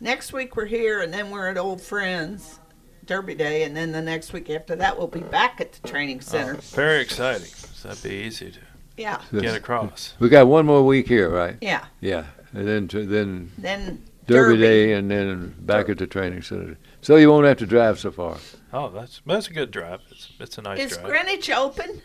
[0.00, 2.58] Next week we're here, and then we're at Old Friends
[3.06, 6.18] Derby Day, and then the next week after that we'll be back at the training
[6.18, 6.54] oh, center.
[6.56, 7.46] Oh, very exciting.
[7.46, 8.58] So that'd be easy to
[8.98, 9.20] Yeah.
[9.32, 10.14] get across.
[10.18, 11.56] We got one more week here, right?
[11.60, 11.84] Yeah.
[12.00, 14.58] Yeah, and then to, then Then Derby, Derby.
[14.58, 16.76] Day, and then back at the training center.
[17.00, 18.36] So you won't have to drive so far.
[18.72, 20.00] Oh, that's that's a good drive.
[20.10, 21.06] It's it's a nice Is drive.
[21.06, 22.02] Greenwich open?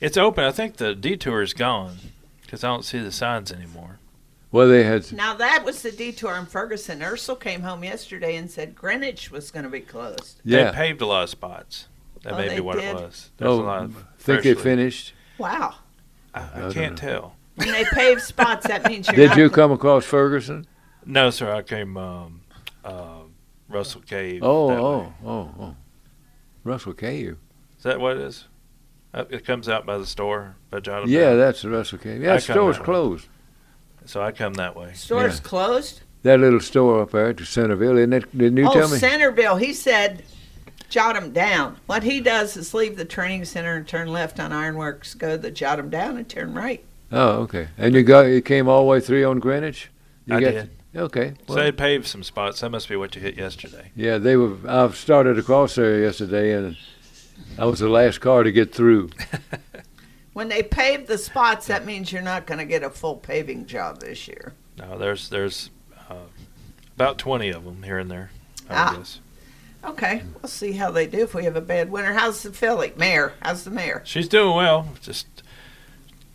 [0.00, 0.44] it's open.
[0.44, 1.96] I think the detour is gone
[2.42, 3.98] because I don't see the signs anymore.
[4.50, 7.00] Well, they had Now that was the detour in Ferguson.
[7.00, 10.40] Ercel came home yesterday and said Greenwich was going to be closed.
[10.44, 10.70] Yeah.
[10.70, 11.88] They paved a lot of spots.
[12.22, 12.84] That Oh, may they be what did?
[12.84, 13.30] it was.
[13.36, 15.12] There's a oh, lot of think they freshly- finished.
[15.38, 15.74] Wow.
[16.34, 17.36] I, I don't can't tell.
[17.56, 20.66] When they pave spots, that means you're Did not you come across Ferguson?
[21.06, 21.52] No, sir.
[21.54, 22.40] I came um,
[22.84, 23.20] uh,
[23.68, 24.40] Russell Cave.
[24.42, 24.82] Oh, that way.
[24.82, 25.76] oh, oh, oh.
[26.64, 27.36] Russell Cave.
[27.76, 28.46] Is that what it is?
[29.12, 31.08] Uh, It comes out by the store by John.
[31.08, 32.22] Yeah, that's the Russell Cave.
[32.22, 32.86] Yeah, I the store's that way.
[32.86, 33.28] closed.
[34.06, 34.92] So I come that way.
[34.94, 35.42] Store's Yeah.
[35.42, 36.02] closed.
[36.22, 38.36] That little store up there at the Centerville, isn't it?
[38.36, 38.96] Didn't you oh, tell me?
[38.98, 39.56] Centerville.
[39.56, 40.24] He said,
[40.94, 41.76] jot him down.
[41.86, 45.36] What he does is leave the training center and turn left on Ironworks, go to
[45.38, 46.84] the jot him down and turn right.
[47.10, 47.66] oh, okay.
[47.76, 49.90] And you got you came all the way through on Greenwich.
[50.26, 50.70] You I got did.
[50.96, 51.34] okay.
[51.48, 52.60] So they paved some spots.
[52.60, 53.90] That must be what you hit yesterday.
[53.96, 54.56] Yeah, they were.
[54.68, 56.76] I started across there yesterday, and
[57.58, 59.10] I was the last car to get through.
[60.32, 63.66] When they pave the spots, that means you're not going to get a full paving
[63.66, 64.52] job this year.
[64.76, 65.70] No, there's there's
[66.10, 66.14] uh,
[66.96, 68.30] about twenty of them here and there.
[68.68, 68.94] I Ah.
[68.96, 69.20] guess
[69.84, 72.14] Okay, we'll see how they do if we have a bad winter.
[72.14, 72.92] How's the filly?
[72.96, 74.02] Mayor, how's the mayor?
[74.04, 74.88] she's doing well.
[75.02, 75.26] Just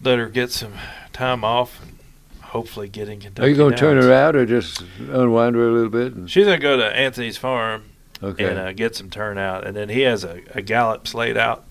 [0.02, 0.74] let her get some
[1.14, 1.98] time off and
[2.42, 3.46] hopefully get in Kentucky.
[3.48, 6.14] Are you going to turn her out or just unwind her a little bit?
[6.14, 7.86] And, She's gonna go to Anthony's farm
[8.22, 8.46] Okay.
[8.50, 11.64] and uh, get some turnout, and then he has a, a gallop slayed out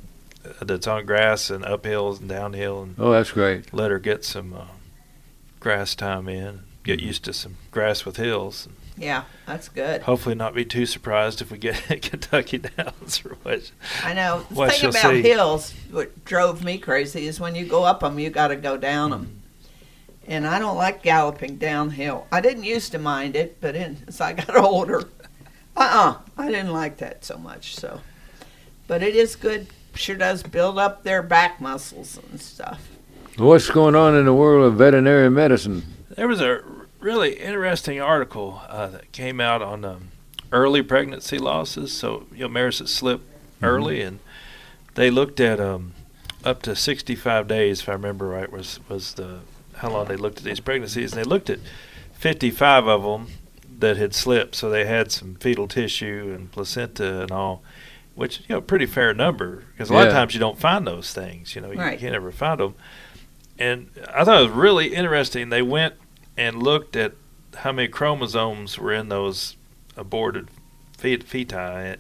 [0.45, 3.73] uh, that's on grass and uphills and downhill, and oh, that's great.
[3.73, 4.65] let her get some uh,
[5.61, 8.67] grass time in, get used to some grass with hills.
[8.99, 10.03] Yeah, that's good.
[10.03, 13.71] Hopefully, not be too surprised if we get Kentucky Downs or what.
[14.03, 14.45] I know.
[14.49, 15.23] The What thing about see.
[15.23, 18.77] hills, what drove me crazy is when you go up them, you got to go
[18.77, 19.25] down them.
[19.25, 20.33] Mm-hmm.
[20.33, 22.27] And I don't like galloping downhill.
[22.31, 25.05] I didn't used to mind it, but in, as I got older,
[25.77, 27.77] uh-uh, I didn't like that so much.
[27.77, 28.01] So,
[28.87, 29.69] but it is good.
[29.95, 32.89] Sure does build up their back muscles and stuff.
[33.39, 35.85] What's going on in the world of veterinary medicine?
[36.11, 36.63] There was a
[37.01, 40.09] really interesting article uh, that came out on um,
[40.53, 41.93] early pregnancy losses.
[41.93, 43.21] So you know, mares that slip
[43.63, 44.19] early, and
[44.95, 45.93] they looked at um,
[46.45, 49.41] up to 65 days, if I remember right, was was the
[49.77, 51.61] how long they looked at these pregnancies, and they looked at
[52.15, 53.29] 55 of them
[53.79, 54.57] that had slipped.
[54.57, 57.63] So they had some fetal tissue and placenta and all,
[58.17, 61.13] which you know, pretty fair number because a lot of times you don't find those
[61.13, 61.55] things.
[61.55, 61.99] You know, you Right.
[61.99, 62.75] can't ever find them.
[63.57, 65.49] And I thought it was really interesting.
[65.51, 65.95] They went
[66.39, 67.15] and looked at
[67.57, 69.57] how many chromosomes were in those
[69.97, 70.49] aborted
[70.97, 71.97] feti,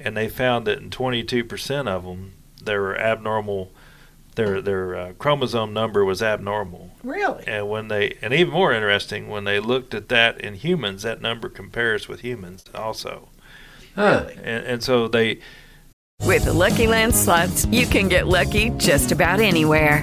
[0.00, 3.72] and they found that in 22% of them, there were abnormal.
[4.34, 6.92] Their their uh, chromosome number was abnormal.
[7.02, 7.44] Really?
[7.46, 11.20] And when they, and even more interesting, when they looked at that in humans, that
[11.20, 13.28] number compares with humans also.
[13.94, 14.34] Really?
[14.36, 15.40] And, and so they,
[16.24, 20.02] With the Lucky Land slots, you can get lucky just about anywhere.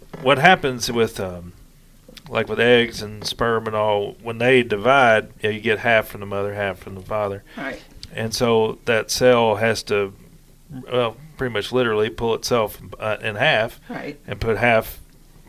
[0.21, 1.53] What happens with, um,
[2.29, 6.07] like with eggs and sperm and all, when they divide, you, know, you get half
[6.07, 7.81] from the mother, half from the father, Right.
[8.13, 10.13] and so that cell has to,
[10.91, 14.19] well, pretty much literally pull itself uh, in half, Right.
[14.27, 14.99] and put half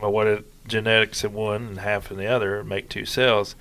[0.01, 3.55] of what it genetics in one and half in the other, make two cells,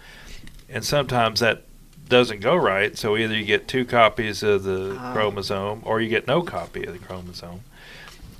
[0.68, 1.62] and sometimes that
[2.08, 2.96] doesn't go right.
[2.98, 5.12] So either you get two copies of the Ah.
[5.12, 7.60] chromosome, or you get no copy of the chromosome.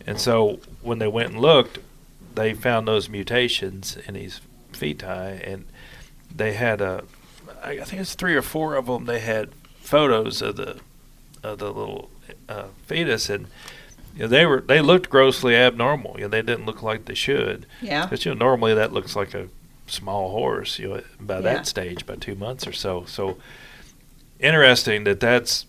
[0.06, 1.78] And so when they went and looked,
[2.36, 4.40] they found those mutations in these
[4.72, 5.02] feti,
[5.46, 5.64] and
[6.34, 7.04] they had a,
[7.62, 9.04] I think it's three or four of them.
[9.06, 9.50] They had
[9.80, 10.80] photos of the
[11.42, 12.10] of the little
[12.48, 13.46] uh, fetus, and
[14.14, 16.14] you know, they were they looked grossly abnormal.
[16.16, 17.66] You know, they didn't look like they should.
[17.80, 18.04] Yeah.
[18.06, 19.48] Because you know normally that looks like a
[19.86, 20.78] small horse.
[20.78, 21.40] You know, by Yeah.
[21.42, 23.04] that stage, by two months or so.
[23.06, 23.36] So
[24.40, 25.66] interesting that that's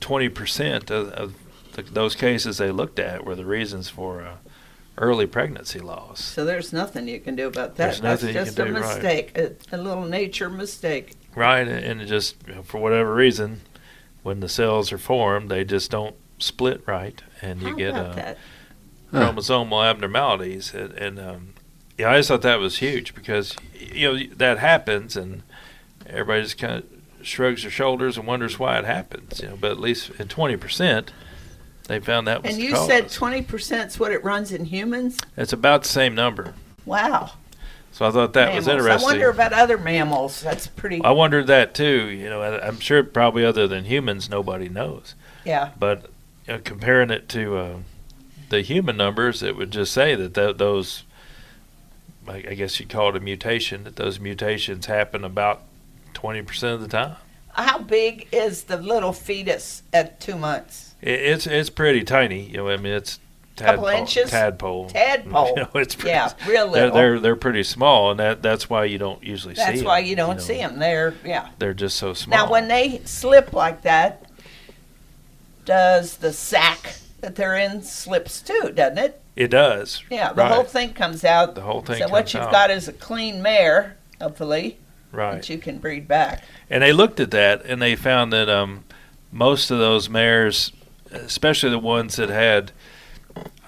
[0.00, 1.34] twenty percent of, of
[1.72, 4.34] the, those cases they looked at were the reasons for uh,
[4.98, 6.22] early pregnancy loss.
[6.22, 7.84] So there's nothing you can do about that.
[7.86, 8.94] There's nothing you That's just can a do, right.
[8.94, 11.14] mistake, a, a little nature mistake.
[11.34, 13.62] Right, and and it just for whatever reason,
[14.22, 18.06] when the cells are formed, they just don't split right, and you How get about
[18.06, 18.38] uh, that?
[19.12, 20.74] chromosomal abnormalities.
[20.74, 21.54] And, and um,
[21.98, 25.42] yeah, I just thought that was huge because you know that happens, and
[26.06, 29.40] everybody just kind of shrugs their shoulders and wonders why it happens.
[29.40, 31.12] You know, but at least in twenty percent,
[31.88, 35.18] they found that was And you said 20% is what it runs in humans?
[35.36, 36.54] it's about the same number.
[36.84, 37.32] Wow.
[37.92, 39.06] So I thought that was interesting.
[39.06, 40.40] I wonder about other mammals.
[40.40, 41.02] That's pretty.
[41.04, 42.08] I wondered that too.
[42.08, 45.14] You know, I'm sure probably other than humans, nobody knows.
[45.44, 45.72] Yeah.
[45.78, 46.10] But
[46.46, 47.76] you know, comparing it to uh,
[48.48, 51.02] the human numbers, it would just say that th- those,
[52.26, 55.62] I I guess you'd call it a mutation, that those mutations happen about
[56.14, 57.16] 20% of the time.
[57.52, 60.91] How big is the little fetus at two months?
[61.02, 62.44] It, it's it's pretty tiny.
[62.46, 63.18] You know, I mean, it's
[63.56, 64.30] Couple tadpole- inches?
[64.30, 64.88] Tadpole.
[64.88, 65.48] Tadpole.
[65.56, 68.84] You know, it's pretty, Yeah, real they're, they're they're pretty small, and that that's why
[68.84, 69.60] you don't usually see.
[69.62, 70.42] That's why 'em, you don't know.
[70.42, 70.78] see them.
[70.78, 71.50] They're yeah.
[71.58, 72.38] They're just so small.
[72.46, 74.24] Now, when they slip like that,
[75.64, 78.72] does the sack that they're in slips too?
[78.74, 79.20] Doesn't it?
[79.36, 80.02] it does.
[80.10, 80.52] Yeah, the right.
[80.52, 81.54] whole thing comes out.
[81.54, 82.52] The whole thing So what you've out.
[82.52, 84.76] got is a clean mare, hopefully,
[85.10, 85.36] Right.
[85.36, 86.42] that you can breed back.
[86.68, 88.84] And they looked at that and they found that um,
[89.30, 90.72] most of those mares,
[91.12, 92.72] especially the ones that had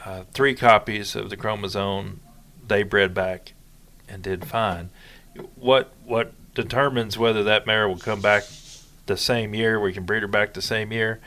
[0.05, 2.21] uh, three copies of the chromosome,
[2.67, 3.53] they bred back
[4.09, 4.91] and did fine.
[5.57, 8.45] What what determines whether that mare will come back
[9.07, 11.21] the same year, we can breed her back the same year,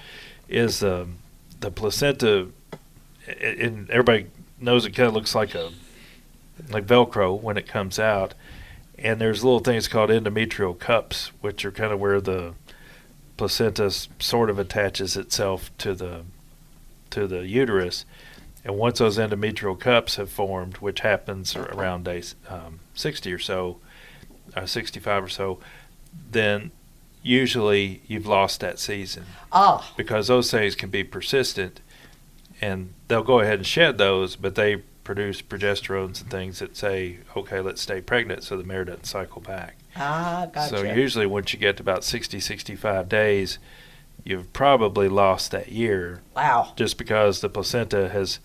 [0.47, 1.17] is um,
[1.59, 2.47] the placenta.
[3.41, 4.27] And everybody
[4.59, 5.71] knows it kind of looks like a
[6.71, 8.33] like Velcro when it comes out
[8.97, 12.53] and there's little things called endometrial cups, which are kind of where the
[13.37, 13.89] placenta
[14.19, 16.23] sort of attaches itself to the
[17.11, 18.05] to the uterus.
[18.65, 23.77] And once those endometrial cups have formed, which happens around day um, 60 or so,
[24.55, 25.59] uh, 65 or so,
[26.31, 26.71] then
[27.21, 29.23] usually you've lost that season.
[29.53, 29.89] Oh.
[29.95, 31.79] Because those things can be persistent,
[32.59, 37.19] and they'll go ahead and shed those, but they produce progesterones and things that say,
[37.35, 39.77] okay, let's stay pregnant so the mare doesn't cycle back.
[39.97, 40.77] Ah, gotcha.
[40.77, 43.59] So usually once you get to about 60, 65 days,
[44.23, 46.21] you've probably lost that year.
[46.35, 46.73] Wow.
[46.75, 48.39] Just because the placenta has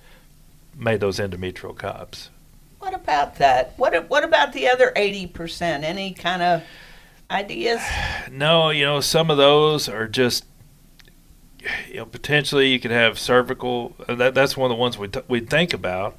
[0.76, 2.30] made those endometrial cups.
[2.78, 3.74] What about that?
[3.76, 5.84] What what about the other eighty percent?
[5.84, 6.62] Any kind of
[7.30, 7.80] ideas?
[8.30, 10.44] No, you know, some of those are just
[11.88, 13.94] you know potentially you could have cervical.
[14.08, 16.16] uh, That that's one of the ones we t- we think about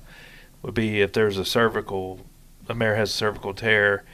[0.61, 2.21] would be if there's a cervical,
[2.69, 4.05] a mare has a cervical tear.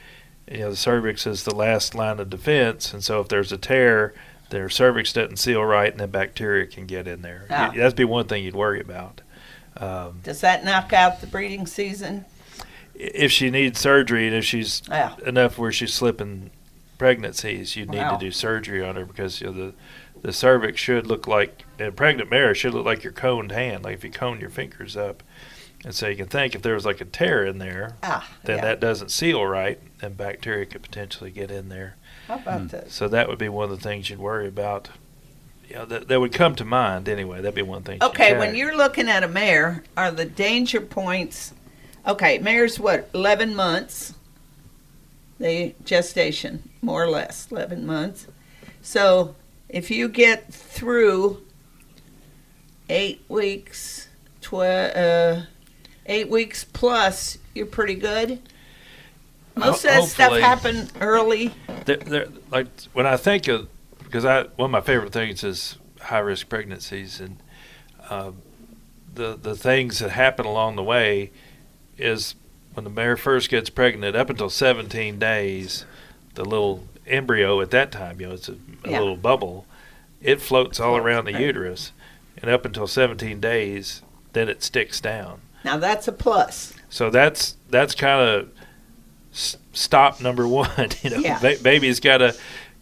[0.50, 3.56] You know, the cervix is the last line of defense, and so if there's a
[3.56, 4.12] tear,
[4.50, 7.46] their cervix doesn't seal right, and then bacteria can get in there.
[7.48, 9.20] That'd be one thing you'd worry about.
[9.76, 12.24] Um, Does that knock out the breeding season?
[13.02, 14.82] if she needs surgery and if she's
[15.24, 16.50] enough where she's slipping
[16.98, 18.16] pregnancies, you'd need Wow.
[18.16, 19.72] to do surgery on her because you know, the
[20.22, 23.84] the cervix should look like in a pregnant mare should look like your coned hand,
[23.84, 25.22] like if you cone your fingers up.
[25.84, 28.56] And so you can think if there was like a tear in there, Ah, then
[28.58, 28.64] yeah.
[28.64, 31.96] that doesn't seal right, and bacteria could potentially get in there.
[32.28, 32.92] How about this?
[32.92, 34.90] So that would be one of the things you'd worry about.
[35.68, 37.36] You know, that, that would come to mind anyway.
[37.40, 38.02] That'd be one thing.
[38.02, 41.54] Okay, when you're looking at a mare, are the danger points?
[42.06, 44.14] Okay, mare's what, 11 months?
[45.38, 48.26] The gestation, more or less, 11 months.
[48.82, 49.34] So
[49.68, 51.40] if you get through
[52.88, 54.08] eight weeks,
[54.40, 55.42] tw- uh,
[56.10, 58.40] eight weeks plus, you're pretty good.
[59.56, 60.40] Most of that stuff hopefully.
[60.42, 61.52] happened early.
[61.86, 63.68] There, there, like when I think of,
[64.02, 67.36] because I one of my favorite things is high risk pregnancies, and
[68.08, 68.32] uh,
[69.14, 71.30] the the things that happen along the way
[71.98, 72.34] is
[72.74, 75.84] when the mare first gets pregnant, up until 17 days,
[76.34, 78.52] the little embryo at that time, you know, it's a,
[78.84, 78.98] a Yeah.
[79.00, 79.66] little bubble,
[80.22, 81.90] it floats all around the uterus,
[82.40, 85.40] and up until 17 days, then it sticks down.
[85.64, 86.74] Now that's a plus.
[86.88, 88.48] So that's that's kind of
[89.32, 90.88] s- stop number one.
[91.02, 91.38] You know, Yeah.
[91.38, 92.36] ba- baby's got to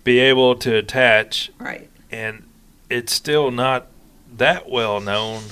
[0.04, 1.88] be able to attach, Right.
[2.10, 2.44] and
[2.88, 3.88] it's still not
[4.36, 5.42] that well known.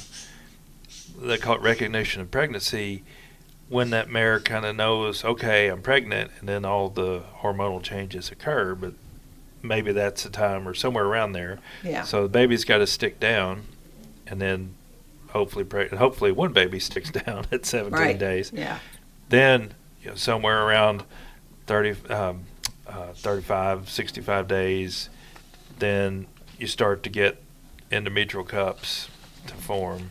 [1.20, 3.02] They call it recognition of pregnancy.
[3.68, 8.30] When that mare kind of knows, okay, I'm pregnant, and then all the hormonal changes
[8.30, 8.92] occur, but
[9.60, 11.58] maybe that's the time or somewhere around there.
[11.82, 12.02] Yeah.
[12.04, 13.62] So the baby's got to stick down,
[14.26, 14.74] and then
[15.36, 18.18] hopefully, preg- hopefully one baby sticks down at 17 Right.
[18.18, 18.78] days Yeah.
[19.28, 21.02] then you know, somewhere around
[21.66, 22.44] 30, um,
[22.86, 25.08] uh, 35, 65 days,
[25.78, 26.26] then
[26.58, 27.42] you start to get
[27.90, 29.08] endometrial cups
[29.48, 30.10] to form.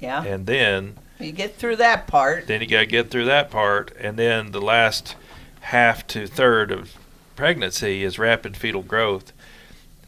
[0.00, 0.22] Yeah.
[0.24, 2.46] And then You get through that part.
[2.46, 5.16] then you got to get through that part, and then the last
[5.60, 6.96] half to third of
[7.36, 9.32] pregnancy is rapid fetal growth.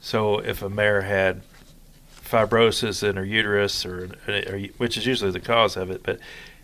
[0.01, 1.43] So if a mare had
[2.25, 6.19] fibrosis in her uterus, or, or which is usually the cause of it, but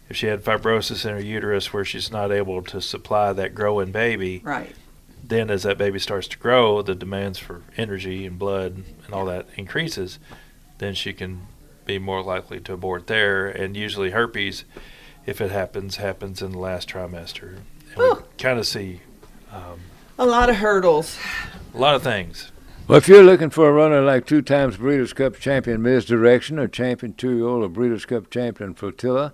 [0.08, 3.92] if she had fibrosis in her uterus where she's not able to supply that growing
[3.92, 4.74] baby, Right.
[5.22, 9.26] then as that baby starts to grow, the demands for energy and blood and all
[9.26, 10.18] that increases,
[10.78, 11.42] then she can
[11.84, 13.46] be more likely to abort there.
[13.46, 14.64] And usually herpes,
[15.26, 17.58] if it happens, happens in the last trimester.
[17.94, 19.00] And we kind of see
[19.52, 19.80] um,
[20.18, 21.18] A lot of hurdles.
[21.74, 22.50] a lot of things.
[22.90, 26.06] Well, if you're looking for a runner like two times Breeders' Cup champion Ms.
[26.06, 29.32] Direction, or champion two-year-old, or Breeders' Cup champion Flotilla,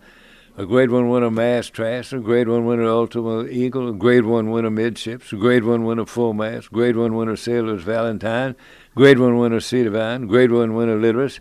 [0.59, 4.51] a Grade One winner Mast Track, a Grade One winner Ultimate Eagle, a Grade One
[4.51, 8.57] winner Midships, a Grade One winner Full Mast, Grade One winner Sailor's Valentine,
[8.95, 11.41] Grade One winner Sea Divine, Grade One winner Litterus,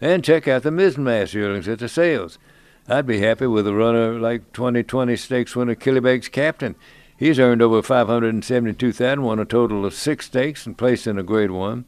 [0.00, 2.38] and check out the Mizzen Mast yearlings at the sales.
[2.88, 6.74] I'd be happy with a runner like 2020 stakes winner Killybegs Captain.
[7.20, 11.50] He's earned over 572,000, won a total of six stakes, and placed in a Grade
[11.50, 11.84] One.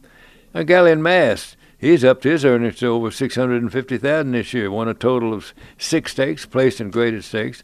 [0.52, 5.32] A Galleon's Mast, he's upped his earnings to over 650,000 this year, won a total
[5.32, 7.62] of six stakes, placed in graded stakes.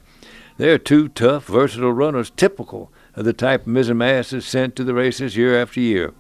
[0.56, 4.94] They're two tough, versatile runners, typical of the type Mizzen Mast is sent to the
[4.94, 6.14] races year after year.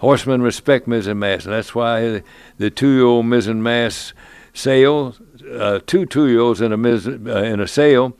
[0.00, 2.22] Horsemen respect Mizzen Mast, and that's why
[2.58, 4.12] the two-year-old Mizzen Mast
[4.52, 5.16] sale,
[5.54, 8.14] uh, two two-year-olds in a uh, in a sale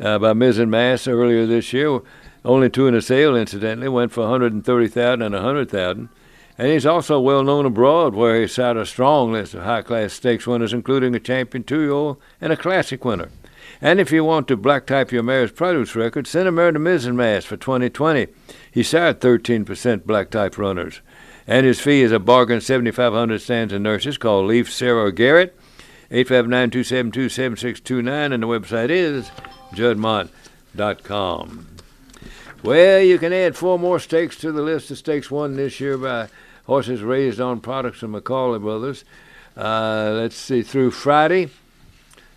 [0.00, 2.00] uh, by Mizzen Mast earlier this year,
[2.44, 6.08] only two in a sale, incidentally, went for 130,000 and 100,000.
[6.58, 10.46] And he's also well known abroad, where he sat a strong list of high-class stakes
[10.46, 13.28] winners, including a champion two-year-old and a classic winner.
[13.80, 16.78] And if you want to black type your mare's produce record, send a mare to
[16.78, 18.28] Mizzen Mast for 2020.
[18.70, 21.00] He sired 13% black type runners.
[21.46, 24.18] And his fee is a bargain 7,500 stands and nurses.
[24.18, 25.56] Call Leaf Sarah Garrett,
[26.10, 29.30] 859 272 7629, and the website is
[29.72, 31.66] juddmonte.com.
[32.62, 35.96] Well, you can add four more stakes to the list of stakes won this year
[35.96, 36.28] by
[36.64, 39.04] horses raised on products of McCauley Brothers.
[39.56, 41.50] Uh, let's see, through Friday,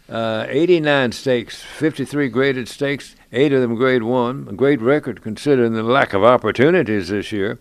[0.10, 5.74] uh, 89 stakes, 53 graded stakes, eight of them grade one, a great record considering
[5.74, 7.60] the lack of opportunities this year.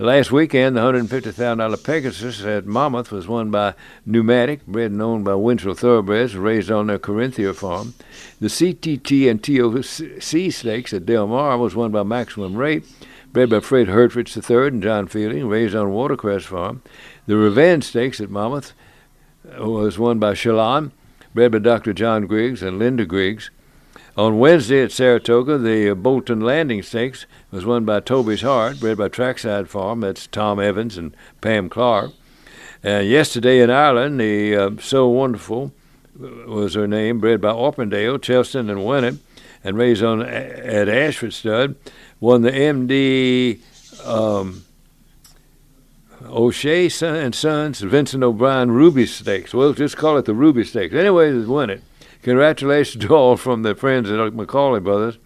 [0.00, 3.74] Last weekend, the $150,000 Pegasus at Monmouth was won by
[4.06, 7.94] Pneumatic, bred and owned by Winchell Thoroughbreds, raised on their Corinthia farm.
[8.38, 12.84] The CTT and TOC stakes at Del Mar was won by Maximum Rate,
[13.32, 16.80] bred by Fred Hertrich III and John Fielding, raised on Watercress Farm.
[17.26, 18.74] The Revenge Stakes at Monmouth
[19.58, 20.92] was won by Shalon,
[21.34, 21.92] bred by Dr.
[21.92, 23.50] John Griggs and Linda Griggs.
[24.18, 29.06] On Wednesday at Saratoga, the Bolton Landing Stakes was won by Toby's Heart, bred by
[29.06, 30.00] Trackside Farm.
[30.00, 32.10] That's Tom Evans and Pam Clark.
[32.84, 35.72] Uh, yesterday in Ireland, the uh, So Wonderful
[36.18, 39.18] was her name, bred by Orpendale, Chelston, and Wynatt,
[39.62, 41.76] and raised on at Ashford Stud,
[42.18, 43.60] won the MD
[44.04, 44.64] um,
[46.26, 49.54] O'Shea and Sons Vincent O'Brien Ruby Stakes.
[49.54, 50.92] We'll just call it the Ruby Stakes.
[50.92, 51.82] Anyway, they won it.
[52.22, 55.18] Congratulations to all from the friends at McCauley Brothers.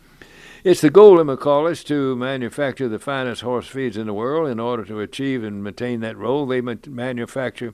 [0.62, 4.48] It's the goal of McCauley's to manufacture the finest horse feeds in the world.
[4.48, 7.72] In order to achieve and maintain that role, they manufacture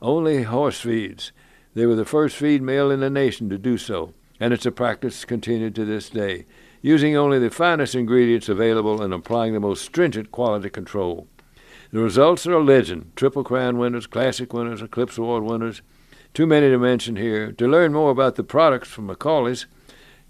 [0.00, 1.32] only horse feeds.
[1.74, 4.72] They were the first feed mill in the nation to do so, and it's a
[4.72, 6.46] practice continued to this day,
[6.80, 11.28] using only the finest ingredients available and applying the most stringent quality control.
[11.92, 15.82] The results are a legend Triple Crown winners, Classic winners, Eclipse Award winners.
[16.32, 17.50] Too many to mention here.
[17.52, 19.66] To learn more about the products from McCauley's,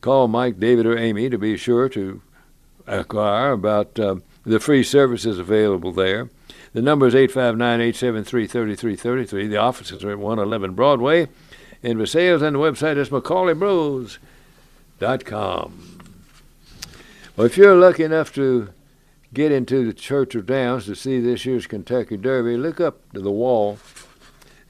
[0.01, 2.23] call Mike, David, or Amy to be sure to
[2.89, 6.31] inquire about uh, the free services available there.
[6.73, 9.47] The number is 859 873 3333.
[9.47, 11.29] The offices are at 111 Broadway.
[11.83, 15.99] And for sales and the website is McCauleyBros.com.
[17.37, 18.71] Well, if you're lucky enough to
[19.33, 23.31] get into the Churchill Downs to see this year's Kentucky Derby, look up to the
[23.31, 23.79] wall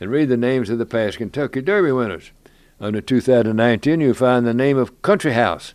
[0.00, 2.32] and read the names of the past Kentucky Derby winners.
[2.80, 5.74] Under 2019, you'll find the name of Country House.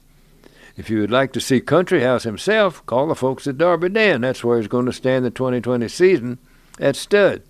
[0.76, 4.22] If you would like to see Country House himself, call the folks at Darby Dan.
[4.22, 6.40] That's where he's going to stand the 2020 season
[6.80, 7.44] at stud.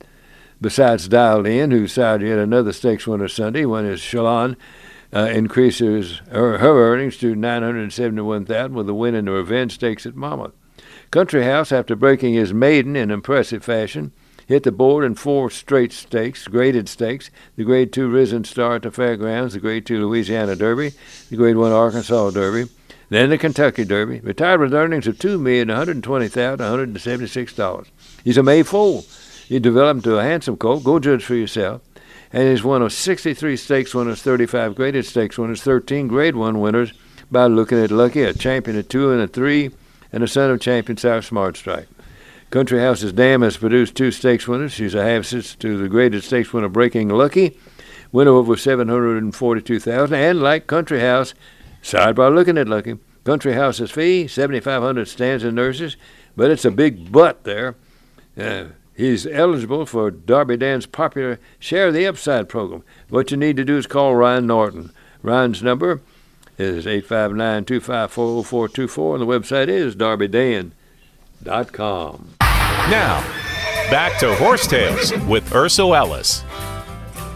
[0.62, 4.56] Besides Dialed In, who sired yet another stakes winner Sunday when his Shalon
[5.14, 10.16] uh, increases her, her earnings to 971000 with a win in the Revenge Stakes at
[10.16, 10.54] Monmouth.
[11.12, 14.12] Country House, after breaking his maiden in impressive fashion,
[14.48, 18.84] hit the board in four straight stakes, graded stakes, the Grade 2 Risen Star at
[18.84, 20.92] the Fairgrounds, the Grade 2 Louisiana Derby,
[21.30, 22.70] the Grade 1 Arkansas Derby,
[23.10, 27.88] then the Kentucky Derby, retired with earnings of $2,120,176.
[28.24, 29.06] He's a May foal.
[29.48, 30.84] He developed into a handsome colt.
[30.84, 31.84] Go judge for yourself.
[32.34, 36.94] And he's won of 63 stakes winners, 35 graded stakes winners, 13 Grade 1 winners
[37.32, 39.70] by Lookin At Lucky, a champion at 2 and a 3,
[40.12, 41.88] and a son of champion South Smart Strike.
[42.56, 44.72] Country House's dam has produced two stakes winners.
[44.72, 47.60] She's a half sister to the graded stakes winner Breaking Lucky,
[48.14, 51.34] winner over 742000 and like Country House,
[51.84, 52.98] sidebar Lookin At Lucky.
[53.26, 55.98] Country House's fee, 7500 stands and nurses,
[56.38, 57.76] but it's a big but there.
[58.38, 62.86] Uh, he's eligible for Darby Dan's popular Share the Upside program.
[63.10, 64.94] What you need to do is call Ryan Norton.
[65.22, 66.00] Ryan's number
[66.58, 70.72] is 859 254 0424, and the website is darbydan.com.
[72.90, 73.22] Now,
[73.90, 76.44] back to Horse Tales with Ercel Ellis.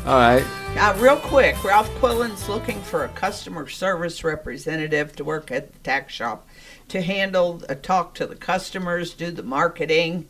[0.06, 0.46] All right.
[0.78, 5.80] Uh, real quick, Ralph Quillin's looking for a customer service representative to work at the
[5.80, 6.48] tax shop
[6.90, 10.28] to handle, uh, talk to the customers, do the marketing,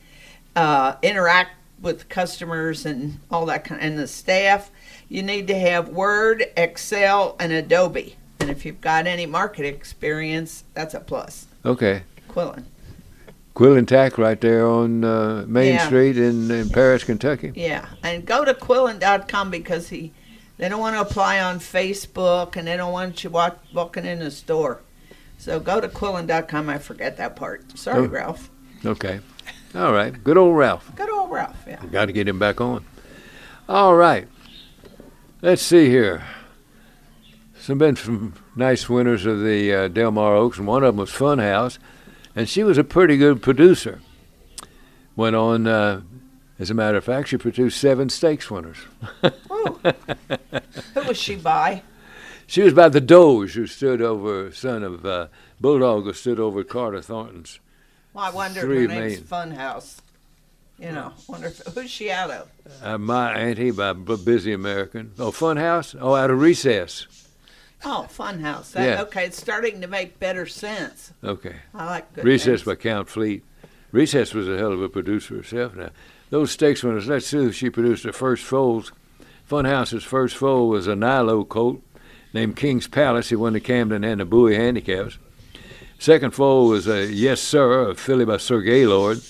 [0.56, 4.72] uh, interact with customers and all that kind and the staff.
[5.10, 8.16] You need to have Word, Excel, and Adobe.
[8.40, 11.48] And if you've got any market experience, that's a plus.
[11.66, 12.04] Okay.
[12.30, 12.64] Quillin.
[13.60, 15.86] Quillin Tack right there on uh, Main Yeah.
[15.88, 17.52] Street in, in Paris, Kentucky.
[17.56, 20.14] Yeah, and go to Quillin.com because he,
[20.58, 24.20] they don't want to apply on Facebook and they don't want you walk, walking in
[24.20, 24.80] the store.
[25.38, 26.70] So go to Quillin.com.
[26.70, 27.78] I forget that part.
[27.78, 28.08] Sorry, Oh.
[28.08, 28.50] Ralph.
[28.86, 29.20] Okay.
[29.76, 30.24] All right.
[30.24, 30.90] Good old Ralph.
[30.96, 31.62] Good old Ralph.
[31.68, 31.84] Yeah.
[31.92, 32.86] Got to get him back on.
[33.68, 34.28] All right.
[35.42, 36.24] Let's see here.
[37.60, 40.98] Some been some nice winners of the uh, Del Mar Oaks, and one of them
[41.02, 41.78] was Funhouse,
[42.36, 44.02] and she was a pretty good producer.
[45.16, 46.02] Went on, uh,
[46.58, 48.78] as a matter of fact, she produced seven stakes winners.
[49.22, 51.84] Who was she by?
[52.48, 55.28] She was by the Doge, who stood over, son of uh,
[55.60, 57.60] Bulldog, who stood over Carter Thornton's.
[58.14, 59.20] Well, I wonder Three her name's.
[59.20, 60.00] Funhouse.
[60.80, 62.50] You know, wonder if, who's she out of?
[62.82, 65.12] Uh, my auntie by B- Busy American.
[65.20, 65.96] Oh, Funhouse?
[66.00, 67.06] Oh, out of Recess.
[67.86, 68.74] Oh, Funhouse.
[68.74, 69.02] That, Yeah.
[69.04, 71.14] Okay, it's starting to make better sense.
[71.24, 71.56] Okay.
[71.74, 72.64] I like good Recess names.
[72.64, 73.44] by Count Fleet.
[73.92, 75.76] Recess was a hell of a producer herself.
[75.76, 75.90] Now,
[76.30, 78.92] those steaks winners, let's see she produced her first foals.
[79.50, 81.82] Funhouse's first foal was a Nilo colt
[82.34, 83.30] named King's Palace.
[83.30, 85.18] He won the Camden and the Bowie handicaps.
[85.98, 89.22] Second foal was a Yes Sir, a filly by Sir Gaylord.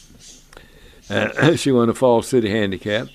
[1.09, 3.07] Uh, she won the Fall City handicap.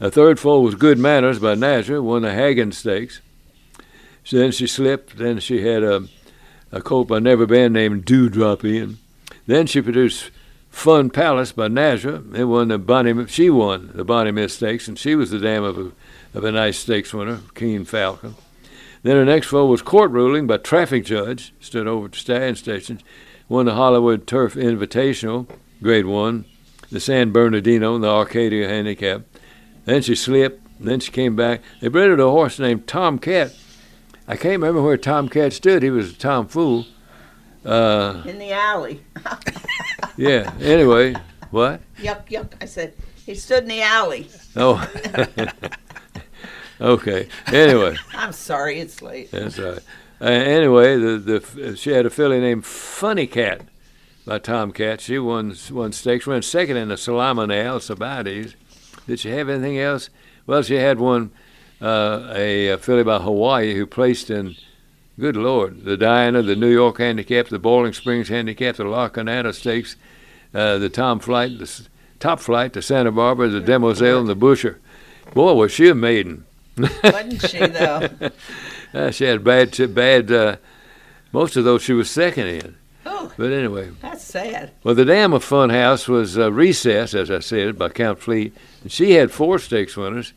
[0.00, 3.20] A third foal was Good Manners by Nazareth, won the Hagen Stakes.
[4.24, 5.18] So then she slipped.
[5.18, 6.08] Then she had a,
[6.72, 8.98] a colt by Never Been named Dewdrop Ian.
[9.46, 10.30] Then she produced
[10.70, 12.28] Fun Palace by Nazra.
[12.32, 13.26] They won the Bonnie.
[13.28, 15.92] She won the Bonnie Miss Stakes, and she was the dam of a
[16.34, 18.34] of a nice stakes winner, Keen Falcon.
[19.04, 21.54] Then her next foal was Court Ruling by Traffic Judge.
[21.60, 23.00] Stood over at Stallion Station.
[23.48, 25.48] Won the Hollywood Turf Invitational,
[25.82, 26.46] Grade One,
[26.90, 29.22] the San Bernardino, and the Arcadia Handicap.
[29.84, 30.62] Then she slipped.
[30.80, 31.62] Then she came back.
[31.80, 33.54] They bred her to a horse named Tom Cat.
[34.26, 35.82] I can't remember where Tom Cat stood.
[35.82, 36.86] He was a Tom Fool.
[37.64, 39.00] Uh, In the alley.
[40.16, 40.52] yeah.
[40.60, 41.14] Anyway,
[41.50, 41.80] what?
[41.98, 42.52] Yuck, yuck.
[42.60, 42.94] I said,
[43.24, 44.28] he stood in the alley.
[44.56, 44.86] Oh.
[46.80, 47.28] okay.
[47.46, 49.30] Anyway, I'm sorry, it's late.
[49.30, 49.80] that's all right.
[50.20, 53.62] Uh, anyway, the the she had a filly named Funny Cat
[54.26, 55.00] by Tom Cat.
[55.00, 56.26] She won won stakes.
[56.26, 58.54] Ran second in the Now Sabates.
[59.06, 60.08] Did she have anything else?
[60.46, 61.30] Well, she had one
[61.84, 64.56] uh, a, filly by Hawaii who placed in.
[65.20, 69.52] Good Lord, the Diana, the New York Handicap, the Boiling Springs Handicap, the La Canada
[69.52, 69.94] Stakes,
[70.52, 71.88] uh, the Tom Flight, the S-
[72.18, 74.80] Top Flight, the Santa Barbara, the Demoiselle, and the Busher.
[75.32, 76.44] Boy, was she a maiden.
[76.76, 78.08] Wasn't she, though?
[78.94, 80.30] Uh, she had bad, bad.
[80.30, 80.56] Uh,
[81.32, 82.76] most of those she was second in.
[83.04, 83.32] Oh.
[83.36, 84.70] But anyway, That's sad.
[84.84, 88.92] well, the dam of Funhouse was uh, Recess, as I said, by Count Fleet, and
[88.92, 90.32] she had four stakes winners.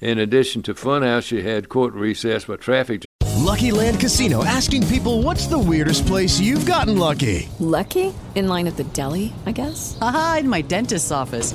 [0.00, 3.04] In addition to Funhouse, she had Court Recess but Traffic.
[3.36, 7.48] Lucky Land Casino asking people what's the weirdest place you've gotten lucky?
[7.60, 8.12] Lucky?
[8.34, 9.96] In line at the deli, I guess?
[10.02, 11.54] Aha, in my dentist's office.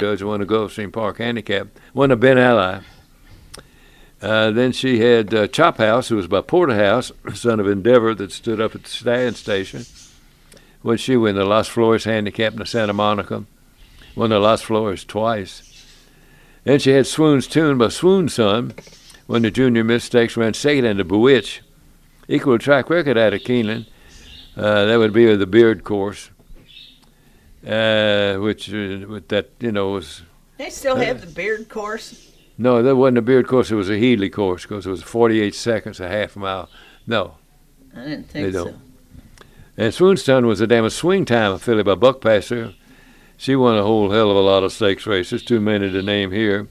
[0.00, 2.80] Judge won the Gulfstream Park Handicap, won a Ben Ali.
[4.22, 8.32] Uh, then she had uh, Chop House, who was by Porterhouse, son of Endeavor, that
[8.32, 9.84] stood up at the Stallion Station.
[10.80, 13.44] When she won the Las Flores Handicap in Santa Monica,
[14.16, 15.84] won the Las Flores twice.
[16.64, 18.72] Then she had Swoon's Tune by Swoon's Son,
[19.28, 21.60] won the Junior Mistakes, Stakes, ran second in the Bewitch.
[22.26, 23.86] Equal track record out of Keeneland.
[24.56, 26.30] Uh, that would be the Beard course,
[27.66, 30.22] uh, which uh, with that you know was
[30.58, 32.32] They still have the beard course.
[32.58, 33.70] no, that wasn't a beard course.
[33.70, 36.68] It was a Headley course because it was 48 seconds, a half mile.
[37.06, 37.34] No,
[37.96, 38.72] I didn't they think don't.
[38.72, 39.46] so.
[39.76, 42.74] And Swoon's Tune was a damn swing time filly by Buckpasser.
[43.38, 45.42] She won a whole hell of a lot of stakes races.
[45.42, 46.68] Too many to name here.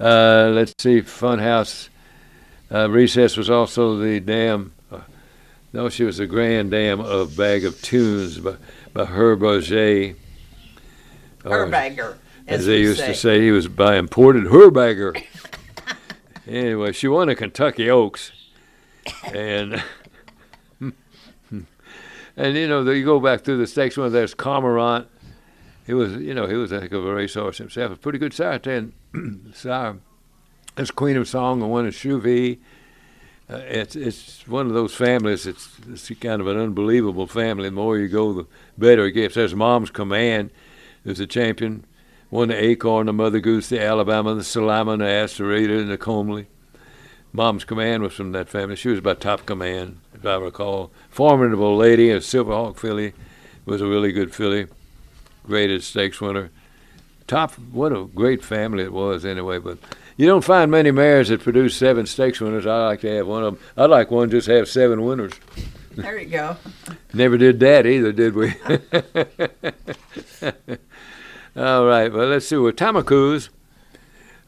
[0.00, 1.88] Uh, let's see, Funhouse
[2.72, 4.72] uh, Recess was also the dam.
[4.90, 5.00] Uh,
[5.72, 8.56] no, she was the grand dam of Bag of Tunes by,
[8.92, 10.14] by Herbager.
[11.44, 12.16] Uh, or, Herbager,
[12.46, 13.06] as, as they used say.
[13.08, 15.24] to say, he was by imported Herbager.
[16.46, 18.32] anyway, she won a Kentucky Oaks,
[19.24, 19.82] and
[20.80, 23.96] and you know you go back through the stakes.
[23.96, 25.08] One there's Cormorant.
[25.84, 27.92] He was, you know, he was a heck of a racehorse himself.
[27.92, 28.92] A pretty good sire ten
[29.54, 29.98] sire.
[30.76, 32.58] That's Queen of Song and one is Chuvie.
[33.50, 35.46] Uh, it's it's one of those families.
[35.46, 37.68] It's it's kind of an unbelievable family.
[37.68, 38.46] The more you go, the
[38.78, 39.34] better it gets.
[39.34, 40.50] There's Mom's Command,
[41.04, 41.84] who's a champion.
[42.30, 46.46] Won the Acorn, the Mother Goose, the Alabama, the Salama, the Astarita, and the Comely.
[47.34, 48.76] Mom's Command was from that family.
[48.76, 50.90] She was about top command, if I recall.
[51.10, 53.12] Formidable lady, a Silverhawk filly,
[53.66, 54.66] was a really good filly.
[55.46, 56.50] Graded stakes winner.
[57.26, 59.58] Top, what a great family it was anyway.
[59.58, 59.78] But
[60.16, 62.66] you don't find many mares that produce seven stakes winners.
[62.66, 63.64] I like to have one of them.
[63.76, 65.32] I'd like one just have seven winners.
[65.94, 66.56] There you go.
[67.14, 68.54] Never did that either, did we?
[71.56, 72.10] All right.
[72.12, 72.56] Well, let's see.
[72.56, 73.50] Well, Tamarkuz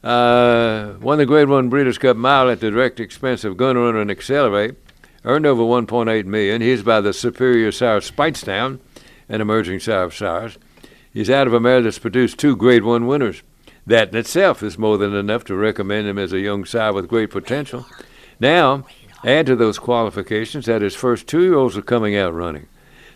[0.03, 4.01] uh, won the Grade One Breeders' Cup Mile at the direct expense of Gun Runner
[4.01, 4.75] and Accelerate.
[5.23, 6.61] Earned over 1.8 million.
[6.61, 8.79] He's by the Superior Sire Speightstown,
[9.27, 10.59] an emerging sire of sires.
[11.11, 13.41] He's out of a mare that's produced two Grade One winners.
[13.87, 17.07] That in itself is more than enough to recommend him as a young sire with
[17.07, 17.85] great potential.
[18.39, 18.85] Now,
[19.23, 22.67] add to those qualifications that his first two year olds are coming out running.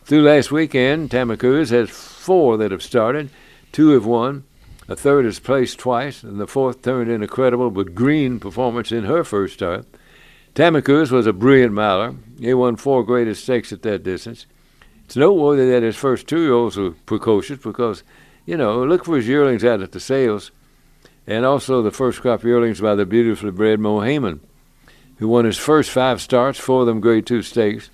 [0.03, 3.29] Through last weekend, Tamarkuz has four that have started,
[3.71, 4.43] two have won,
[4.87, 8.91] a third has placed twice, and the fourth turned in a credible but green performance
[8.91, 9.85] in her first start.
[10.55, 12.15] Tamarkuz was a brilliant miler.
[12.39, 14.45] He won four greatest stakes at that distance.
[15.05, 18.03] It's noteworthy that his first two year olds were precocious because,
[18.45, 20.51] you know, look for his yearlings out at the sales,
[21.29, 24.39] and also the first crop yearlings by the beautifully bred Mohaymen,
[25.19, 27.91] who won his first five starts, four of them grade two stakes,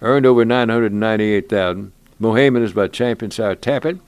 [0.00, 4.00] earned over 998000 Mohaymen is by champion sire Tapit.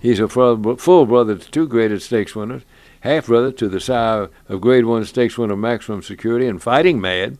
[0.00, 2.62] He's a full brother to two graded stakes winners,
[3.00, 7.36] half brother to the sire of grade one stakes winner Maximum Security and Fighting Mad.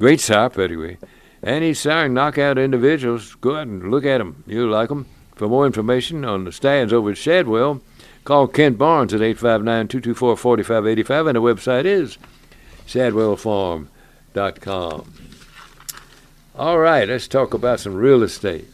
[0.00, 0.98] Great sire pedigree.
[1.44, 3.36] And he's siring knockout individuals.
[3.36, 4.42] Go out and look at him.
[4.48, 5.06] You'll like him.
[5.34, 7.80] For more information on the stands over at Shadwell,
[8.24, 12.16] call Kent Barnes at 859 224 4585, and the website is
[12.86, 15.12] shadwellfarm.com.
[16.54, 18.66] All right, let's talk about some real estate.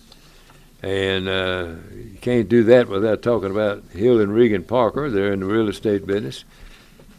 [0.83, 5.11] And uh, you can't do that without talking about Hill and Regan Parker.
[5.11, 6.45] They're in the real estate business.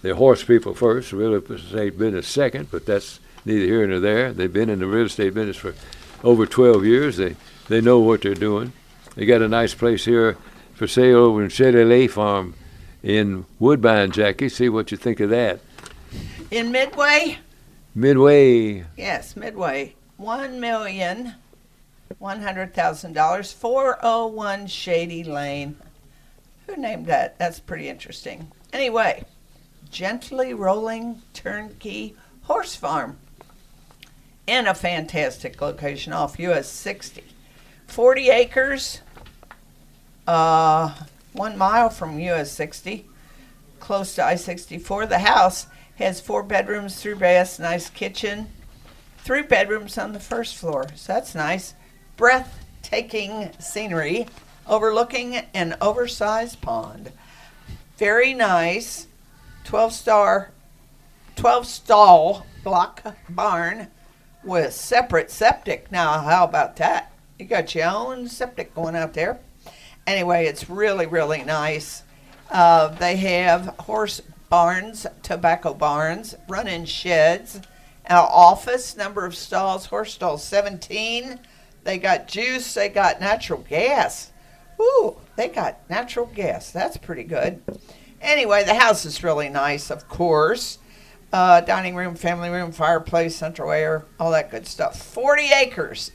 [0.02, 4.32] They're horse people first, real estate business second, but that's neither here nor there.
[4.32, 5.74] They've been in the real estate business for
[6.24, 7.18] over 12 years.
[7.18, 7.36] They
[7.68, 8.72] they know what they're doing.
[9.16, 10.38] They got a nice place here
[10.80, 12.54] for sale over in Chedelet Farm
[13.04, 14.48] in Woodbine, Jackie.
[14.48, 15.60] See what you think of that.
[16.50, 17.40] In Midway?
[17.94, 18.86] Midway.
[18.96, 19.96] Yes, Midway.
[20.16, 21.36] One million
[22.18, 23.52] one hundred thousand dollars.
[23.52, 25.76] Four oh one Shady Lane.
[26.66, 27.38] Who named that?
[27.38, 28.50] That's pretty interesting.
[28.72, 29.26] Anyway,
[29.92, 33.18] gently rolling turnkey horse farm
[34.48, 37.24] in a fantastic location off US 60.
[37.88, 39.02] 40 acres,
[40.30, 40.94] uh,
[41.34, 43.08] one mile from US 60,
[43.80, 45.08] close to I 64.
[45.08, 45.66] The house
[45.96, 48.48] has four bedrooms, three baths, nice kitchen,
[49.18, 50.86] three bedrooms on the first floor.
[50.96, 51.74] So that's nice.
[52.16, 54.28] Breathtaking scenery
[54.68, 57.12] overlooking an oversized pond.
[57.98, 59.08] Very nice.
[59.64, 60.52] 12 star,
[61.38, 63.88] 12 stall block barn
[64.44, 65.92] with separate septic.
[65.92, 67.12] Now, how about that?
[67.40, 69.40] You got your own septic going out there.
[70.10, 72.02] Anyway, it's really, really nice.
[72.50, 77.58] Uh, they have horse barns, tobacco barns, run-in sheds,
[78.06, 81.40] an office, number of stalls, horse stalls 17.
[81.84, 84.32] They got juice, they got natural gas.
[84.82, 86.72] Ooh, they got natural gas.
[86.72, 87.62] That's pretty good.
[88.20, 90.80] Anyway, the house is really nice, of course.
[91.32, 95.00] Uh, dining room, family room, fireplace, central air, all that good stuff.
[95.00, 96.12] 40 acres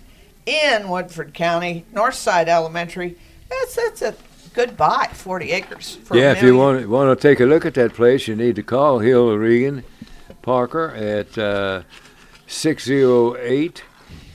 [0.46, 3.16] in Woodford County, Northside Elementary.
[3.60, 4.14] That's that's a
[4.54, 5.96] good buy, 40 acres.
[5.96, 8.56] For yeah, if you want want to take a look at that place, you need
[8.56, 9.84] to call Hill Regan
[10.42, 11.82] Parker at uh,
[12.46, 13.82] 608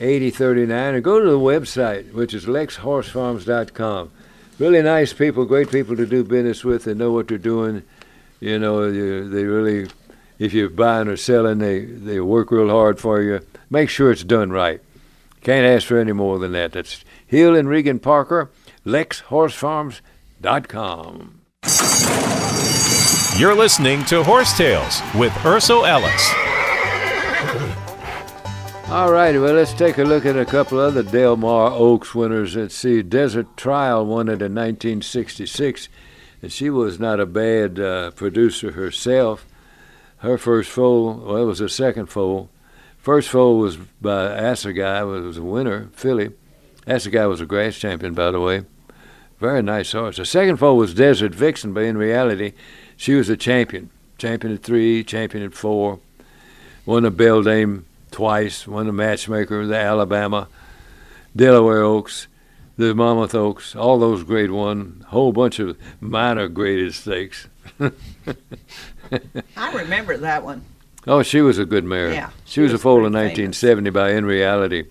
[0.00, 4.10] 8039 or go to the website, which is lexhorsefarms.com.
[4.58, 6.84] Really nice people, great people to do business with.
[6.84, 7.82] They know what they're doing.
[8.40, 9.90] You know, you, they really,
[10.38, 13.40] if you're buying or selling, they, they work real hard for you.
[13.68, 14.80] Make sure it's done right.
[15.42, 16.72] Can't ask for any more than that.
[16.72, 18.50] That's Hill and Regan Parker,
[18.90, 21.36] lexhorsefarms.com.
[23.38, 26.34] You're listening to Horse Tales with Ercel Ellis.
[28.90, 32.56] All righty, well, let's take a look at a couple other Del Mar Oaks winners.
[32.56, 35.88] Let's see, Desert Trial won it in 1966,
[36.42, 39.46] and she was not a bad uh, producer herself.
[40.18, 42.50] Her first foal, well, it was her second foal.
[42.98, 46.32] First foal was by Assegai, was a winner, filly.
[46.86, 48.64] Assegai was a grass champion, by the way.
[49.40, 50.18] Very nice horse.
[50.18, 52.52] The second foal was Desert Vixen, but in reality,
[52.94, 53.88] she was a champion.
[54.18, 55.98] Champion at three, champion at four.
[56.84, 58.68] Won the Beldame twice.
[58.68, 60.46] Won the Matchmaker, the Alabama,
[61.34, 62.28] Delaware Oaks,
[62.76, 67.48] the Monmouth Oaks, all those grade one, whole bunch of minor graded stakes.
[67.80, 70.64] I remember that one.
[71.06, 72.12] Oh, she was a good mare.
[72.12, 74.84] Yeah, she, was, a foal in 1970 by In Reality.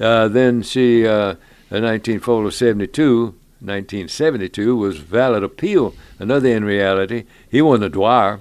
[0.00, 1.36] Uh, then she, uh,
[1.70, 7.24] in 19 foal of 72, 1972 was Valid Appeal, another In Reality.
[7.50, 8.40] He won the Dwyer.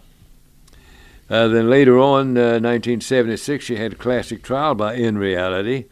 [1.30, 5.86] Uh, then later on, uh, 1976, she had a Classic Trial by In Reality,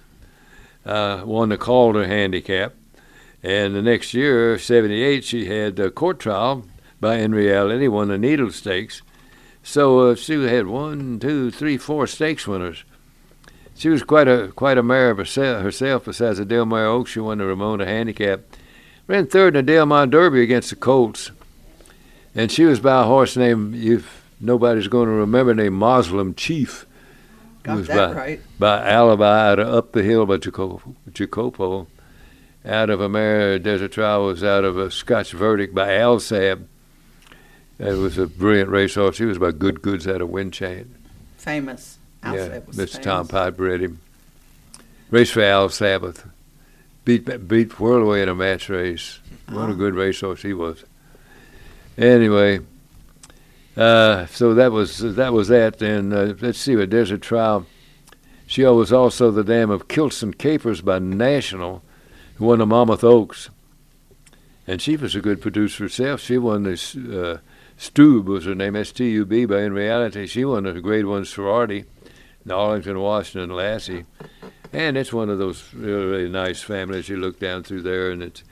[0.85, 2.73] uh, won the Calder Handicap,
[3.43, 6.65] And the next year, '78, she had a court trial
[6.99, 9.01] by in reality won the Needle Stakes.
[9.61, 12.83] So uh, she had one, two, three, four stakes winners.
[13.75, 16.05] She was quite a quite a mare herself.
[16.05, 18.41] Besides the Del Mar Oaks, she won the Ramona Handicap.
[19.07, 21.31] Ran third in the Del Mar Derby against the Colts,
[22.33, 26.85] and she was by a horse named if nobody's going to remember named Moslem Chief.
[27.61, 28.41] Got was that by, right.
[28.59, 31.87] by Alibi out of up the hill by Jacopo, Jacopo.
[32.65, 36.65] Out of a mare, Desert Trial was out of a Scotch Verdict by Alsab.
[37.77, 39.19] It was a brilliant racehorse.
[39.19, 40.87] He was by Good Goods out of Winchant.
[41.37, 41.99] Famous.
[42.23, 42.91] Yeah, Alsab was Mr.
[42.93, 43.05] famous.
[43.05, 43.99] Tom Pipe bred him.
[45.11, 46.27] Race for Al Sabath.
[47.05, 49.19] Beat beat Whirlaway in a match race.
[49.49, 50.83] What a good racehorse he was.
[51.97, 52.59] Anyway,
[53.77, 55.81] uh, so that was that was that.
[55.83, 57.67] And uh, let's see what Desert Trial.
[58.47, 61.83] She was also the dam of Kilson Capers by National,
[62.35, 63.49] who won the Monmouth Oaks.
[64.67, 66.21] And she was a good producer herself.
[66.21, 66.95] She won this.
[66.95, 67.39] Uh,
[67.77, 71.05] Stube was her name, S T U B, but in reality, she won a grade
[71.05, 71.85] one sorority
[72.43, 74.05] in Arlington, Washington, Lassie.
[74.73, 77.09] And it's one of those really, nice families.
[77.09, 78.43] You look down through there, and it's,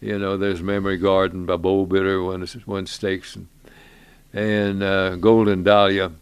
[0.00, 3.48] you know, there's Memory Garden by Bull Bitter, one, one stakes, and,
[4.32, 6.12] and uh, Golden Dahlia.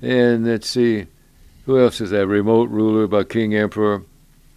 [0.00, 1.06] And let's see,
[1.66, 2.26] who else is that?
[2.26, 4.02] Remote Ruler by King Emperor.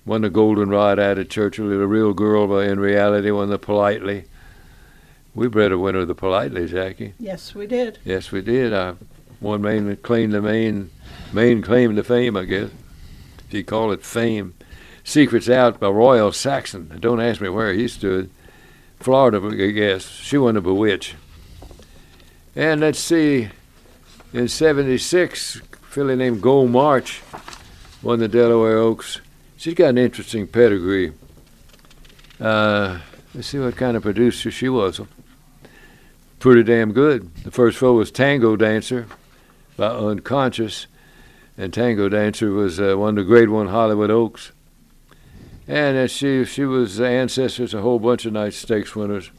[0.06, 1.68] Won the Golden Rod out of Churchill.
[1.68, 4.26] The Real Girl by In Reality won the Politely.
[5.34, 7.14] We bred a winner of the Politely, Jackie.
[7.20, 7.98] Yes, we did.
[8.06, 8.72] Yes, we did.
[8.72, 8.94] I
[9.40, 10.90] one main claim the main,
[11.34, 12.70] main claim to fame, I guess.
[13.47, 14.55] If you call it fame.
[15.03, 16.97] Secrets Out by Royal Saxon.
[16.99, 18.30] Don't ask me where he stood.
[18.99, 20.07] Florida, I guess.
[20.07, 21.15] She won the Bewitch.
[22.55, 23.49] And let's see,
[24.34, 27.22] in 76, a filly named Gold March
[28.01, 29.22] won the Delaware Oaks.
[29.57, 31.13] She's got an interesting pedigree.
[32.39, 32.99] Uh,
[33.34, 35.01] let's see what kind of producer she was
[36.45, 37.34] pretty damn good.
[37.38, 39.07] The first four was Tango Dancer
[39.77, 40.85] by Unconscious,
[41.57, 44.52] and Tango Dancer was uh, one of the Grade One Hollywood Oaks.
[45.68, 49.32] And uh, she she was the ancestors of a whole bunch of nice stakes winners.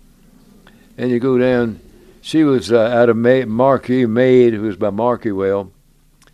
[0.99, 1.81] And you go down,
[2.21, 5.71] she was uh, out of May, Marquis Maid, who was by Marquis Well.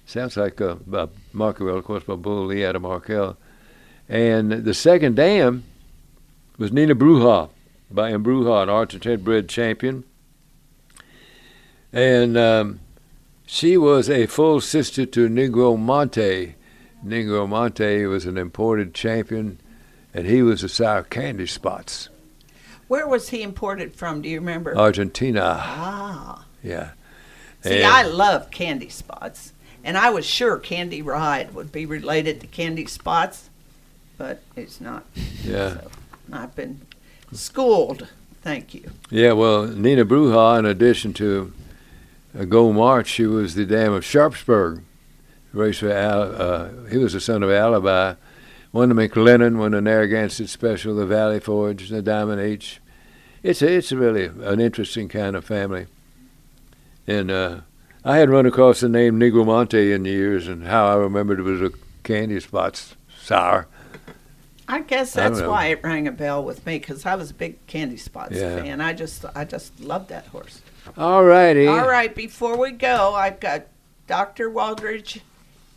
[0.07, 3.37] Sounds like uh, by of course, by Bull Lea out of Markel.
[4.09, 5.65] And the second dam
[6.59, 7.49] was Nina Bruja
[7.91, 10.05] by Embrujo, an Argentine bred champion.
[11.93, 12.81] And um,
[13.53, 16.55] she was a full sister to Nigromante.
[17.05, 19.59] Negro Monte was an imported champion,
[20.15, 22.09] and he was a sour candy spots.
[22.89, 24.23] Where was he imported from?
[24.23, 24.74] Do you remember?
[24.74, 25.43] Argentina.
[25.61, 26.47] Ah.
[26.62, 26.93] Yeah.
[27.62, 29.53] See, And- I love candy spots,
[29.85, 33.51] and I was sure Candy Ride would be related to Candy Spots,
[34.16, 35.05] but it's not.
[35.45, 35.77] Yeah.
[36.33, 36.81] I've been
[37.33, 38.07] schooled.
[38.41, 38.91] Thank you.
[39.11, 41.53] Yeah, well, Nina Bruja, in addition to
[42.49, 44.83] Gold March, she was the dam of Sharpsburg.
[45.53, 48.17] Race for Al, uh, he was the son of Alibhai.
[48.73, 52.81] Won the McLennan, won the Narragansett Special, the Valley Forge, the Diamond H.
[53.43, 55.89] It's a, it's a really an interesting kind of family.
[57.07, 57.61] And uh,
[58.03, 61.43] I had run across the name Nigromante in the years, and how I remembered it
[61.43, 61.71] was a
[62.03, 63.69] candy spots sour.
[64.69, 65.51] I guess that's know.
[65.51, 68.57] why it rang a bell with me because I was a big Candy Spots Yeah.
[68.63, 68.81] fan.
[68.81, 70.63] I just, I just loved that horse.
[70.97, 71.67] All righty.
[71.67, 73.67] All right, before we go, I've got
[74.07, 74.51] Dr.
[74.51, 75.21] Waldridge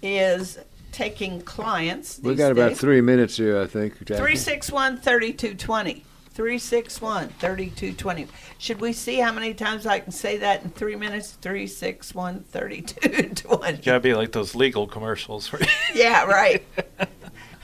[0.02, 0.60] is
[0.92, 2.20] taking clients.
[2.22, 2.80] We these got about days.
[2.80, 3.94] three minutes here, I think.
[4.00, 4.16] Jackie.
[4.16, 6.04] 361 3220.
[6.32, 8.28] 361 3220.
[8.58, 11.32] Should we see how many times I can say that in three minutes?
[11.42, 13.78] 361 3220.
[13.84, 15.54] Gotta be like those legal commercials.
[15.94, 16.66] Yeah, right.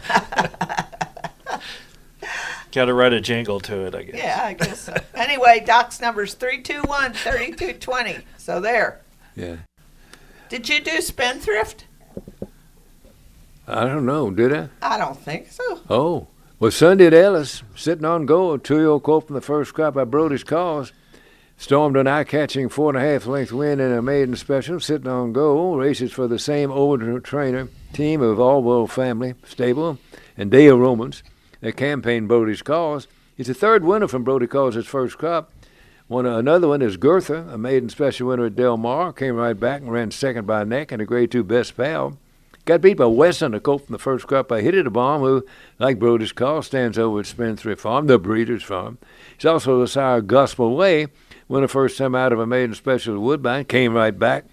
[2.71, 4.15] gotta write a jingle to it, I guess.
[4.15, 4.95] Yeah, I guess so.
[5.13, 8.19] Anyway, Doc's number's 321 3220.
[8.37, 9.01] So there.
[9.35, 9.57] Yeah.
[10.49, 11.85] Did you do Spendthrift?
[13.67, 14.69] I don't know, did I?
[14.81, 15.79] I don't think so.
[15.89, 16.27] Oh,
[16.59, 19.95] well, Sunday at Ellis, Sittin On Go, two year old quote from the first crop
[19.95, 20.91] I by Brody's Cause.
[21.57, 25.75] Stormed an eye-catching four-and-a-half length win in a maiden special, Sittin On Go.
[25.75, 29.99] Races for the same old trainer team of Albaugh family stable
[30.35, 31.21] and Dale Romans.
[31.61, 33.07] They campaigned Brody's Cause.
[33.37, 35.51] He's the third winner from Brody Cause's first crop.
[36.07, 39.13] One another one is Gertha, a maiden special winner at Del Mar.
[39.13, 42.17] Came right back and ran second by neck in a grade two best pal.
[42.65, 45.21] Got beat by Weston, a colt from the first crop by Hit It a Bomb,
[45.21, 45.45] who,
[45.79, 48.99] like Brody's Cause, stands over at Spendthrift Farm, the breeder's farm.
[49.35, 51.07] He's also the sire Gospel Way,
[51.49, 54.45] the first time out of a maiden special at Woodbine, came right back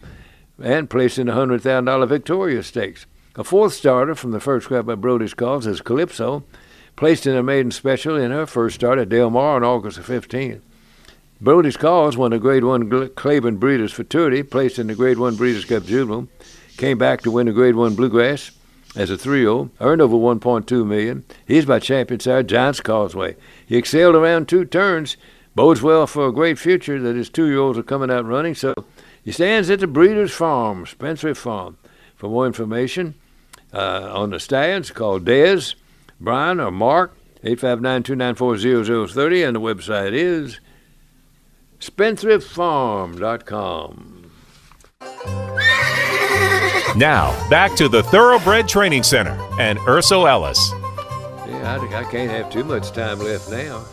[0.63, 3.07] and placed in the $100,000 Victoria Stakes.
[3.37, 6.45] A fourth starter from the first crop by Brody's Cause is Calypso.
[6.99, 10.03] Placed in a maiden special in her first start at Del Mar on August the
[10.03, 10.61] 15th.
[11.41, 15.37] Brody's Cause won the Grade 1 Gl- Claiborne Breeders' Futurity, placed in the Grade 1
[15.37, 16.27] Breeders' Cup Juvenile,
[16.77, 18.51] came back to win the Grade 1 Bluegrass
[18.97, 21.25] as a 3-0, earned over 1.2 million.
[21.47, 23.37] He's by champion sire Giant's Causeway.
[23.65, 25.17] He excelled around two turns,
[25.55, 28.57] bodes well for a great future that his two-year-olds are coming out running.
[28.57, 28.75] So
[29.25, 31.79] he stands at the Breeders' Farm, Spencer Farm.
[32.17, 33.15] For more information
[33.73, 35.77] uh, on the stallions, call Dez,
[36.21, 40.61] Brian, or Mark, 859-294-0030, and the website is
[41.81, 44.15] spendthriftfarm.com.
[46.97, 50.73] Now, back to the Thoroughbred Training Center and Ercel Ellis.
[51.47, 53.85] Yeah, I, think I can't have too much time left now.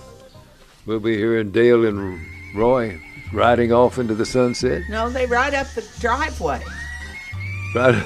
[0.85, 2.19] We'll be hearing Dale and
[2.55, 2.99] Roy
[3.33, 4.83] riding off into the sunset.
[4.89, 6.61] No, they ride up the driveway.
[7.75, 8.01] Right,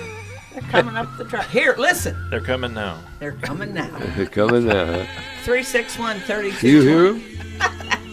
[0.53, 1.49] They're coming up the drive.
[1.49, 2.15] Here, listen.
[2.29, 2.99] They're coming now.
[3.19, 3.89] They're coming now.
[4.15, 4.85] they're coming now.
[5.03, 5.05] Huh?
[5.43, 6.67] 361 32.
[6.67, 7.23] You hear them?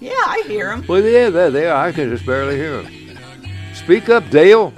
[0.00, 0.84] Yeah, I hear them.
[0.86, 1.86] Well, yeah, there they are.
[1.86, 3.16] I can just barely hear them.
[3.72, 4.74] Speak up, Dale.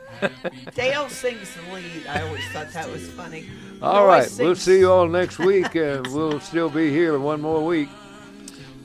[0.74, 2.04] Dale sings the lead.
[2.08, 3.46] I always thought that was funny.
[3.80, 5.76] All Roy right, we'll see you all next week.
[5.76, 7.88] Uh, we'll still be here one more week,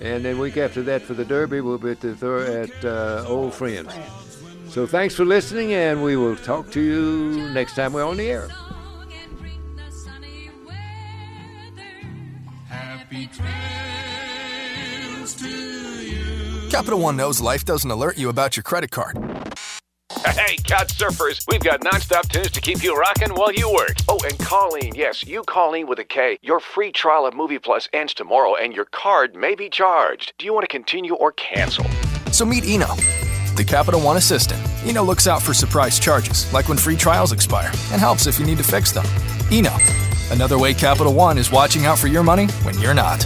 [0.01, 3.25] and then week after that for the Derby, we'll be at the Thor- at uh,
[3.27, 3.91] Old Friends.
[4.71, 8.31] So thanks for listening, and we will talk to you next time we're on the
[8.31, 8.47] air.
[16.69, 19.17] Capital One knows life doesn't alert you about your credit card.
[20.25, 23.97] Hey, couch surfers, we've got nonstop tunes to keep you rocking while you work.
[24.07, 26.37] Oh, and Colleen, yes, you Colleen with a K.
[26.41, 30.31] Your free trial of Movie Plus ends tomorrow, and your card may be charged.
[30.37, 31.85] Do you want to continue or cancel?
[32.31, 32.87] So meet Eno,
[33.61, 34.59] the Capital One assistant.
[34.85, 38.45] Eno looks out for surprise charges, like when free trials expire, and helps if you
[38.45, 39.05] need to fix them.
[39.51, 39.71] Eno,
[40.31, 43.19] another way Capital One is watching out for your money when you're not.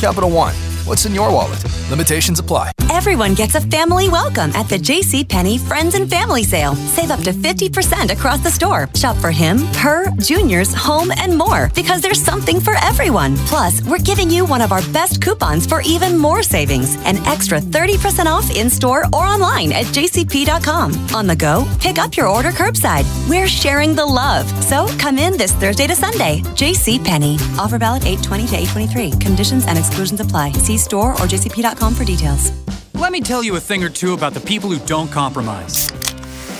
[0.00, 1.64] Capital One, what's in your wallet?
[1.90, 2.72] Limitations apply.
[2.90, 5.24] Everyone gets a family welcome at the J.C.
[5.24, 6.74] Penney Friends and Family Sale.
[6.74, 8.88] Save up to 50% across the store.
[8.94, 13.36] Shop for him, her, juniors, home, and more because there's something for everyone.
[13.48, 16.96] Plus, we're giving you one of our best coupons for even more savings.
[17.04, 20.92] An extra 30% off in store or online at jcp.com.
[21.14, 23.06] On the go, pick up your order curbside.
[23.28, 24.46] We're sharing the love.
[24.64, 26.42] So come in this Thursday to Sunday.
[26.54, 26.98] J.C.
[26.98, 27.36] Penney.
[27.58, 29.18] Offer valid 820 to 823.
[29.18, 30.52] Conditions and exclusions apply.
[30.52, 32.52] See store or jcp.com for details.
[32.94, 35.88] Let me tell you a thing or two about the people who don't compromise.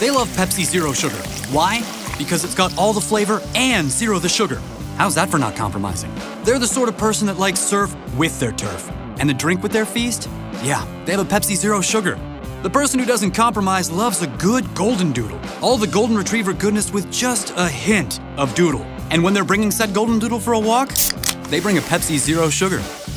[0.00, 1.16] They love Pepsi Zero Sugar.
[1.52, 1.82] Why?
[2.18, 4.60] Because it's got all the flavor and zero the sugar.
[4.96, 6.12] How's that for not compromising?
[6.44, 8.90] They're the sort of person that likes surf with their turf.
[9.18, 10.28] And the drink with their feast?
[10.62, 12.18] Yeah, they have a Pepsi Zero Sugar.
[12.62, 15.40] The person who doesn't compromise loves a good golden doodle.
[15.60, 18.82] All the golden retriever goodness with just a hint of doodle.
[19.10, 20.90] And when they're bringing said golden doodle for a walk,
[21.48, 22.82] they bring a Pepsi Zero Sugar.